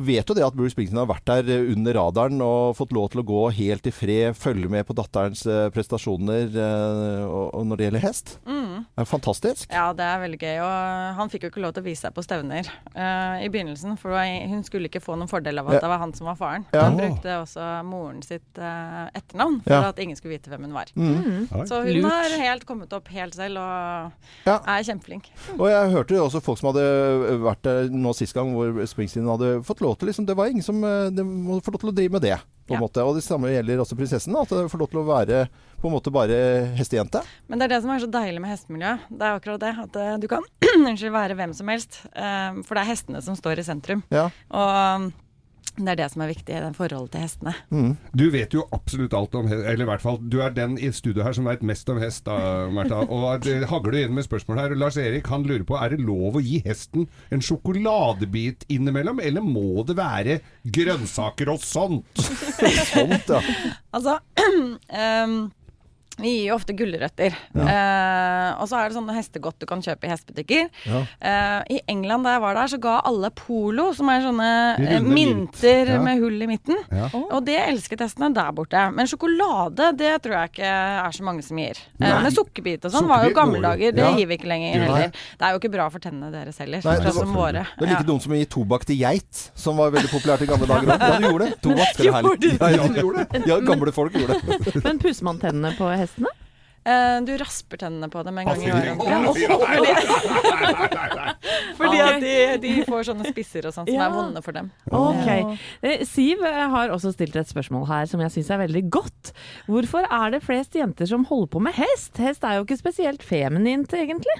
Vet 0.00 0.28
jo 0.28 0.36
det 0.36 0.44
at 0.44 0.56
Bruce 0.56 0.74
Springsteen 0.74 1.00
har 1.00 1.08
vært 1.08 1.26
der 1.28 1.48
eh, 1.54 1.72
under 1.72 1.96
radaren 1.96 2.40
og 2.44 2.76
fått 2.78 2.92
lov 2.96 3.10
til 3.12 3.22
å 3.22 3.26
gå 3.26 3.42
helt 3.56 3.86
i 3.88 3.92
fred, 3.94 4.36
følge 4.38 4.68
med 4.72 4.86
på 4.88 4.96
datterens 4.98 5.42
eh, 5.48 5.68
prestasjoner 5.74 6.50
eh, 6.52 7.24
og, 7.24 7.62
når 7.66 7.80
det 7.80 7.86
gjelder 7.88 8.04
hest. 8.04 8.34
Mm. 8.48 8.84
Det 8.96 9.04
er 9.04 9.08
fantastisk. 9.08 9.68
Ja, 9.72 9.86
det 9.96 10.04
er 10.06 10.20
veldig 10.22 10.40
gøy. 10.40 10.58
Og 10.64 11.16
han 11.20 11.32
fikk 11.32 11.46
jo 11.46 11.50
ikke 11.52 11.62
lov 11.64 11.74
til 11.76 11.84
å 11.84 11.88
vise 11.88 12.06
seg 12.06 12.14
på 12.16 12.24
stevner 12.24 12.68
uh, 12.94 13.36
i 13.42 13.48
begynnelsen, 13.52 13.96
for 14.00 14.16
hun 14.16 14.62
skulle 14.64 14.88
ikke 14.88 15.02
få 15.04 15.16
noen 15.20 15.28
fordel 15.30 15.60
av 15.60 15.68
at 15.68 15.82
det 15.84 15.90
var 15.90 16.00
han 16.02 16.14
som 16.16 16.30
var 16.30 16.38
faren. 16.38 16.64
Ja. 16.72 16.86
Han 16.86 16.96
brukte 16.98 17.34
også 17.42 17.66
moren 17.86 18.22
sitt 18.24 18.60
uh, 18.60 19.08
etternavn 19.16 19.60
for 19.66 19.74
Ja. 19.74 19.90
at 19.92 20.00
ingen 20.02 20.16
skulle 20.18 20.36
vite 20.36 20.52
hvem 20.52 20.64
hun 20.68 20.76
var. 20.76 20.92
Mm. 20.96 21.48
Så 21.68 21.82
hun 21.84 21.92
Lurt. 21.98 22.08
har 22.08 22.36
helt 22.40 22.66
kommet 22.68 22.92
opp 22.96 23.10
helt 23.12 23.36
selv 23.36 23.60
og 23.60 24.12
Ja. 24.48 24.58
er 24.58 24.86
kjempeflink. 24.86 25.30
Og 25.58 25.66
jeg 25.70 25.92
hørte 25.94 26.16
jo 26.16 26.24
også 26.26 26.42
folk 26.44 26.60
som 26.60 26.70
hadde 26.72 26.86
vært 27.44 27.62
der 27.66 27.92
nå 27.92 28.14
sist 28.16 28.36
gang, 28.36 28.54
hvor 28.56 28.80
Springsteen 28.90 29.28
hadde 29.28 29.52
fått 29.70 29.82
lov 29.84 29.96
til 30.00 30.10
liksom, 30.10 30.26
Det 30.28 30.36
var 30.38 30.50
ingen 30.50 30.66
som 30.66 30.82
eh, 30.84 31.08
de 31.14 31.24
må 31.26 31.60
få 31.64 31.72
lov 31.74 31.80
til 31.84 31.92
å 31.92 31.96
drive 31.96 32.16
med 32.18 32.26
det. 32.28 32.38
på 32.70 32.76
en 32.76 32.84
måte. 32.84 33.02
Og 33.02 33.16
det 33.18 33.24
samme 33.26 33.48
gjelder 33.50 33.80
også 33.82 33.96
prinsessen. 33.98 34.36
At 34.38 34.52
hun 34.54 34.68
får 34.70 34.78
lov 34.78 34.90
til 34.92 35.00
å 35.00 35.06
være 35.08 35.38
på 35.80 35.88
en 35.88 35.94
måte 35.96 36.12
bare 36.14 36.36
hestejente. 36.78 37.22
Men 37.50 37.58
det 37.58 37.66
er 37.66 37.72
det 37.72 37.80
som 37.82 37.90
er 37.90 38.02
så 38.04 38.10
deilig 38.14 38.42
med 38.44 38.52
hestemiljøet. 38.52 39.08
Det 39.10 39.26
er 39.26 39.38
akkurat 39.40 39.64
det. 39.64 39.72
At 39.86 39.96
eh, 39.98 40.12
du 40.22 40.28
kan 40.30 40.46
unnskyld, 40.86 41.10
være 41.16 41.34
hvem 41.40 41.54
som 41.58 41.72
helst. 41.72 42.02
eh, 42.14 42.60
for 42.62 42.76
det 42.78 42.84
er 42.84 42.90
hestene 42.92 43.22
som 43.26 43.34
står 43.38 43.58
i 43.58 43.66
sentrum. 43.66 44.04
Ja. 44.14 44.28
Og 44.54 45.10
det 45.80 45.92
er 45.94 45.98
det 46.02 46.08
som 46.12 46.22
er 46.24 46.30
viktig 46.32 46.52
i 46.52 46.60
det 46.60 46.70
forholdet 46.76 47.14
til 47.14 47.22
hestene. 47.24 47.54
Du 48.16 48.26
vet 48.32 48.54
jo 48.54 48.66
absolutt 48.74 49.14
alt 49.16 49.36
om 49.38 49.48
hest, 49.48 49.64
eller 49.64 49.86
i 49.86 49.88
hvert 49.88 50.04
fall 50.04 50.18
du 50.20 50.40
er 50.44 50.52
den 50.56 50.76
i 50.80 50.90
studio 50.94 51.24
her 51.24 51.36
som 51.36 51.48
vet 51.48 51.62
mest 51.66 51.88
om 51.92 52.00
hest, 52.02 52.24
da, 52.26 52.66
Märtha. 52.74 53.02
Og 53.14 53.44
det 53.46 53.62
hagler 53.70 53.96
du 53.96 54.00
inn 54.02 54.16
med 54.16 54.26
spørsmål 54.26 54.60
her. 54.60 54.76
Lars 54.78 54.98
Erik 55.00 55.30
han 55.32 55.46
lurer 55.48 55.64
på 55.68 55.78
er 55.80 55.94
det 55.94 56.02
lov 56.04 56.36
å 56.36 56.44
gi 56.44 56.60
hesten 56.66 57.06
en 57.32 57.44
sjokoladebit 57.44 58.66
innimellom, 58.72 59.22
eller 59.24 59.44
må 59.44 59.84
det 59.88 59.96
være 59.98 60.40
grønnsaker 60.64 61.52
og 61.54 61.64
sånt? 61.64 62.24
Sånt, 62.90 63.30
ja. 63.30 63.40
Altså 63.96 64.18
ehm, 65.02 65.50
vi 66.20 66.30
gir 66.36 66.48
jo 66.50 66.54
ofte 66.58 66.74
gulrøtter. 66.76 67.34
Eh, 67.54 68.50
og 68.60 68.68
så 68.70 68.78
er 68.80 68.88
det 68.90 68.96
sånne 68.98 69.14
hestegodt 69.16 69.58
du 69.62 69.66
kan 69.70 69.82
kjøpe 69.84 70.06
i 70.08 70.10
hestebutikker. 70.12 70.68
Ja. 70.90 71.00
Eh, 71.20 71.76
I 71.76 71.80
England 71.92 72.26
da 72.26 72.34
jeg 72.36 72.42
var 72.44 72.58
der, 72.58 72.70
så 72.72 72.78
ga 72.82 72.96
alle 73.08 73.30
Polo, 73.36 73.90
som 73.96 74.08
er 74.12 74.24
sånne 74.24 74.50
eh, 74.78 75.00
mynter. 75.04 75.90
Ja. 75.90 75.98
med 76.02 76.20
hull 76.22 76.40
i 76.42 76.46
midten. 76.48 76.78
Ja. 76.92 77.08
Og 77.34 77.44
det 77.46 77.56
elsket 77.60 78.00
hestene 78.04 78.30
der 78.34 78.50
borte. 78.56 78.80
Men 78.94 79.08
sjokolade, 79.10 79.90
det 79.98 80.12
tror 80.24 80.36
jeg 80.36 80.50
ikke 80.52 80.70
er 80.70 81.16
så 81.16 81.24
mange 81.26 81.42
som 81.46 81.58
gir. 81.60 81.78
Eh, 82.00 82.14
men 82.24 82.30
sukkerbit 82.34 82.84
og 82.88 82.94
sånn 82.94 83.08
var 83.10 83.24
jo 83.26 83.34
gamle 83.36 83.60
dager. 83.64 83.92
Det 83.96 84.04
Ja. 84.04 84.12
gir 84.16 84.26
vi 84.30 84.36
ikke 84.38 84.48
lenger 84.50 84.80
heller. 84.84 85.10
Det 85.10 85.46
er 85.46 85.52
jo 85.54 85.58
ikke 85.60 85.72
bra 85.72 85.88
for 85.90 85.98
tennene 86.00 86.30
deres 86.32 86.58
heller. 86.58 86.80
Nei, 86.84 86.96
sånn 86.96 87.04
det 87.04 87.12
som 87.14 87.34
våre. 87.34 87.64
Det 87.78 87.86
er 87.86 87.90
like 87.92 88.00
Ja. 88.04 88.08
noen 88.12 88.20
som 88.20 88.32
å 88.32 88.38
gi 88.38 88.46
tobakk 88.46 88.84
til 88.86 88.96
geit, 89.00 89.50
som 89.54 89.76
var 89.76 89.90
veldig 89.90 90.10
populært 90.10 90.42
i 90.42 90.46
gamle 90.46 90.66
dager 90.66 90.86
òg. 90.86 91.00
Ja, 91.10 91.18
du 91.18 91.26
gjorde 91.26 91.46
det. 91.50 91.60
Tobakk 91.62 91.92
skal 91.94 92.06
er 92.06 92.12
herlig. 92.12 92.60
Ja, 92.60 92.68
ja, 92.68 92.86
du 92.88 93.00
gjorde 93.00 93.24
det. 93.30 93.46
Ja, 93.46 93.58
gamle 93.60 93.92
folk 93.92 94.12
gjorde 94.12 94.36
det. 94.40 94.84
Men 94.84 94.98
pusser 94.98 95.24
man 95.24 95.38
tennene 95.38 95.72
på 95.76 95.88
hestene? 96.10 96.36
Uh, 96.80 97.18
du 97.28 97.34
rasper 97.36 97.76
tennene 97.82 98.06
på 98.08 98.22
dem 98.24 98.38
en 98.40 98.46
gang 98.48 98.62
i 98.64 98.70
året. 98.72 98.96
Fordi 101.76 101.98
at 102.06 102.22
de, 102.22 102.32
de 102.62 102.70
får 102.88 103.04
sånne 103.10 103.28
spisser 103.28 103.68
og 103.68 103.74
sånn 103.76 103.84
som 103.84 103.94
Ja. 103.98 104.06
er 104.06 104.14
vonde 104.14 104.40
for 104.44 104.56
dem. 104.56 104.70
Ok. 104.88 105.28
Eh, 105.84 106.04
Siv 106.08 106.40
eh, 106.48 106.62
har 106.72 106.92
også 106.94 107.12
stilt 107.12 107.36
et 107.36 107.50
spørsmål 107.52 107.84
her 107.90 108.08
som 108.10 108.22
jeg 108.24 108.32
syns 108.32 108.50
er 108.56 108.62
veldig 108.64 108.84
godt. 108.96 109.32
Hvorfor 109.68 110.08
er 110.08 110.32
det 110.32 110.40
flest 110.46 110.74
jenter 110.80 111.06
som 111.10 111.28
holder 111.28 111.52
på 111.52 111.62
med 111.68 111.76
hest? 111.76 112.16
Hest 112.16 112.48
er 112.48 112.56
jo 112.58 112.64
ikke 112.64 112.80
spesielt 112.80 113.22
feminint, 113.28 113.92
egentlig. 113.92 114.38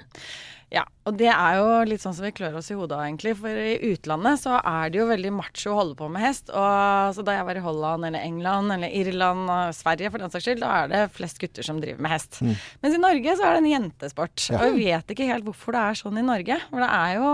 Ja, 0.71 0.85
og 1.03 1.17
det 1.19 1.27
er 1.33 1.57
jo 1.59 1.71
litt 1.91 2.03
sånn 2.03 2.15
som 2.15 2.23
vi 2.23 2.31
klør 2.35 2.61
oss 2.61 2.69
i 2.71 2.77
hodet 2.79 2.95
av, 2.95 3.03
egentlig. 3.03 3.33
For 3.41 3.51
i 3.51 3.91
utlandet 3.91 4.39
så 4.45 4.55
er 4.61 4.93
det 4.93 5.01
jo 5.01 5.09
veldig 5.09 5.33
macho 5.35 5.73
å 5.73 5.79
holde 5.81 5.97
på 5.99 6.07
med 6.15 6.23
hest. 6.23 6.53
Og 6.55 7.17
så 7.17 7.25
da 7.27 7.35
jeg 7.35 7.47
var 7.49 7.59
i 7.59 7.65
Holland 7.65 8.07
eller 8.07 8.23
England 8.23 8.77
eller 8.77 8.95
Irland 9.01 9.51
og 9.51 9.75
Sverige 9.75 10.13
for 10.15 10.23
den 10.23 10.31
saks 10.31 10.47
skyld, 10.47 10.63
da 10.63 10.73
er 10.85 10.93
det 10.93 11.01
flest 11.17 11.43
gutter 11.43 11.67
som 11.67 11.81
driver 11.83 12.07
med 12.07 12.15
hest. 12.15 12.39
Mens 12.85 12.95
i 12.95 13.03
Norge 13.03 13.35
så 13.35 13.49
er 13.49 13.57
det 13.57 13.65
en 13.65 13.73
jentesport. 13.73 14.47
Ja. 14.47 14.61
Og 14.63 14.79
vi 14.79 14.87
vet 14.93 15.11
ikke 15.11 15.27
helt 15.33 15.49
hvorfor 15.49 15.75
det 15.75 15.83
er 15.89 16.01
sånn 16.05 16.23
i 16.23 16.27
Norge. 16.31 16.61
For 16.71 16.87
det 16.87 16.93
er 17.01 17.19
jo 17.19 17.33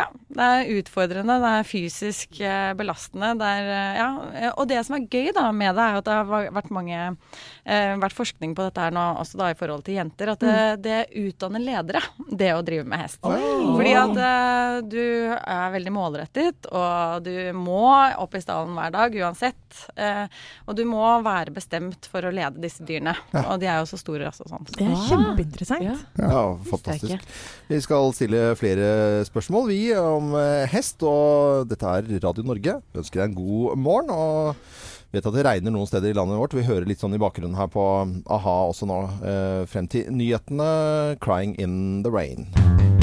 ja, 0.00 0.06
det 0.34 0.46
er 0.46 0.70
utfordrende, 0.80 1.36
det 1.42 1.50
er 1.60 1.66
fysisk 1.68 2.40
eh, 2.40 2.72
belastende. 2.78 3.32
Det 3.40 3.48
er, 3.60 3.70
eh, 3.74 3.98
ja, 4.00 4.08
eh, 4.40 4.50
og 4.54 4.68
det 4.70 4.80
som 4.86 4.96
er 4.96 5.06
gøy 5.10 5.30
da 5.36 5.46
med 5.54 5.76
det, 5.76 5.86
er 5.86 5.98
at 6.00 6.06
det 6.08 6.16
har 6.18 6.50
vært 6.56 6.70
mange 6.74 6.98
eh, 7.00 7.94
vært 8.00 8.16
forskning 8.16 8.54
på 8.56 8.66
dette 8.68 8.84
her 8.86 8.94
nå, 8.94 9.04
også 9.20 9.40
da 9.40 9.50
i 9.52 9.58
forhold 9.58 9.84
til 9.86 9.98
jenter, 9.98 10.32
at 10.34 10.44
det, 10.44 10.58
det 10.86 10.98
utdanner 11.20 11.62
ledere, 11.64 12.02
det 12.42 12.52
å 12.56 12.62
drive 12.66 12.86
med 12.88 13.02
hest. 13.04 13.20
Fordi 13.22 13.94
at 14.00 14.20
eh, 14.26 14.78
du 14.90 15.02
er 15.36 15.74
veldig 15.76 15.94
målrettet, 15.94 16.70
og 16.70 17.26
du 17.26 17.34
må 17.56 17.82
opp 18.20 18.34
i 18.38 18.42
stallen 18.44 18.74
hver 18.78 18.94
dag 18.94 19.18
uansett. 19.20 19.56
Eh, 19.94 20.24
og 20.66 20.76
du 20.78 20.84
må 20.88 21.04
være 21.26 21.52
bestemt 21.54 22.08
for 22.10 22.26
å 22.26 22.32
lede 22.34 22.62
disse 22.62 22.84
dyrene. 22.86 23.14
Og 23.44 23.58
de 23.62 23.68
er 23.70 23.82
jo 23.82 23.88
så 23.90 23.98
store 24.00 24.30
også, 24.30 24.48
sånn. 24.50 24.66
Det 24.72 24.86
er 24.86 24.96
kjempeinteressant. 25.08 25.84
Ja. 25.86 25.96
Ja, 26.20 26.42
fantastisk. 26.70 27.26
Vi 27.70 27.78
skal 27.84 28.10
stille 28.16 28.42
flere 28.58 28.88
spørsmål, 29.28 29.68
vi, 29.70 29.80
om 29.98 30.34
eh, 30.38 30.68
hest. 30.70 31.02
Og 31.06 31.66
dette 31.70 31.86
er 31.86 32.08
Radio 32.22 32.46
Norge. 32.46 32.78
Vi 32.92 33.02
ønsker 33.02 33.22
deg 33.22 33.30
en 33.30 33.38
god 33.38 33.80
morgen. 33.80 34.14
Og 34.14 35.10
vet 35.10 35.26
at 35.26 35.34
det 35.34 35.46
regner 35.46 35.74
noen 35.74 35.90
steder 35.90 36.12
i 36.12 36.16
landet 36.16 36.38
vårt. 36.38 36.54
Vi 36.54 36.66
hører 36.68 36.88
litt 36.88 37.02
sånn 37.02 37.16
i 37.16 37.22
bakgrunnen 37.22 37.58
her 37.58 37.70
på 37.72 37.84
a-ha 38.30 38.56
også 38.70 38.90
nå. 38.90 39.02
Eh, 39.20 39.62
frem 39.70 39.90
til 39.90 40.10
nyhetene 40.14 41.18
'Crying 41.18 41.58
in 41.58 42.02
the 42.06 42.14
Rain'. 42.14 42.99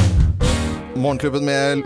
Morgenklubben 0.98 1.46
med 1.46 1.84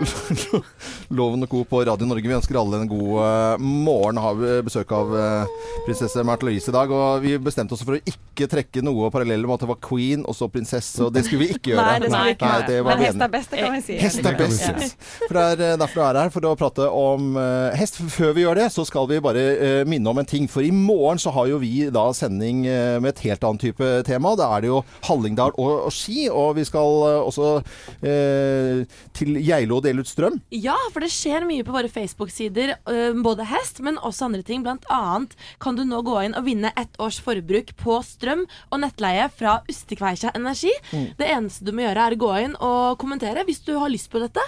Loven 1.16 1.44
og 1.44 1.50
Co. 1.50 1.62
på 1.68 1.82
Radio 1.84 2.06
Norge. 2.08 2.28
Vi 2.28 2.34
ønsker 2.36 2.56
alle 2.56 2.80
en 2.82 2.88
god 2.90 3.18
eh, 3.22 3.62
morgen. 3.62 4.20
Har 4.22 4.36
vi 4.38 4.54
besøk 4.64 4.92
av 4.96 5.12
eh, 5.18 5.52
prinsesse 5.86 6.24
Märtha 6.24 6.48
Louise 6.48 6.70
i 6.70 6.74
dag. 6.74 6.92
Og 6.92 7.24
vi 7.24 7.34
bestemte 7.42 7.76
oss 7.76 7.84
for 7.84 7.98
å 7.98 8.00
ikke 8.00 8.48
trekke 8.48 8.84
noe 8.84 9.10
parallell 9.12 9.44
om 9.46 9.52
at 9.54 9.64
det 9.64 9.68
var 9.68 9.80
queen 9.84 10.24
og 10.24 10.36
så 10.38 10.48
prinsesse, 10.52 10.96
og 11.04 11.12
det 11.14 11.24
skulle 11.26 11.44
vi 11.44 11.56
ikke 11.56 11.70
gjøre. 11.74 11.84
Nei, 11.84 11.98
det 12.00 12.10
skulle 12.10 12.24
vi 12.30 12.36
ikke 12.36 12.52
gjøre. 12.52 12.86
Men 12.88 13.04
hest 13.04 13.26
er 13.26 13.32
best, 13.34 13.52
det 13.52 13.60
kan 13.62 13.76
vi 13.76 13.82
si. 13.84 13.98
Hest 14.00 14.30
er 14.30 14.38
best. 14.40 15.06
For 15.26 15.38
det 15.38 15.44
er 15.44 15.64
eh, 15.68 15.76
derfor 15.82 16.00
du 16.00 16.04
er 16.06 16.20
her, 16.22 16.32
for 16.36 16.48
å 16.48 16.54
prate 16.58 16.88
om 17.02 17.36
hest. 17.76 18.00
Før 18.12 18.32
vi 18.36 18.46
gjør 18.46 18.62
det, 18.62 18.68
så 18.74 18.86
skal 18.88 19.08
vi 19.10 19.20
bare 19.22 19.44
minne 19.88 20.10
om 20.10 20.20
en 20.22 20.28
ting. 20.28 20.48
For 20.50 20.64
i 20.64 20.72
morgen 20.72 21.20
så 21.22 21.32
har 21.36 21.50
jo 21.52 21.60
vi 21.62 21.88
da 21.92 22.08
sending 22.16 22.64
med 22.64 23.10
et 23.12 23.24
helt 23.26 23.44
annet 23.44 23.68
type 23.68 23.92
tema. 24.08 24.34
Da 24.38 24.48
er 24.56 24.64
det 24.64 24.72
jo 24.72 24.80
Hallingdal 25.06 25.54
og, 25.60 25.90
ski. 25.94 26.26
Og 26.32 26.56
vi 26.56 26.64
skal 26.66 27.22
også 27.28 27.52
eh, 28.00 28.82
til 29.16 29.36
Geilo 29.42 29.78
og 29.80 29.86
dele 29.86 30.02
ut 30.04 30.10
strøm. 30.10 30.40
Ja, 30.54 30.76
for 30.92 31.04
det 31.04 31.10
skjer 31.14 31.46
mye 31.48 31.64
på 31.66 31.74
våre 31.74 31.90
Facebook-sider. 31.92 32.76
øh, 32.88 33.22
Både 33.22 33.46
hest, 33.48 33.80
men 33.80 33.98
også 33.98 34.26
andre 34.28 34.42
ting. 34.42 34.62
Blant 34.64 34.84
annet 34.90 35.36
kan 35.62 35.76
du 35.76 35.84
nå 35.84 36.02
gå 36.06 36.18
inn 36.24 36.36
og 36.38 36.46
vinne 36.46 36.72
ett 36.78 36.96
års 37.02 37.20
forbruk 37.22 37.74
på 37.80 37.98
strøm 38.06 38.44
og 38.70 38.80
nettleie 38.82 39.28
fra 39.30 39.60
Ustekveikja 39.70 40.32
Energi. 40.38 40.72
Det 41.18 41.28
eneste 41.28 41.64
du 41.66 41.72
må 41.72 41.84
gjøre, 41.84 42.06
er 42.08 42.16
å 42.16 42.20
gå 42.22 42.32
inn 42.44 42.56
og 42.60 42.98
kommentere 43.02 43.44
hvis 43.48 43.62
du 43.66 43.74
har 43.78 43.92
lyst 43.92 44.10
på 44.12 44.22
dette. 44.22 44.42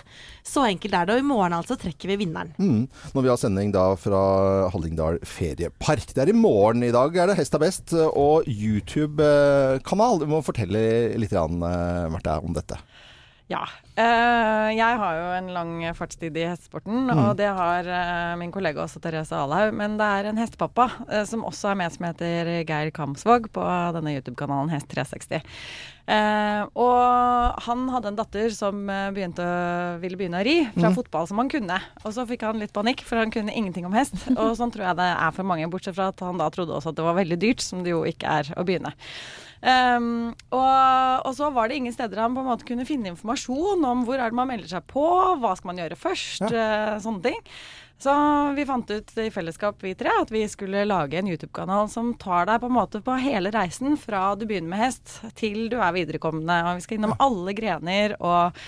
Så 0.45 0.65
enkelt 0.69 0.95
er 0.95 1.07
det. 1.09 1.19
Og 1.19 1.25
i 1.25 1.29
morgen 1.29 1.57
altså 1.57 1.77
trekker 1.81 2.13
vi 2.13 2.21
vinneren. 2.25 2.53
Mm. 2.59 2.87
Når 3.15 3.23
vi 3.27 3.33
har 3.33 3.41
sending 3.41 3.73
da 3.75 3.87
fra 4.01 4.23
Hallingdal 4.75 5.21
feriepark. 5.29 6.13
Det 6.15 6.25
er 6.25 6.33
i 6.33 6.37
morgen 6.37 6.85
i 6.87 6.93
dag, 6.95 7.17
er 7.17 7.31
det 7.31 7.39
Hest 7.39 7.55
er 7.57 7.63
best 7.63 7.95
og 7.95 8.49
YouTube-kanal. 8.51 10.21
Du 10.23 10.29
må 10.31 10.43
fortelle 10.45 11.15
litt, 11.19 11.33
eh, 11.35 12.39
om 12.45 12.55
dette. 12.55 12.79
Ja. 13.53 13.61
eh, 14.01 14.71
jeg 14.73 14.99
har 15.01 15.17
jo 15.19 15.25
en 15.37 15.51
lang 15.53 15.73
fartstid 15.97 16.37
i 16.41 16.47
hestesporten, 16.49 17.11
og 17.13 17.35
det 17.37 17.51
har 17.53 17.85
eh, 17.85 18.37
min 18.41 18.53
kollega 18.55 18.81
også, 18.87 19.03
Therese 19.05 19.37
Alhaug. 19.37 19.75
Men 19.77 19.99
det 20.01 20.07
er 20.09 20.31
en 20.31 20.41
hestepappa 20.41 20.87
eh, 21.11 21.27
som 21.29 21.45
også 21.45 21.73
er 21.75 21.81
med, 21.83 21.93
som 21.93 22.07
heter 22.09 22.53
Geir 22.65 22.93
Kamsvåg 22.97 23.51
på 23.53 23.67
denne 23.99 24.17
YouTube-kanalen 24.17 24.73
Hest360. 24.73 25.45
Eh, 26.05 26.63
og 26.73 27.04
han 27.67 27.87
hadde 27.93 28.11
en 28.11 28.19
datter 28.19 28.51
som 28.55 28.83
eh, 28.91 29.11
begynte, 29.15 29.45
ville 30.03 30.19
begynne 30.19 30.41
å 30.43 30.47
ri 30.47 30.57
fra 30.75 30.91
fotball, 30.97 31.29
som 31.31 31.41
han 31.43 31.51
kunne. 31.53 31.79
Og 32.03 32.15
så 32.17 32.27
fikk 32.29 32.45
han 32.47 32.61
litt 32.63 32.75
panikk, 32.75 33.05
for 33.07 33.21
han 33.21 33.33
kunne 33.35 33.55
ingenting 33.55 33.87
om 33.89 33.95
hest. 33.97 34.17
Og 34.41 34.57
sånn 34.59 34.75
tror 34.75 34.89
jeg 34.89 35.01
det 35.01 35.09
er 35.13 35.37
for 35.37 35.47
mange, 35.49 35.71
bortsett 35.71 35.97
fra 35.97 36.11
at 36.13 36.23
han 36.25 36.41
da 36.41 36.51
trodde 36.55 36.75
også 36.77 36.93
at 36.93 36.99
det 36.99 37.07
var 37.07 37.19
veldig 37.21 37.41
dyrt, 37.41 37.65
som 37.65 37.85
det 37.87 37.95
jo 37.95 38.05
ikke 38.09 38.39
er 38.43 38.53
å 38.59 38.67
begynne. 38.67 38.95
Um, 39.65 40.35
og, 40.53 41.23
og 41.25 41.31
så 41.39 41.49
var 41.55 41.71
det 41.71 41.79
ingen 41.79 41.95
steder 41.95 42.21
han 42.21 42.35
på 42.37 42.43
en 42.43 42.51
måte 42.51 42.67
kunne 42.69 42.85
finne 42.85 43.09
informasjon 43.15 43.87
om 43.89 44.03
hvor 44.05 44.21
er 44.21 44.29
det 44.29 44.37
man 44.37 44.51
melder 44.51 44.69
seg 44.75 44.85
på, 44.91 45.07
hva 45.41 45.55
skal 45.57 45.71
man 45.71 45.81
gjøre 45.81 45.97
først, 45.97 46.45
eh, 46.51 46.99
sånne 47.01 47.31
ting. 47.31 47.41
Så 48.05 48.53
vi 48.53 48.67
fant 48.69 48.91
ut 48.91 49.19
i 49.19 49.31
fellesskap 49.33 49.79
vi 49.81 49.95
tre 49.97 50.11
at 50.21 50.29
vi 50.33 50.43
skulle 50.49 50.83
lage 50.85 51.17
en 51.17 51.29
YouTube-kanal 51.31 51.87
som 51.89 52.11
tar 52.21 52.51
deg 52.51 52.59
på 52.61 52.69
en 52.69 52.75
måte 52.77 53.01
på 53.01 53.15
hele 53.17 53.49
reisen 53.55 53.97
fra 53.97 54.35
du 54.37 54.45
begynner 54.45 54.75
med 54.75 54.83
hest 54.83 55.15
til 55.39 55.71
du 55.73 55.79
er 55.79 55.95
viderekommende. 55.97 56.59
Og 56.69 56.77
vi 56.77 56.85
skal 56.85 56.99
innom 56.99 57.15
alle 57.17 57.55
grener 57.57 58.17
og 58.19 58.59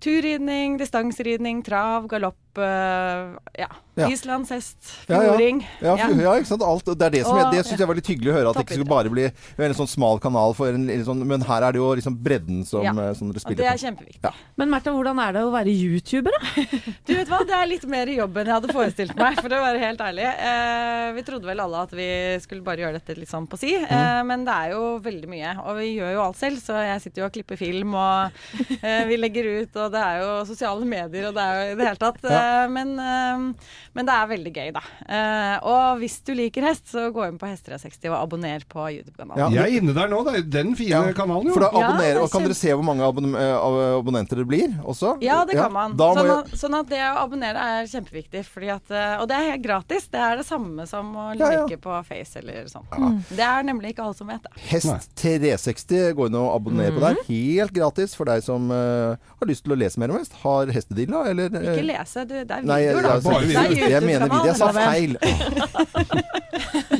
turridning, 0.00 0.78
distanseridning, 0.80 1.60
trav, 1.66 2.08
galopp, 2.08 2.51
eh, 2.58 3.32
ja. 3.62 3.68
Ja. 3.94 4.06
Islandshest, 4.08 4.78
Ja, 5.06 5.18
ja. 5.18 5.20
fjording. 5.28 5.58
Ja, 5.84 5.92
ja. 6.00 6.06
ja. 6.16 6.30
ikke 6.40 6.48
sant? 6.48 6.62
Alt, 6.64 6.86
det 6.96 7.04
er 7.04 7.10
det 7.12 7.20
som 7.26 7.34
Og- 7.36 7.42
jeg, 7.42 7.50
det 7.58 7.64
syns 7.68 7.78
jeg 7.82 7.88
var 7.90 7.94
litt 7.98 8.06
hyggelig 8.08 8.30
å 8.32 8.36
høre. 8.38 8.48
At 8.48 8.56
det 8.56 8.62
ikke 8.64 8.76
skulle 8.78 8.88
bare 8.88 9.10
bli 9.12 9.24
en 9.66 9.74
sånn 9.76 9.90
smal 9.92 10.18
kanal, 10.18 10.54
for 10.56 10.72
en, 10.72 10.86
en 10.88 11.04
sånn, 11.04 11.20
men 11.28 11.42
her 11.44 11.62
er 11.66 11.72
det 11.76 11.80
jo 11.82 11.90
liksom 11.98 12.16
bredden 12.24 12.62
som, 12.64 12.80
Ja. 12.82 12.94
eh, 12.96 13.12
som 13.18 13.28
dere 13.28 13.42
Og 13.44 13.50
på. 13.52 13.56
det 13.60 13.66
er 13.68 13.76
kjempeviktig. 13.82 14.22
Ja. 14.24 14.32
Men 14.56 14.70
Märtha, 14.72 14.94
hvordan 14.96 15.20
er 15.20 15.32
det 15.36 15.42
å 15.44 15.52
være 15.52 15.68
YouTuber, 15.76 16.32
da? 16.32 16.64
Du 17.06 17.12
vet 17.14 17.28
hva, 17.28 17.42
Det 17.44 17.52
er 17.58 17.66
litt 17.68 17.84
mer 17.84 18.06
jobb 18.08 18.36
enn 18.40 18.46
jeg 18.48 18.54
hadde 18.56 18.72
forestilt 18.72 19.14
meg, 19.20 19.36
for 19.42 19.48
å 19.52 19.60
være 19.60 19.78
helt 19.84 20.00
ærlig. 20.00 20.24
Eh, 20.24 21.12
vi 21.12 21.22
trodde 21.28 21.44
vel 21.52 21.60
alle 21.60 21.82
at 21.84 21.92
vi 21.92 22.08
skulle 22.40 22.64
bare 22.64 22.80
gjøre 22.86 22.96
dette 22.96 23.18
litt 23.18 23.28
sånn 23.28 23.46
på 23.46 23.58
si, 23.60 23.74
eh, 23.76 24.22
men 24.24 24.46
det 24.48 24.54
er 24.56 24.72
jo 24.72 24.98
veldig 25.04 25.28
mye. 25.28 25.52
Og 25.66 25.76
vi 25.82 25.90
gjør 25.98 26.14
jo 26.16 26.24
alt 26.24 26.40
selv, 26.40 26.56
så 26.64 26.80
jeg 26.80 27.04
sitter 27.04 27.22
jo 27.22 27.28
og 27.28 27.36
klipper 27.36 27.60
film, 27.60 27.92
og 27.92 28.32
eh, 28.80 29.04
vi 29.04 29.20
legger 29.20 29.52
ut, 29.60 29.76
og 29.84 29.92
det 29.92 30.00
er 30.00 30.24
jo 30.24 30.32
sosiale 30.48 30.88
medier, 30.88 31.28
og 31.28 31.36
det 31.36 31.44
er 31.44 31.60
jo 31.60 31.68
i 31.68 31.76
det 31.76 31.88
hele 31.90 32.00
tatt. 32.08 32.24
Eh, 32.42 32.68
men, 32.72 32.92
eh, 32.98 33.68
men 33.96 34.08
det 34.08 34.14
er 34.16 34.30
veldig 34.30 34.52
gøy, 34.54 34.70
da. 34.76 34.82
Eh, 35.06 35.56
og 35.68 36.00
hvis 36.02 36.18
du 36.26 36.32
liker 36.38 36.66
hest, 36.66 36.88
så 36.92 37.06
gå 37.14 37.26
inn 37.28 37.38
på 37.40 37.48
Hest360 37.50 38.10
og 38.10 38.18
abonner 38.18 38.66
på 38.68 38.86
YouTube-kanalen. 38.96 39.42
Ja. 39.42 39.50
Jeg 39.62 39.62
er 39.78 39.82
inne 39.82 39.94
der 39.96 40.10
nå, 40.12 40.22
det 40.28 40.34
er 40.40 40.46
den 40.58 40.74
fine 40.78 40.92
Ja, 40.92 41.16
kanalen, 41.16 41.50
jo. 41.50 41.56
For 41.56 41.66
da 41.66 41.70
Ja, 41.72 41.86
abonnerer, 41.88 42.20
er 42.20 42.26
og 42.26 42.32
Kan 42.32 42.46
dere 42.46 42.58
se 42.58 42.72
hvor 42.72 42.86
mange 42.86 43.06
abon 43.06 43.34
abonnenter 43.36 44.42
det 44.42 44.46
blir 44.48 44.76
også? 44.88 45.16
Ja, 45.24 45.42
det 45.48 45.56
kan 45.58 45.72
man. 45.72 45.96
Sånn 45.98 46.32
at, 46.36 46.52
sånn 46.58 46.78
at 46.78 46.88
det 46.90 47.02
å 47.06 47.14
abonnere 47.22 47.66
er 47.76 47.90
kjempeviktig. 47.90 48.44
Fordi 48.48 48.72
at, 48.74 48.94
og 49.20 49.26
det 49.30 49.38
er 49.38 49.50
helt 49.52 49.64
gratis. 49.64 50.08
Det 50.12 50.20
er 50.20 50.40
det 50.40 50.46
samme 50.48 50.86
som 50.90 51.12
å 51.16 51.28
Ja, 51.36 51.52
ja. 51.52 51.64
like 51.66 51.78
på 51.82 51.94
Face 52.06 52.40
eller 52.40 52.66
sånn. 52.70 52.86
Det 53.30 53.44
er 53.44 53.64
nemlig 53.66 53.92
ikke 53.94 54.06
alle 54.06 54.16
som 54.18 54.30
vet 54.30 54.42
det. 54.44 54.52
Hest 54.72 55.12
360 55.20 56.12
gå 56.18 56.28
inn 56.28 56.38
og 56.38 56.50
abonner 56.56 56.92
på 56.94 57.02
der. 57.02 57.20
Helt 57.28 57.74
gratis 57.76 58.16
for 58.18 58.28
deg 58.28 58.42
som 58.44 58.70
uh, 58.72 59.14
har 59.40 59.48
lyst 59.48 59.64
til 59.66 59.74
å 59.74 59.78
lese 59.78 60.00
mer 60.00 60.12
om 60.12 60.18
hest. 60.20 60.34
Har 60.42 60.70
hestedilla, 60.72 61.24
eller? 61.30 61.52
Ikke 61.52 61.86
lese, 61.86 62.24
du, 62.32 62.38
det 62.48 62.56
er 62.58 62.66
Nei, 62.68 62.80
jeg, 62.84 62.96
da. 62.96 63.16
Bare 63.20 63.46
Bare 63.52 63.68
jeg, 63.72 63.90
jeg 63.92 64.02
mener 64.06 64.28
video. 64.32 64.46
Jeg 64.50 64.56
sa 64.58 64.70
feil. 64.76 65.16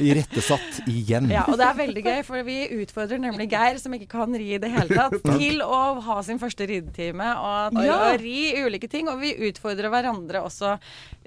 Irettesatt 0.03 0.81
igjen. 0.91 1.29
Ja, 1.33 1.45
og 1.49 1.59
det 1.61 1.67
er 1.69 1.77
veldig 1.79 2.03
gøy, 2.07 2.21
for 2.27 2.43
vi 2.47 2.59
utfordrer 2.83 3.21
nemlig 3.23 3.49
Geir, 3.53 3.79
som 3.83 3.95
ikke 3.97 4.09
kan 4.13 4.33
ri 4.37 4.53
i 4.57 4.61
det 4.63 4.71
hele 4.73 4.97
tatt, 4.97 5.19
til 5.27 5.63
å 5.65 5.81
ha 6.07 6.19
sin 6.27 6.41
første 6.43 6.67
ridetime 6.69 7.33
og 7.39 7.77
til 7.77 7.89
Ja. 7.89 7.99
å 8.11 8.15
ri 8.21 8.53
ulike 8.65 8.89
ting. 8.91 9.09
Og 9.13 9.21
vi 9.23 9.35
utfordrer 9.49 9.91
hverandre 9.93 10.43
også. 10.47 10.77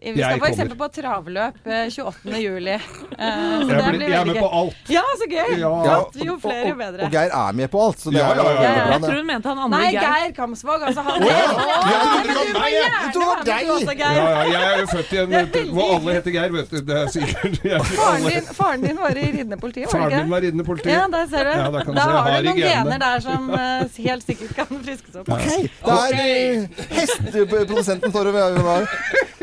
Vi 0.05 0.13
skal 0.19 0.41
f.eks. 0.43 0.73
på 0.77 0.87
travløp 0.99 1.67
eh, 1.71 1.85
28. 1.89 2.39
juli. 2.43 2.73
Eh, 2.75 2.81
så 3.15 3.69
det 3.69 3.77
blir, 3.95 4.01
jeg 4.09 4.19
er 4.19 4.25
med 4.27 4.35
gøy. 4.35 4.41
på 4.43 4.49
alt. 4.59 4.89
Ja, 4.91 5.03
så 5.21 5.27
gøy! 5.31 5.53
Ja. 5.61 5.71
Ja, 5.85 5.95
jo 6.27 6.35
flere, 6.43 6.67
jo 6.67 6.75
og, 6.75 6.81
bedre. 6.81 7.05
og 7.07 7.15
Geir 7.15 7.31
er 7.39 7.55
med 7.61 7.71
på 7.71 7.81
alt, 7.85 8.01
så 8.03 8.11
det 8.11 8.19
Ja, 8.19 8.27
er 8.33 8.41
ja, 8.41 8.43
ja, 8.51 8.73
ja. 8.75 8.85
Jeg 8.95 9.01
tror 9.05 9.15
hun 9.21 9.29
mente 9.29 9.49
han 9.49 9.61
andre 9.65 9.79
Nei, 9.79 9.91
Geir. 9.95 10.09
Geir 10.25 10.35
Kamsvåg. 10.35 10.83
Altså, 10.89 11.05
han 11.07 11.23
oh, 11.23 11.29
ja. 11.29 11.37
Ja, 11.85 12.67
Jeg 12.75 13.13
trodde 13.15 13.45
det 13.45 13.55
var 13.55 13.79
du 13.79 13.85
Geir. 13.99 14.17
Ja, 14.17 14.25
ja, 14.29 14.43
jeg 14.51 14.63
er 14.71 14.79
jo 14.81 14.87
født 14.91 15.11
i 15.13 15.17
en 15.21 15.33
er 15.33 15.45
veldig- 15.45 15.71
hvor 15.75 15.91
alle 15.95 16.13
heter 16.17 16.31
Geir, 16.35 16.51
vet 16.55 16.69
du. 16.71 16.77
Det 16.89 16.95
er 17.01 17.07
sikkert 17.13 17.59
jeg, 17.65 17.81
Faren 17.95 18.23
din, 18.29 18.47
faren 18.59 18.81
din 18.85 18.97
var 19.01 19.09
i 19.15 19.25
ridende 19.25 19.57
politi, 19.61 19.83
var 19.85 19.91
Faren 19.95 20.09
det 20.09 20.17
min 20.17 20.25
ikke? 20.25 20.31
var 20.35 20.41
ridende 20.45 20.65
politi. 20.69 20.89
Ja, 20.89 21.05
der 21.15 21.27
ser 21.33 21.43
du. 21.43 21.51
Ja, 21.59 21.69
da 21.75 21.83
kan 21.85 21.93
du 21.93 21.99
da 21.99 22.05
se, 22.05 22.09
har 22.11 22.29
har 22.29 22.41
du 22.41 22.49
noen 22.49 22.61
genene. 22.61 22.75
gener 22.75 22.97
der 23.05 23.19
som 23.25 23.49
uh, 23.49 24.05
helt 24.07 24.23
sikkert 24.29 24.55
kan 24.55 24.81
friskes 24.85 25.15
opp. 25.21 25.29
Okay. 25.35 25.61
det 25.65 25.91
er 25.91 25.97
okay. 26.07 26.87
hesteprodusenten 26.99 28.11
står 28.15 28.31
og 28.31 28.39
vever. 28.39 28.87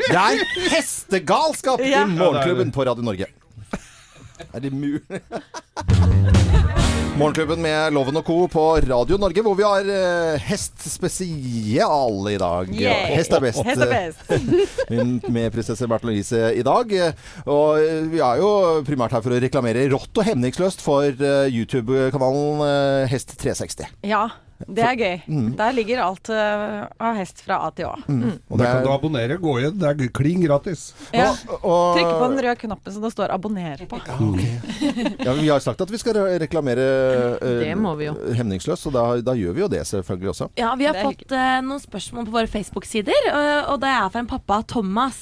Det 0.03 0.19
er 0.23 0.43
hestegalskap 0.75 1.79
i 1.81 1.91
Ja. 1.93 2.05
Morgenklubben 2.05 2.71
på 2.75 2.85
Radio 2.89 3.03
Norge. 3.03 3.25
Er 4.53 4.59
det 4.59 4.73
mulig? 4.73 5.01
Morgenklubben 7.13 7.61
med 7.61 7.93
Loven 7.93 8.17
og 8.17 8.25
Co. 8.25 8.35
på 8.49 8.61
Radio 8.81 9.19
Norge, 9.21 9.41
hvor 9.45 9.53
vi 9.53 9.65
har 9.67 9.85
eh, 9.85 10.45
hest 10.47 10.81
spesial 10.89 12.15
i 12.31 12.39
dag. 12.41 12.71
Yeah. 12.73 13.11
Hest 13.13 13.35
er 13.37 13.43
best. 13.43 13.61
Hest 13.67 13.83
er 13.85 13.91
best. 13.91 14.31
med, 15.35 15.51
prinsesse 15.53 15.87
Bertel 15.91 16.09
Louise 16.09 16.39
i 16.57 16.63
dag. 16.65 16.95
Og 17.45 17.77
eh, 17.77 17.99
vi 18.09 18.17
er 18.17 18.41
jo 18.41 18.49
primært 18.87 19.13
her 19.13 19.21
for 19.21 19.35
å 19.35 19.41
reklamere 19.43 19.85
rått 19.93 20.23
og 20.23 20.25
hemningsløst 20.25 20.81
for 20.81 21.05
eh, 21.05 21.53
YouTube-kanalen 21.53 22.65
eh, 22.65 23.13
Hest 23.13 23.37
360. 23.37 23.93
Ja, 24.09 24.25
det 24.67 24.83
er 24.85 24.95
gøy. 24.95 25.15
Mm. 25.27 25.47
Der 25.59 25.73
ligger 25.75 26.01
alt 26.05 26.29
uh, 26.31 26.85
av 27.01 27.17
hest 27.17 27.41
fra 27.43 27.57
A 27.67 27.71
til 27.75 27.89
Å. 27.89 27.95
Og 27.99 28.59
Der 28.59 28.65
kan 28.69 28.83
du 28.85 28.89
er, 28.89 28.93
abonnere. 28.95 29.37
Gå 29.41 29.55
inn. 29.63 29.75
Det 29.79 29.89
er 29.89 30.11
klin 30.15 30.43
gratis. 30.45 30.85
Ja. 31.15 31.31
og, 31.59 31.97
Trykk 31.97 32.11
på 32.11 32.27
den 32.31 32.39
røde 32.45 32.55
knappen 32.61 32.95
som 32.95 33.03
det 33.03 33.11
står 33.13 33.33
'abonner' 33.33 33.83
på. 33.89 33.99
Ja, 35.23 35.33
vi 35.33 35.49
har 35.49 35.59
sagt 35.63 35.81
at 35.83 35.91
vi 35.91 35.99
skal 35.99 36.15
re- 36.17 36.37
reklamere 36.43 36.85
uh, 37.41 37.59
Det 37.63 37.73
må 37.79 37.95
vi 37.99 38.07
jo. 38.09 38.15
hemningsløst, 38.37 38.87
og 38.87 38.95
da, 38.95 39.03
da 39.25 39.35
gjør 39.37 39.57
vi 39.57 39.63
jo 39.65 39.69
det 39.71 39.83
selvfølgelig 39.89 40.31
også. 40.33 40.49
Ja, 40.59 40.73
vi 40.79 40.87
har 40.87 40.99
fått 41.01 41.25
uh, 41.33 41.59
noen 41.65 41.81
spørsmål 41.83 42.29
på 42.29 42.35
våre 42.37 42.51
Facebook-sider, 42.51 43.29
og, 43.33 43.73
og 43.73 43.81
det 43.83 43.91
er 43.91 44.07
fra 44.13 44.23
en 44.23 44.31
pappa, 44.31 44.61
Thomas. 44.67 45.21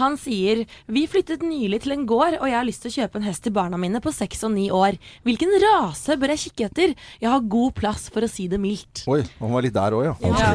Han 0.00 0.18
sier 0.20 0.64
Vi 0.90 1.06
flyttet 1.10 1.44
nylig 1.46 1.82
til 1.84 1.94
en 1.94 2.06
gård, 2.08 2.38
og 2.40 2.46
jeg 2.48 2.58
har 2.58 2.66
lyst 2.66 2.82
til 2.84 2.90
å 2.92 2.96
kjøpe 3.02 3.20
en 3.20 3.28
hest 3.28 3.44
til 3.46 3.54
barna 3.54 3.78
mine 3.80 4.00
på 4.02 4.12
seks 4.14 4.44
og 4.48 4.54
ni 4.56 4.68
år. 4.74 4.98
Hvilken 5.26 5.52
rase 5.62 6.16
bør 6.20 6.34
jeg 6.34 6.44
kikke 6.48 6.68
etter? 6.70 6.94
Jeg 7.20 7.30
har 7.30 7.40
god 7.50 7.74
plass, 7.78 8.08
for 8.10 8.24
å 8.26 8.30
si 8.30 8.48
det 8.50 8.58
mildt. 8.60 8.69
Oi, 9.10 9.20
han 9.40 9.52
var 9.54 9.64
litt 9.66 9.74
der 9.76 9.96
òg, 9.96 10.04
ja. 10.06 10.14
Ja. 10.20 10.50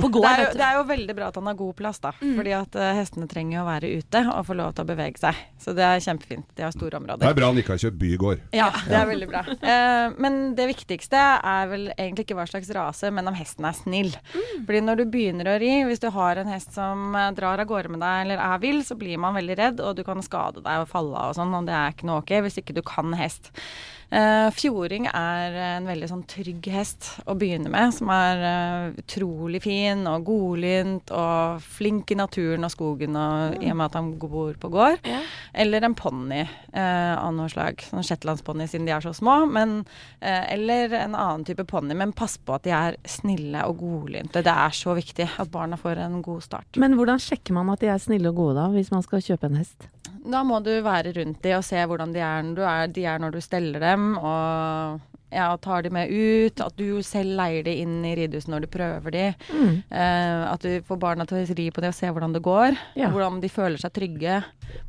På 0.00 0.08
gård, 0.08 0.24
Det 0.24 0.30
er, 0.30 0.42
jo, 0.42 0.50
det 0.58 0.64
er 0.66 0.78
jo 0.78 0.84
veldig 0.90 1.16
bra 1.18 1.28
at 1.30 1.38
han 1.40 1.50
har 1.50 1.58
god 1.58 1.76
plass, 1.78 2.00
da. 2.02 2.12
Fordi 2.20 2.54
at 2.56 2.78
eh, 2.80 2.92
hestene 2.98 3.28
trenger 3.30 3.62
å 3.62 3.66
være 3.68 3.90
ute 4.00 4.22
og 4.32 4.46
få 4.48 4.56
lov 4.58 4.72
til 4.76 4.86
å 4.86 4.90
bevege 4.90 5.20
seg. 5.22 5.38
Så 5.60 5.74
det 5.76 5.84
er 5.86 6.02
kjempefint. 6.04 6.46
De 6.56 6.64
har 6.66 6.74
store 6.74 6.98
områder. 7.00 7.22
Det 7.24 7.30
er 7.30 7.38
bra 7.40 7.50
han 7.52 7.60
ikke 7.62 7.74
har 7.76 7.82
kjøpt 7.84 7.98
bygård. 8.00 8.44
Ja, 8.56 8.70
det 8.86 8.96
er 9.00 9.08
veldig 9.10 9.28
bra. 9.30 9.44
Eh, 9.60 10.16
men 10.22 10.40
det 10.58 10.68
viktigste 10.72 11.20
er 11.20 11.70
vel 11.70 11.88
egentlig 11.96 12.26
ikke 12.26 12.38
hva 12.40 12.48
slags 12.50 12.70
rase, 12.76 13.10
men 13.14 13.28
om 13.30 13.36
hesten 13.38 13.68
er 13.68 13.76
snill. 13.76 14.12
Fordi 14.66 14.82
når 14.86 15.02
du 15.02 15.06
begynner 15.12 15.52
å 15.52 15.58
ri, 15.62 15.72
hvis 15.88 16.02
du 16.02 16.08
har 16.14 16.40
en 16.40 16.50
hest 16.52 16.74
som 16.76 17.14
eh, 17.18 17.30
drar 17.38 17.60
av 17.62 17.68
gårde 17.70 17.92
med 17.94 18.02
deg 18.04 18.24
eller 18.26 18.42
er 18.50 18.60
vill, 18.62 18.82
så 18.86 18.96
blir 18.98 19.20
man 19.20 19.36
veldig 19.38 19.58
redd, 19.60 19.84
og 19.84 19.96
du 19.98 20.04
kan 20.06 20.22
skade 20.24 20.64
deg 20.64 20.84
og 20.84 20.90
falle 20.90 21.16
av 21.16 21.34
og 21.34 21.38
sånn, 21.38 21.54
og 21.60 21.68
det 21.68 21.76
er 21.76 21.94
ikke 21.94 22.08
noe 22.08 22.22
ok 22.24 22.36
hvis 22.46 22.60
ikke 22.62 22.76
du 22.76 22.82
kan 22.86 23.12
hest. 23.18 23.52
Eh, 24.10 24.48
fjording 24.50 25.04
er 25.06 25.54
en 25.76 25.84
veldig 25.86 26.08
sånn 26.10 26.24
trygg 26.26 26.64
hest 26.74 27.12
å 27.30 27.36
begynne 27.38 27.70
med, 27.70 27.92
som 27.94 28.10
er 28.10 28.40
uh, 28.42 28.96
utrolig 28.98 29.60
fin 29.62 30.02
og 30.10 30.24
godlynt 30.26 31.12
og 31.14 31.62
flink 31.62 32.10
i 32.10 32.16
naturen 32.18 32.66
og 32.66 32.72
skogen 32.74 33.14
og, 33.14 33.60
i 33.62 33.70
og 33.70 33.78
med 33.78 33.86
at 33.86 33.98
han 34.00 34.08
bor 34.18 34.56
på 34.58 34.70
gård. 34.74 35.06
Ja. 35.06 35.20
Eller 35.62 35.86
en 35.86 35.94
ponni 35.98 36.42
uh, 36.42 37.14
av 37.20 37.30
noe 37.36 37.46
slag. 37.52 37.84
Sånn 37.86 38.06
shetlandsponni 38.06 38.66
siden 38.70 38.90
de 38.90 38.96
er 38.96 39.06
så 39.06 39.14
små. 39.14 39.44
Men, 39.50 39.84
eller 40.20 40.96
en 40.98 41.14
annen 41.14 41.46
type 41.46 41.64
ponni. 41.70 41.94
Men 41.98 42.14
pass 42.16 42.36
på 42.38 42.56
at 42.56 42.66
de 42.66 42.74
er 42.74 42.98
snille 43.08 43.62
og 43.68 43.78
godlynte. 43.84 44.42
Det 44.46 44.56
er 44.66 44.74
så 44.74 44.96
viktig 44.98 45.28
at 45.42 45.54
barna 45.54 45.78
får 45.78 46.02
en 46.02 46.18
god 46.26 46.44
start. 46.46 46.82
Men 46.82 46.98
hvordan 46.98 47.22
sjekker 47.22 47.54
man 47.56 47.70
at 47.72 47.82
de 47.82 47.90
er 47.94 48.02
snille 48.02 48.34
og 48.34 48.42
gode 48.42 48.58
da, 48.58 48.68
hvis 48.74 48.92
man 48.94 49.06
skal 49.06 49.22
kjøpe 49.24 49.50
en 49.50 49.60
hest? 49.62 49.90
Da 50.32 50.42
må 50.46 50.58
du 50.64 50.72
være 50.84 51.14
rundt 51.16 51.42
de 51.44 51.54
og 51.56 51.64
se 51.66 51.84
hvordan 51.86 52.14
de 52.14 52.20
er 52.24 52.42
når 52.42 52.54
du, 52.56 52.62
er, 52.62 52.86
de 52.86 53.04
er 53.04 53.18
når 53.22 53.30
du 53.36 53.40
steller 53.40 53.80
dem. 53.82 54.16
Og 54.16 55.00
ja, 55.32 55.48
tar 55.62 55.82
de 55.86 55.90
med 55.94 56.10
ut. 56.10 56.60
At 56.64 56.76
du 56.78 57.00
selv 57.06 57.36
leier 57.38 57.64
de 57.66 57.74
inn 57.82 58.00
i 58.06 58.14
ridehuset 58.18 58.50
når 58.52 58.64
du 58.66 58.70
prøver 58.72 59.14
de. 59.14 59.24
Eh, 59.30 60.42
at 60.50 60.64
du 60.66 60.80
får 60.86 61.00
barna 61.02 61.26
til 61.28 61.40
å 61.40 61.56
ri 61.58 61.68
på 61.74 61.82
de 61.84 61.90
og 61.90 61.96
se 61.96 62.10
hvordan 62.10 62.34
det 62.36 62.42
går. 62.44 62.76
Ja. 62.98 63.10
Hvordan 63.14 63.40
de 63.42 63.50
føler 63.52 63.80
seg 63.80 63.94
trygge 63.96 64.40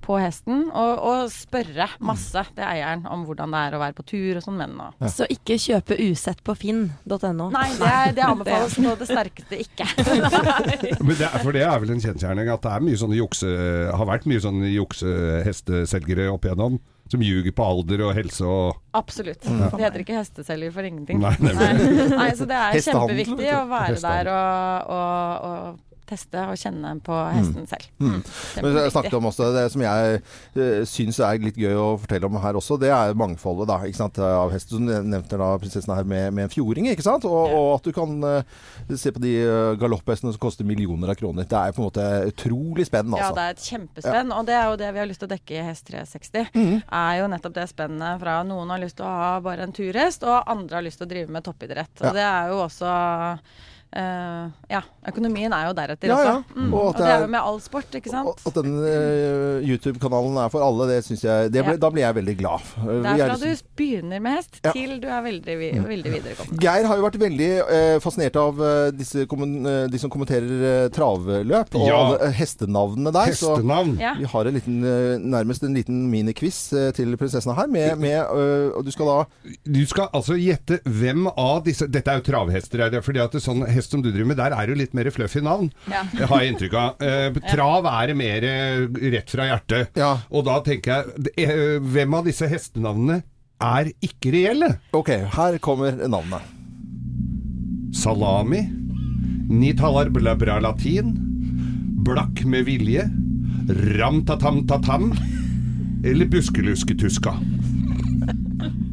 på 0.05 0.17
hesten. 0.21 0.67
Og, 0.73 1.01
og 1.11 1.31
spørre 1.33 1.87
masse 2.05 2.43
til 2.55 2.65
eieren 2.65 3.05
om 3.09 3.25
hvordan 3.27 3.53
det 3.53 3.61
er 3.67 3.77
å 3.77 3.81
være 3.81 3.97
på 3.97 4.05
tur 4.13 4.39
og 4.39 4.45
sånn. 4.45 4.59
med 4.61 4.75
nå. 4.77 4.89
Så 5.09 5.25
ikke 5.31 5.57
kjøpe 5.61 5.97
usett 6.09 6.41
på 6.45 6.55
finn.no. 6.57 7.49
Nei, 7.53 7.67
det, 7.79 7.91
er- 7.91 8.15
det 8.17 8.25
anbefales 8.27 8.75
på 8.77 8.95
det 8.99 9.09
sterkeste 9.09 9.61
ikke. 9.63 9.87
Men 11.05 11.15
det 11.17 11.27
er, 11.27 11.37
for 11.41 11.55
det 11.55 11.63
er 11.65 11.79
vel 11.81 11.95
en 11.95 12.03
kjensgjerning 12.03 12.49
at 12.51 12.65
det 12.65 12.73
er 12.75 12.85
mye 12.85 12.99
sånne 12.99 13.17
jukse, 13.19 13.49
har 13.95 14.09
vært 14.09 14.27
mye 14.29 14.41
sånne 14.43 14.69
juksehesteselgere 14.73 16.29
opp 16.33 16.45
igjennom. 16.49 16.79
Som 17.11 17.23
ljuger 17.25 17.51
på 17.55 17.65
alder 17.67 18.05
og 18.07 18.13
helse 18.15 18.47
og 18.47 18.79
Absolutt. 18.95 19.43
Det 19.43 19.81
heter 19.83 20.03
ikke 20.05 20.15
hesteselger 20.15 20.71
for 20.75 20.87
ingenting. 20.87 21.19
Nei, 21.19 21.35
Nei. 21.43 21.71
Nei, 22.15 22.29
så 22.39 22.47
det 22.47 22.59
er 22.59 22.77
kjempeviktig 22.87 23.49
å 23.57 23.63
være 23.71 23.97
der 23.99 24.31
og, 24.31 24.91
og, 24.95 25.49
og 25.51 25.90
teste 26.11 26.43
og 26.51 26.59
kjenne 26.59 26.93
på 27.03 27.17
hesten 27.31 27.67
selv. 27.69 27.87
Mm. 28.01 28.19
Men 28.61 28.79
jeg 28.81 28.93
snakket 28.93 29.17
om 29.17 29.29
også 29.31 29.49
det 29.55 29.65
som 29.73 29.83
jeg 29.85 30.21
uh, 30.21 30.81
syns 30.89 31.19
er 31.23 31.41
litt 31.43 31.59
gøy 31.59 31.75
å 31.79 31.87
fortelle 32.01 32.27
om 32.29 32.39
her 32.43 32.59
også, 32.59 32.77
det 32.81 32.91
er 32.93 33.15
mangfoldet 33.17 33.69
da, 33.71 33.79
av 34.27 34.53
hester. 34.53 34.77
Som 34.77 34.87
nevnte 34.87 35.39
da 35.39 35.49
prinsessen 35.59 35.93
her 35.95 36.07
med, 36.07 36.29
med 36.35 36.47
en 36.47 36.53
fjording, 36.53 36.87
ikke 36.91 37.05
sant? 37.05 37.25
Og, 37.27 37.55
og 37.55 37.69
at 37.77 37.87
du 37.87 37.91
kan 37.95 38.13
uh, 38.23 38.93
se 38.93 39.11
på 39.15 39.23
de 39.23 39.33
uh, 39.47 39.73
galopphestene 39.81 40.33
som 40.35 40.41
koster 40.41 40.67
millioner 40.67 41.11
av 41.13 41.19
kroner. 41.19 41.47
Det 41.49 41.57
er 41.57 41.75
på 41.75 41.83
en 41.83 41.89
måte 41.89 42.07
utrolig 42.31 42.87
spennende, 42.87 43.19
Ja, 43.19 43.31
altså. 43.31 43.39
det 43.39 43.47
er 43.47 43.57
et 43.57 43.67
kjempespenn, 43.71 44.35
og 44.35 44.47
det 44.47 44.57
er 44.57 44.69
jo 44.69 44.79
det 44.81 44.91
vi 44.95 45.03
har 45.03 45.09
lyst 45.09 45.23
til 45.23 45.29
å 45.29 45.33
dekke 45.33 45.57
i 45.57 45.65
Hest 45.65 45.89
360. 45.89 46.53
Mm. 46.55 46.77
Er 47.01 47.17
jo 47.21 47.27
nettopp 47.31 47.57
det 47.57 47.67
spennet 47.71 48.21
fra 48.21 48.37
noen 48.47 48.71
har 48.73 48.81
lyst 48.83 48.99
til 48.99 49.07
å 49.07 49.11
ha 49.21 49.33
bare 49.43 49.67
en 49.67 49.75
turhest, 49.75 50.25
og 50.27 50.49
andre 50.51 50.79
har 50.79 50.87
lyst 50.87 51.01
til 51.01 51.07
å 51.07 51.11
drive 51.11 51.35
med 51.35 51.45
toppidrett. 51.47 51.93
Og 52.01 52.09
Ja. 52.11 52.15
det 52.17 52.25
er 52.27 52.51
jo 52.51 52.63
også 52.65 52.95
eh, 53.93 54.47
ja, 54.71 54.81
økonomien 55.07 55.51
er 55.53 55.67
jo 55.67 55.73
deretter 55.77 56.07
Ja, 56.07 56.17
ja. 56.23 56.35
også. 56.41 56.55
Mm. 56.55 56.73
Og 56.73 56.81
Og, 56.81 56.89
at 56.89 56.97
det 56.97 57.05
det 57.05 57.11
er 57.11 57.15
er- 57.17 57.21
jo 57.21 57.27
med 57.27 57.39
all 57.41 57.59
sport, 57.61 57.91
ikke 57.99 58.09
sant. 58.09 58.27
Og 58.27 58.47
At 58.47 58.53
den 58.63 58.73
uh, 58.77 59.61
YouTube-kanalen 59.67 60.37
er 60.45 60.49
for 60.53 60.63
alle, 60.65 60.87
det 60.91 61.03
synes 61.05 61.21
jeg 61.23 61.51
det 61.51 61.63
ble, 61.65 61.71
Ja. 61.73 61.77
Da 61.81 61.89
blir 61.89 62.03
jeg 62.05 62.15
veldig 62.15 62.37
glad. 62.37 62.61
Uh, 62.77 62.85
Det 62.85 63.05
er 63.05 63.11
er 63.11 63.17
fra 63.17 63.35
liksom- 63.37 63.57
du 63.57 63.81
begynner 63.81 64.21
med 64.21 64.31
hest, 64.37 64.59
Ja. 64.63 64.71
til 64.71 64.99
du 65.01 65.07
er 65.07 65.21
veldig, 65.21 65.57
vi- 65.59 65.71
veldig 65.79 66.11
viderekommende. 66.15 66.59
Geir 66.61 66.85
har 66.87 66.95
jo 66.97 67.03
vært 67.09 67.19
veldig 67.19 67.51
uh, 67.61 67.99
fascinert 67.99 68.35
av 68.35 68.61
eh, 68.61 68.91
disse 68.91 69.15
eh, 69.25 69.87
de 69.87 69.97
som 69.97 70.09
kommenterer 70.09 70.85
eh, 70.85 70.89
travløp, 70.89 71.75
og 71.75 71.87
Ja. 71.87 71.95
alle 71.97 72.19
eh, 72.27 72.31
hestenavnene 72.31 73.11
der. 73.11 73.25
Hestenavn. 73.31 73.97
Ja. 73.99 74.13
Så 74.15 74.19
vi 74.19 74.25
har 74.25 74.45
en 74.45 74.53
liten, 74.53 74.83
eh, 74.83 75.17
nærmest 75.19 75.63
en 75.63 75.73
liten 75.73 76.09
miniquiz 76.11 76.71
eh, 76.73 76.91
til 76.91 77.15
prinsessen 77.17 77.55
her. 77.55 77.67
Med, 77.67 77.97
med, 77.97 78.19
eh, 78.19 78.71
og 78.77 78.85
du 78.85 78.91
skal 78.91 79.05
da 79.05 79.25
Du 79.65 79.85
skal 79.85 80.07
altså 80.13 80.35
gjette 80.37 80.79
hvem 80.85 81.27
av 81.37 81.63
disse 81.63 81.87
Dette 81.89 82.07
er 82.11 82.19
jo 82.21 82.31
travhester, 82.31 82.79
er 82.85 82.89
det, 82.89 83.03
fordi 83.03 83.19
at 83.23 83.31
det, 83.31 83.41
sånn 83.41 83.65
hest 83.67 83.80
som 83.89 84.03
du 84.03 84.09
driver 84.11 84.29
med, 84.31 84.39
der 84.39 84.53
er 84.55 84.67
det 84.67 84.75
jo 84.75 84.79
litt 84.81 84.95
mer 84.97 85.09
fluffy 85.13 85.41
navn. 85.45 85.71
Ja. 85.91 86.03
Har 86.29 86.43
jeg 86.43 86.53
inntrykk 86.53 86.77
av. 86.77 87.03
Eh, 87.05 87.39
trav 87.51 87.87
er 87.89 88.11
det 88.11 88.17
mer 88.19 88.47
eh, 88.47 88.85
rett 89.15 89.33
fra 89.33 89.47
hjertet. 89.49 89.97
Ja. 89.99 90.13
Og 90.29 90.45
da 90.47 90.59
tenker 90.65 91.01
jeg 91.01 91.33
eh, 91.45 91.77
Hvem 91.81 92.17
av 92.17 92.27
disse 92.29 92.49
hestenavnene 92.51 93.21
er 93.61 93.91
ikke 94.03 94.33
reelle? 94.33 94.73
OK, 94.97 95.11
her 95.35 95.57
kommer 95.63 95.97
navnet. 96.09 96.45
Salami. 97.95 98.63
Ni 99.51 99.73
talar 99.77 100.09
bra 100.13 100.59
latin. 100.63 101.13
Blakk 102.05 102.45
med 102.47 102.65
vilje. 102.69 103.03
Ram-ta-tam-ta-tam. 103.99 105.11
Eller 106.07 106.25
buskelusketuska. 106.31 107.35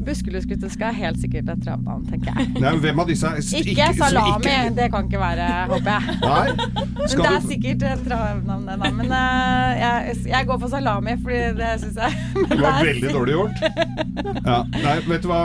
Buskeluskutuska 0.09 0.76
skal 0.78 0.94
helt 0.96 1.18
sikkert 1.20 1.48
et 1.52 1.62
travnavn, 1.64 2.04
tenker 2.09 2.32
jeg. 2.38 2.48
Nei, 2.56 2.70
men 2.72 2.80
hvem 2.84 3.02
av 3.02 3.09
disse 3.11 3.30
st- 3.44 3.61
Ikke 3.74 3.88
salami, 3.98 4.38
ikke- 4.46 4.74
det 4.78 4.86
kan 4.94 5.09
ikke 5.09 5.20
være, 5.20 5.48
håper 5.68 5.90
jeg. 5.94 6.16
Nei. 6.22 6.46
Men 6.48 7.09
det 7.09 7.26
er 7.28 7.38
du- 7.40 7.48
sikkert 7.48 7.82
et 7.92 8.04
travnavn, 8.09 8.66
det 8.68 8.76
da. 8.82 8.90
Men 8.98 9.12
uh, 9.12 9.70
jeg, 9.82 10.16
jeg 10.32 10.46
går 10.50 10.59
for 10.64 10.68
salami, 10.74 11.16
fordi 11.22 11.40
det 11.61 11.72
syns 11.84 11.96
jeg 11.96 12.12
Det 12.52 12.61
var 12.61 12.82
veldig 12.84 13.12
dårlig 13.14 13.34
gjort. 13.38 13.64
Ja. 14.44 14.62
Nei, 14.78 14.96
vet 15.09 15.22
du 15.22 15.28
hva, 15.28 15.42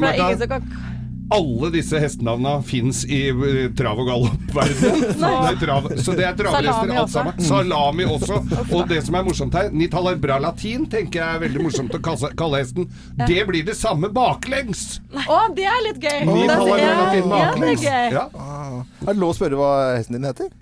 For 0.00 0.95
alle 1.34 1.70
disse 1.74 1.98
hestenavna 1.98 2.62
fins 2.62 3.04
i 3.04 3.28
eh, 3.30 3.70
trav- 3.76 4.00
og 4.02 4.08
galoppverdenen. 4.10 5.14
Så, 5.20 5.54
trav- 5.60 5.88
så 6.02 6.14
det 6.18 6.26
er 6.28 6.36
travhester 6.38 6.72
Salami 6.72 6.98
alt 7.00 7.12
sammen. 7.12 7.40
Salami 7.42 8.06
også. 8.10 8.40
Og 8.76 8.88
det 8.90 9.00
som 9.06 9.16
er 9.18 9.24
morsomt 9.26 9.56
her, 9.58 9.70
ni 9.74 9.88
taler 9.92 10.18
bra 10.20 10.38
latin, 10.42 10.86
tenker 10.90 11.22
jeg 11.22 11.38
er 11.38 11.42
veldig 11.46 11.64
morsomt 11.66 11.96
å 11.96 12.02
kalle, 12.02 12.60
hesten. 12.60 12.90
Det 13.26 13.40
blir 13.48 13.66
det 13.66 13.76
samme 13.78 14.10
baklengs! 14.14 15.00
Å, 15.26 15.40
det 15.56 15.66
er 15.70 15.82
litt 15.88 16.02
gøy! 16.02 16.20
Nitalar 16.28 16.66
bra 16.66 16.78
ja, 16.82 16.92
latin 17.00 17.16
ja, 17.16 17.16
det 17.16 17.16
er 17.16 17.32
baklengs. 17.32 17.88
Er 19.06 19.10
det 19.10 19.18
lov 19.18 19.34
å 19.34 19.38
spørre 19.38 19.58
hva 19.60 19.72
hesten 19.96 20.18
din 20.18 20.28
heter? 20.28 20.52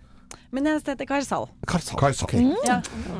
Min 0.55 0.69
hest 0.71 0.87
heter 0.87 1.07
Karsal. 1.09 1.49
Karsal. 1.67 1.99
Karsal. 1.99 2.29
Ok. 2.29 2.35
Ja. 2.69 2.77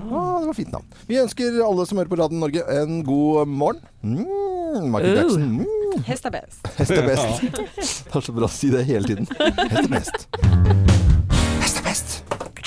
Ah, 0.07 0.39
det 0.39 0.47
var 0.47 0.55
fint 0.55 0.71
navn. 0.71 0.87
Vi 1.09 1.19
ønsker 1.19 1.57
alle 1.67 1.87
som 1.91 1.99
hører 1.99 2.13
på 2.13 2.19
Radio 2.21 2.39
Norge 2.39 2.63
en 2.71 3.01
god 3.07 3.51
morgen. 3.51 3.81
Mm, 4.07 4.54
Michael 4.81 5.11
Oh. 5.11 5.21
Jackson. 5.23 5.43
Mm, 5.61 6.03
Hest 6.07 6.25
er 6.27 6.31
best. 6.31 6.67
hest 6.79 6.91
er 6.91 7.07
best. 7.07 7.41
Det 8.11 8.17
er 8.17 8.21
så 8.27 8.33
bra 8.35 8.49
å 8.49 8.51
si 8.51 8.71
det 8.75 8.85
hele 8.89 9.07
tiden. 9.07 9.29
Hest 9.39 9.85
er 9.85 9.93
best. 9.95 10.94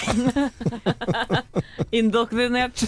Er. 0.07 1.43
Indoktrinert. 1.97 2.83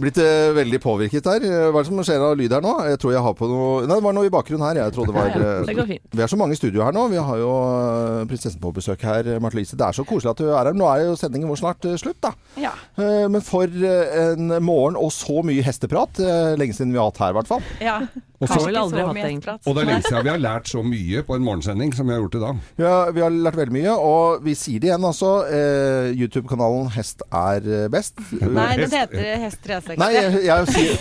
Blitt 0.00 0.18
eh, 0.22 0.50
veldig 0.56 0.80
påvirket 0.82 1.24
der. 1.26 1.44
Hva 1.70 1.80
er 1.80 1.84
det 1.84 1.88
som 1.88 2.00
skjer 2.06 2.24
av 2.24 2.36
lyd 2.38 2.52
her 2.54 2.62
nå? 2.64 2.72
Jeg 2.90 3.00
tror 3.02 3.14
jeg 3.14 3.24
har 3.24 3.36
på 3.38 3.48
noe 3.50 3.84
Nei, 3.84 3.96
det 3.98 4.04
var 4.06 4.16
noe 4.16 4.28
i 4.28 4.32
bakgrunnen 4.34 4.66
her. 4.68 4.80
Jeg 4.84 4.94
trodde 4.96 5.12
det 5.12 5.18
var 5.18 5.30
eh, 5.38 5.64
Det 5.68 5.76
går 5.78 5.88
fint. 5.90 6.04
Vi 6.14 6.24
er 6.24 6.30
så 6.32 6.38
mange 6.40 6.56
i 6.56 6.60
studio 6.60 6.84
her 6.86 6.94
nå. 6.96 7.06
Vi 7.12 7.20
har 7.28 7.40
jo 7.40 7.50
eh, 7.54 8.20
prinsessen 8.30 8.62
på 8.62 8.72
besøk 8.76 9.04
her, 9.06 9.22
Marte 9.44 9.58
Lise. 9.58 9.78
Det 9.78 9.86
er 9.88 9.96
så 9.98 10.06
koselig 10.08 10.34
at 10.34 10.42
du 10.42 10.46
er 10.50 10.58
her. 10.60 10.72
Nå 10.76 10.88
er 10.90 11.04
jo 11.08 11.16
sendingen 11.20 11.50
vår 11.52 11.60
snart 11.62 11.88
eh, 11.90 11.96
slutt, 12.00 12.20
da. 12.24 12.34
Ja. 12.60 12.74
Eh, 12.98 13.24
Men 13.32 13.42
for 13.44 13.64
eh, 13.68 14.34
en 14.34 14.44
morgen 14.64 14.98
og 15.00 15.10
så 15.14 15.42
mye 15.46 15.64
hesteprat. 15.66 16.20
eh, 16.22 16.54
Lenge 16.60 16.76
siden 16.76 16.94
vi 16.94 17.00
har 17.02 17.10
hatt 17.10 17.22
her, 17.24 17.34
i 17.34 17.38
hvert 17.40 17.50
fall. 17.54 17.62
ja. 17.82 17.98
Og 18.44 18.48
så- 18.48 18.58
Har 18.60 18.66
vel 18.68 18.76
aldri 18.82 19.00
så 19.00 19.06
hatt 19.08 19.16
mye 19.16 19.22
det, 19.24 19.30
egentlig. 19.32 19.54
Og 19.64 19.74
det 19.74 19.82
er 19.82 19.88
lenge 19.90 20.04
siden 20.08 20.24
vi 20.24 20.32
har 20.34 20.42
lært 20.44 20.68
så 20.70 20.82
mye 20.84 21.22
på 21.28 21.34
en 21.38 21.44
morgensending 21.48 21.94
som 21.96 22.06
vi 22.06 22.12
har 22.14 22.20
gjort 22.24 22.34
i 22.38 22.42
dag. 22.44 22.62
Vi 22.76 22.84
har, 22.88 23.12
vi 23.16 23.20
har 23.24 23.30
lært 23.48 23.56
veldig 23.60 23.74
mye, 23.78 23.94
og 24.12 24.44
vi 24.44 24.54
sier 24.58 24.80
det 24.84 24.90
igjen, 24.92 25.04
altså. 25.10 25.32
Eh, 25.48 26.12
YouTube-kanalen 26.20 26.90
Hest 26.94 27.24
er 27.32 27.60
eh, 27.64 27.88
best. 27.92 28.20
Nei, 28.60 28.68
den 28.84 28.90
heter 28.92 29.30
Hest 29.44 29.62
360. 29.64 29.98
Nei, 30.04 30.10
jeg, 30.14 30.44
jeg 30.44 30.66
sier 30.74 30.94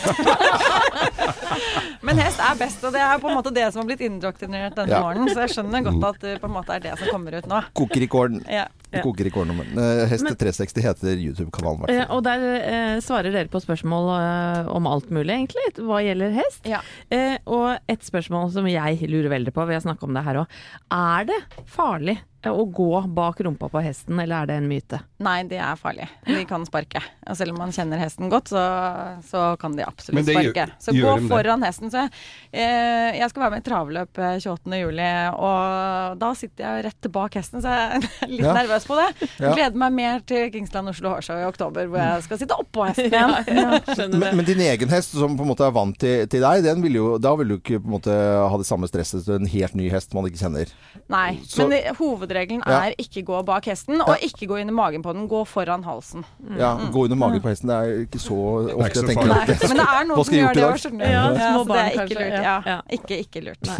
Men 2.04 2.20
hest 2.20 2.39
er 2.44 2.56
best, 2.60 2.84
og 2.84 2.91
det 2.96 3.02
er 3.04 3.20
på 3.22 3.30
en 3.32 3.38
måte 3.38 3.52
det 3.56 3.66
som 3.72 3.84
har 3.84 3.88
blitt 3.91 4.02
indoktrinert 4.04 4.76
denne 4.76 4.91
Ja. 4.91 5.02
morgenen. 5.06 5.30
Så 5.32 5.46
jeg 5.46 5.54
skjønner 5.56 5.84
godt 5.86 6.04
at 6.10 6.22
det 6.26 6.34
på 6.41 6.50
en 6.50 6.56
måte 6.58 6.76
er 6.76 6.80
det 6.84 6.98
som 7.00 7.08
kommer 7.14 7.38
ut 7.39 7.48
nå. 7.48 7.62
koker 7.80 8.02
i 8.04 8.08
kålen. 8.12 8.41
Ja. 8.94 9.02
Koker 9.06 9.28
i 9.28 9.32
men, 9.34 9.78
eh, 9.80 10.04
Hest 10.12 10.28
360 10.28 10.84
heter 10.86 11.16
YouTube-kanalen, 11.18 11.89
Eh, 11.89 12.06
og 12.14 12.24
der 12.26 12.44
eh, 12.60 12.98
svarer 13.02 13.34
dere 13.34 13.50
på 13.50 13.62
spørsmål 13.64 14.12
eh, 14.20 14.70
om 14.74 14.88
alt 14.88 15.10
mulig, 15.10 15.34
egentlig, 15.34 15.66
hva 15.82 16.02
gjelder 16.06 16.36
hest. 16.38 16.68
Ja. 16.70 16.82
Eh, 17.10 17.38
og 17.46 17.80
et 17.89 18.06
spørsmål 18.06 18.52
som 18.54 18.68
jeg 18.70 19.10
lurer 19.10 19.32
veldig 19.34 19.54
på, 19.56 19.66
vi 19.68 19.78
har 19.78 19.84
snakka 19.84 20.06
om 20.08 20.14
det 20.14 20.24
her 20.28 20.44
òg. 20.44 20.62
Er 20.94 21.26
det 21.32 21.41
farlig 21.74 22.20
å 22.52 22.66
gå 22.68 23.08
bak 23.16 23.39
rumpa 23.46 23.70
på 23.72 23.82
hesten, 23.86 24.20
eller 24.20 24.44
er 24.44 24.46
det 24.50 24.56
en 24.60 24.68
myte? 24.68 25.00
Nei, 25.24 25.44
det 25.48 25.60
er 25.64 25.78
farlig. 25.80 26.10
De 26.28 26.41
kan 26.50 26.66
sparke. 26.68 27.00
Og 27.30 27.38
selv 27.39 27.54
om 27.54 27.62
man 27.64 27.72
kjenner 27.72 28.02
hesten 28.02 28.28
godt, 28.30 28.50
så, 28.52 28.64
så 29.30 29.44
kan 29.62 29.78
de 29.78 29.86
absolutt 29.88 30.28
gjør- 30.28 30.50
sparke. 30.52 30.66
Så 30.84 30.91
gjør 30.91 31.06
gå 31.06 31.14
de 31.16 31.22
det? 31.24 31.30
foran 31.32 31.64
hesten. 31.64 31.91
Så 31.94 32.02
eh, 32.52 33.16
jeg 33.20 33.30
skal 33.32 33.46
være 33.46 33.54
med 33.56 33.64
i 33.64 33.68
travløp 33.70 34.20
eh, 34.20 34.36
28. 34.44 34.80
juli, 34.82 35.08
og 35.39 36.18
da 36.20 36.32
sitter 36.38 36.66
jeg 36.68 36.86
rett 36.89 37.10
bak 37.16 37.38
hesten, 37.39 37.64
så 37.64 37.72
jeg 37.72 38.04
er 38.28 38.34
litt 38.34 38.44
Ja. 38.44 38.54
nervøs 38.58 38.88
på 38.89 38.98
det. 39.00 39.08
Ja. 39.39 39.54
Gleder 39.56 39.80
meg 39.86 39.96
mer 39.96 40.20
til 40.28 40.50
Kingsland 40.54 40.91
Oslo 40.91 41.14
Hårshow 41.14 41.39
i 41.39 41.48
oktober, 41.48 41.88
hvor 41.88 42.02
jeg 42.04 42.26
skal 42.28 42.41
sitte 42.44 42.58
oppå 42.60 42.88
hesten 42.89 43.08
igjen. 43.14 43.36
Ja, 43.48 43.80
Men, 44.12 44.38
men 44.41 44.46
din 44.48 44.60
egen 44.68 44.91
hest, 44.91 45.16
som 45.16 45.38
på 45.39 45.46
en 45.46 45.52
måte 45.54 45.64
er 45.68 45.74
vant 45.76 45.96
til, 46.02 46.26
til 46.32 46.44
deg, 46.44 46.64
den 46.66 46.84
vil 46.84 47.00
jo, 47.00 47.08
da 47.22 47.34
vil 47.39 47.54
du 47.54 47.58
ikke 47.62 47.80
på 47.80 47.88
en 47.88 47.96
måte 47.96 48.14
ha 48.52 48.60
det 48.60 48.68
samme 48.68 48.89
stresset 48.91 49.24
som 49.26 49.39
en 49.39 49.50
helt 49.50 49.78
ny 49.80 49.88
hest 49.94 50.14
man 50.18 50.28
ikke 50.28 50.41
kjenner. 50.44 50.72
Nei, 51.14 51.39
Så- 51.48 51.64
men 51.64 51.78
det- 51.78 51.96
hovedregelen 52.34 52.64
Ja. 52.68 52.80
er 52.88 52.94
ikke 52.98 53.24
gå 53.26 53.42
bak 53.46 53.66
hesten, 53.66 54.02
og 54.02 54.18
ikke 54.22 54.48
gå 54.48 54.60
inn 54.62 54.70
i 54.70 54.74
magen 54.74 55.04
på 55.04 55.14
den. 55.14 55.28
Gå 55.30 55.44
foran 55.48 55.84
halsen. 55.84 56.26
Ja, 56.58 56.76
Gå 56.92 57.04
under 57.06 57.16
magen 57.16 57.42
på 57.42 57.50
hesten, 57.50 57.70
det 57.70 57.76
er 57.76 58.06
ikke 58.08 58.20
så 58.20 58.38
ofte 58.74 59.00
jeg 59.00 59.08
tenker 59.14 59.32
at 59.34 59.48
det 59.48 59.70
Men 59.70 59.78
det 59.78 59.88
er 59.88 60.04
noen 60.10 60.26
som 60.26 60.34
gjør 60.34 60.54
det 60.54 60.64
òg, 60.64 60.78
skjønner 60.82 61.06
du. 61.06 61.12
Ja, 61.12 61.24
små 61.54 61.64
så 61.64 61.74
det 61.74 61.80
er 61.80 61.90
ikke 61.90 62.00
kanskje, 62.00 62.20
lurt. 62.20 62.34
ja. 62.34 62.42
Ja. 62.44 62.62
Ja. 62.66 62.82
Ikke, 62.90 63.18
ikke 63.24 63.42
lurt. 63.46 63.68
Nei, 63.68 63.78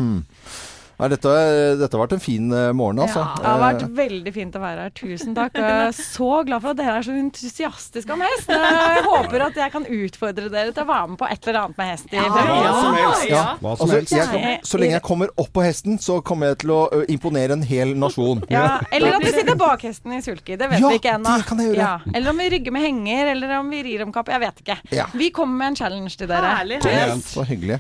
dette, 1.12 1.32
dette 1.80 1.98
har 1.98 2.02
vært 2.06 2.14
en 2.18 2.22
fin 2.24 2.52
eh, 2.54 2.72
morgen, 2.78 3.00
altså. 3.04 3.24
Det 3.40 3.46
har 3.50 3.60
vært 3.62 3.84
veldig 3.98 4.34
fint 4.36 4.56
å 4.56 4.62
være 4.64 4.86
her. 4.88 4.94
Tusen 4.96 5.34
takk. 5.36 5.58
Jeg 5.58 5.88
er 5.88 5.92
så 5.98 6.30
glad 6.48 6.62
for 6.64 6.72
at 6.74 6.80
dere 6.80 6.96
er 7.02 7.08
så 7.08 7.16
entusiastiske 7.18 8.14
om 8.16 8.24
hest. 8.24 8.50
Jeg 8.54 9.04
håper 9.08 9.46
at 9.48 9.60
jeg 9.60 9.74
kan 9.74 9.88
utfordre 9.88 10.50
dere 10.54 10.72
til 10.76 10.84
å 10.86 10.88
være 10.90 11.10
med 11.14 11.20
på 11.22 11.28
et 11.34 11.48
eller 11.50 11.60
annet 11.64 11.78
med 11.82 11.92
hest 11.92 12.14
i 12.14 12.20
Hva 12.22 12.30
fremtiden. 12.38 12.80
som 12.80 12.98
helst. 13.00 13.26
Ja. 13.30 13.44
Hva 13.62 13.76
som 13.78 13.94
Altså, 13.94 14.18
jeg, 14.18 14.60
så 14.66 14.80
lenge 14.82 14.96
jeg 14.98 15.04
kommer 15.06 15.30
opp 15.40 15.52
på 15.54 15.64
hesten, 15.66 15.98
så 16.02 16.20
kommer 16.26 16.54
jeg 16.54 16.62
til 16.64 16.72
å 16.76 16.80
imponere 17.12 17.58
en 17.58 17.66
hel 17.68 17.94
nasjon. 18.00 18.42
Ja, 18.54 18.80
eller 18.94 19.18
at 19.20 19.26
vi 19.26 19.34
sitter 19.36 19.58
bak 19.60 19.84
hesten 19.86 20.16
i 20.16 20.22
sulky. 20.26 20.56
Det 20.60 20.70
vet 20.72 20.82
Ja, 20.82 20.90
vi 20.94 21.02
ikke 21.02 21.14
ennå. 21.18 21.36
Ja. 21.76 21.92
Eller 22.14 22.32
om 22.32 22.40
vi 22.42 22.50
rygger 22.56 22.74
med 22.76 22.86
henger, 22.86 23.32
eller 23.34 23.58
om 23.60 23.70
vi 23.74 23.82
rir 23.90 24.06
om 24.06 24.14
kapp. 24.16 24.32
Jeg 24.34 24.42
vet 24.44 24.64
ikke. 24.64 24.78
Ja. 24.96 25.08
Vi 25.14 25.30
kommer 25.36 25.58
med 25.60 25.74
en 25.74 25.80
challenge 25.84 26.16
til 26.18 26.30
dere. 26.32 26.54
Herlig. 26.58 26.80
Så 27.28 27.44
hyggelig. 27.48 27.80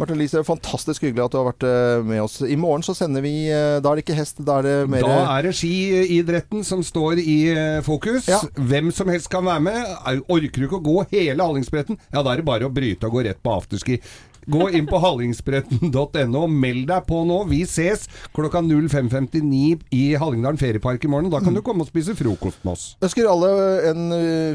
Marte 0.00 0.16
Lise, 0.18 0.42
fantastisk 0.46 1.06
hyggelig 1.06 1.24
at 1.28 1.34
du 1.34 1.38
har 1.40 1.48
vært 1.52 1.66
eh, 1.68 2.02
med 2.06 2.22
oss. 2.24 2.40
I 2.42 2.56
morgen 2.56 2.63
så 2.86 2.94
sender 2.96 3.22
vi 3.24 3.34
eh, 3.52 3.78
Da 3.84 3.92
er 3.92 4.00
det 4.00 4.04
ikke 4.06 4.16
hest, 4.18 4.40
da 4.44 4.58
er 4.60 4.66
det 4.68 4.74
mer 4.90 5.04
Da 5.06 5.20
er 5.36 5.48
det 5.48 5.54
skiidretten 5.58 6.64
som 6.66 6.82
står 6.86 7.20
i 7.22 7.38
eh, 7.52 7.80
fokus. 7.86 8.28
Ja. 8.32 8.40
Hvem 8.58 8.92
som 8.94 9.08
helst 9.12 9.30
kan 9.32 9.44
være 9.46 9.64
med. 9.70 9.80
Er- 10.06 10.22
Orker 10.28 10.60
du 10.64 10.68
ikke 10.68 10.80
å 10.82 10.86
gå 10.90 11.00
hele 11.14 11.42
Hallingsbretten, 11.44 11.98
ja 12.12 12.22
da 12.24 12.32
er 12.34 12.40
det 12.42 12.48
bare 12.48 12.66
å 12.68 12.72
bryte 12.72 13.06
og 13.08 13.18
gå 13.20 13.24
rett 13.28 13.42
på 13.44 13.52
afterski. 13.60 14.00
Gå 14.44 14.66
inn 14.76 14.84
på 14.84 14.98
hallingsbretten.no 15.04 16.40
og 16.44 16.50
meld 16.52 16.82
deg 16.90 17.06
på 17.08 17.22
nå. 17.24 17.38
Vi 17.48 17.62
ses 17.64 18.02
klokka 18.36 18.60
05.59 18.60 19.86
i 19.96 20.02
Hallingdalen 20.20 20.60
feriepark 20.60 21.06
i 21.06 21.08
morgen. 21.08 21.30
Da 21.32 21.40
kan 21.40 21.56
du 21.56 21.62
komme 21.64 21.86
og 21.86 21.88
spise 21.88 22.12
frokost 22.18 22.60
med 22.66 22.74
oss. 22.76 22.84
Ønsker 23.00 23.30
alle 23.30 23.52
en 23.88 24.04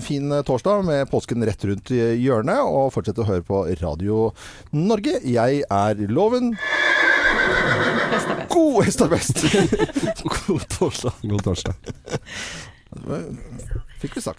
fin 0.06 0.30
torsdag 0.46 0.86
med 0.86 1.10
påsken 1.10 1.42
rett 1.50 1.66
rundt 1.72 1.90
hjørnet, 1.90 2.62
og 2.70 2.92
fortsett 2.94 3.18
å 3.18 3.26
høre 3.32 3.46
på 3.50 3.64
Radio 3.82 4.28
Norge. 4.78 5.18
Jeg 5.26 5.64
er 5.66 6.06
Loven. 6.14 6.54
God 8.50 8.84
hest 8.86 9.02
er 9.02 9.08
best! 9.08 9.42
God 10.48 10.68
torsdag. 10.70 11.14
God 11.22 11.44
torsdag. 11.44 11.74
Fikk 14.00 14.16
vi 14.16 14.22
sagt. 14.22 14.38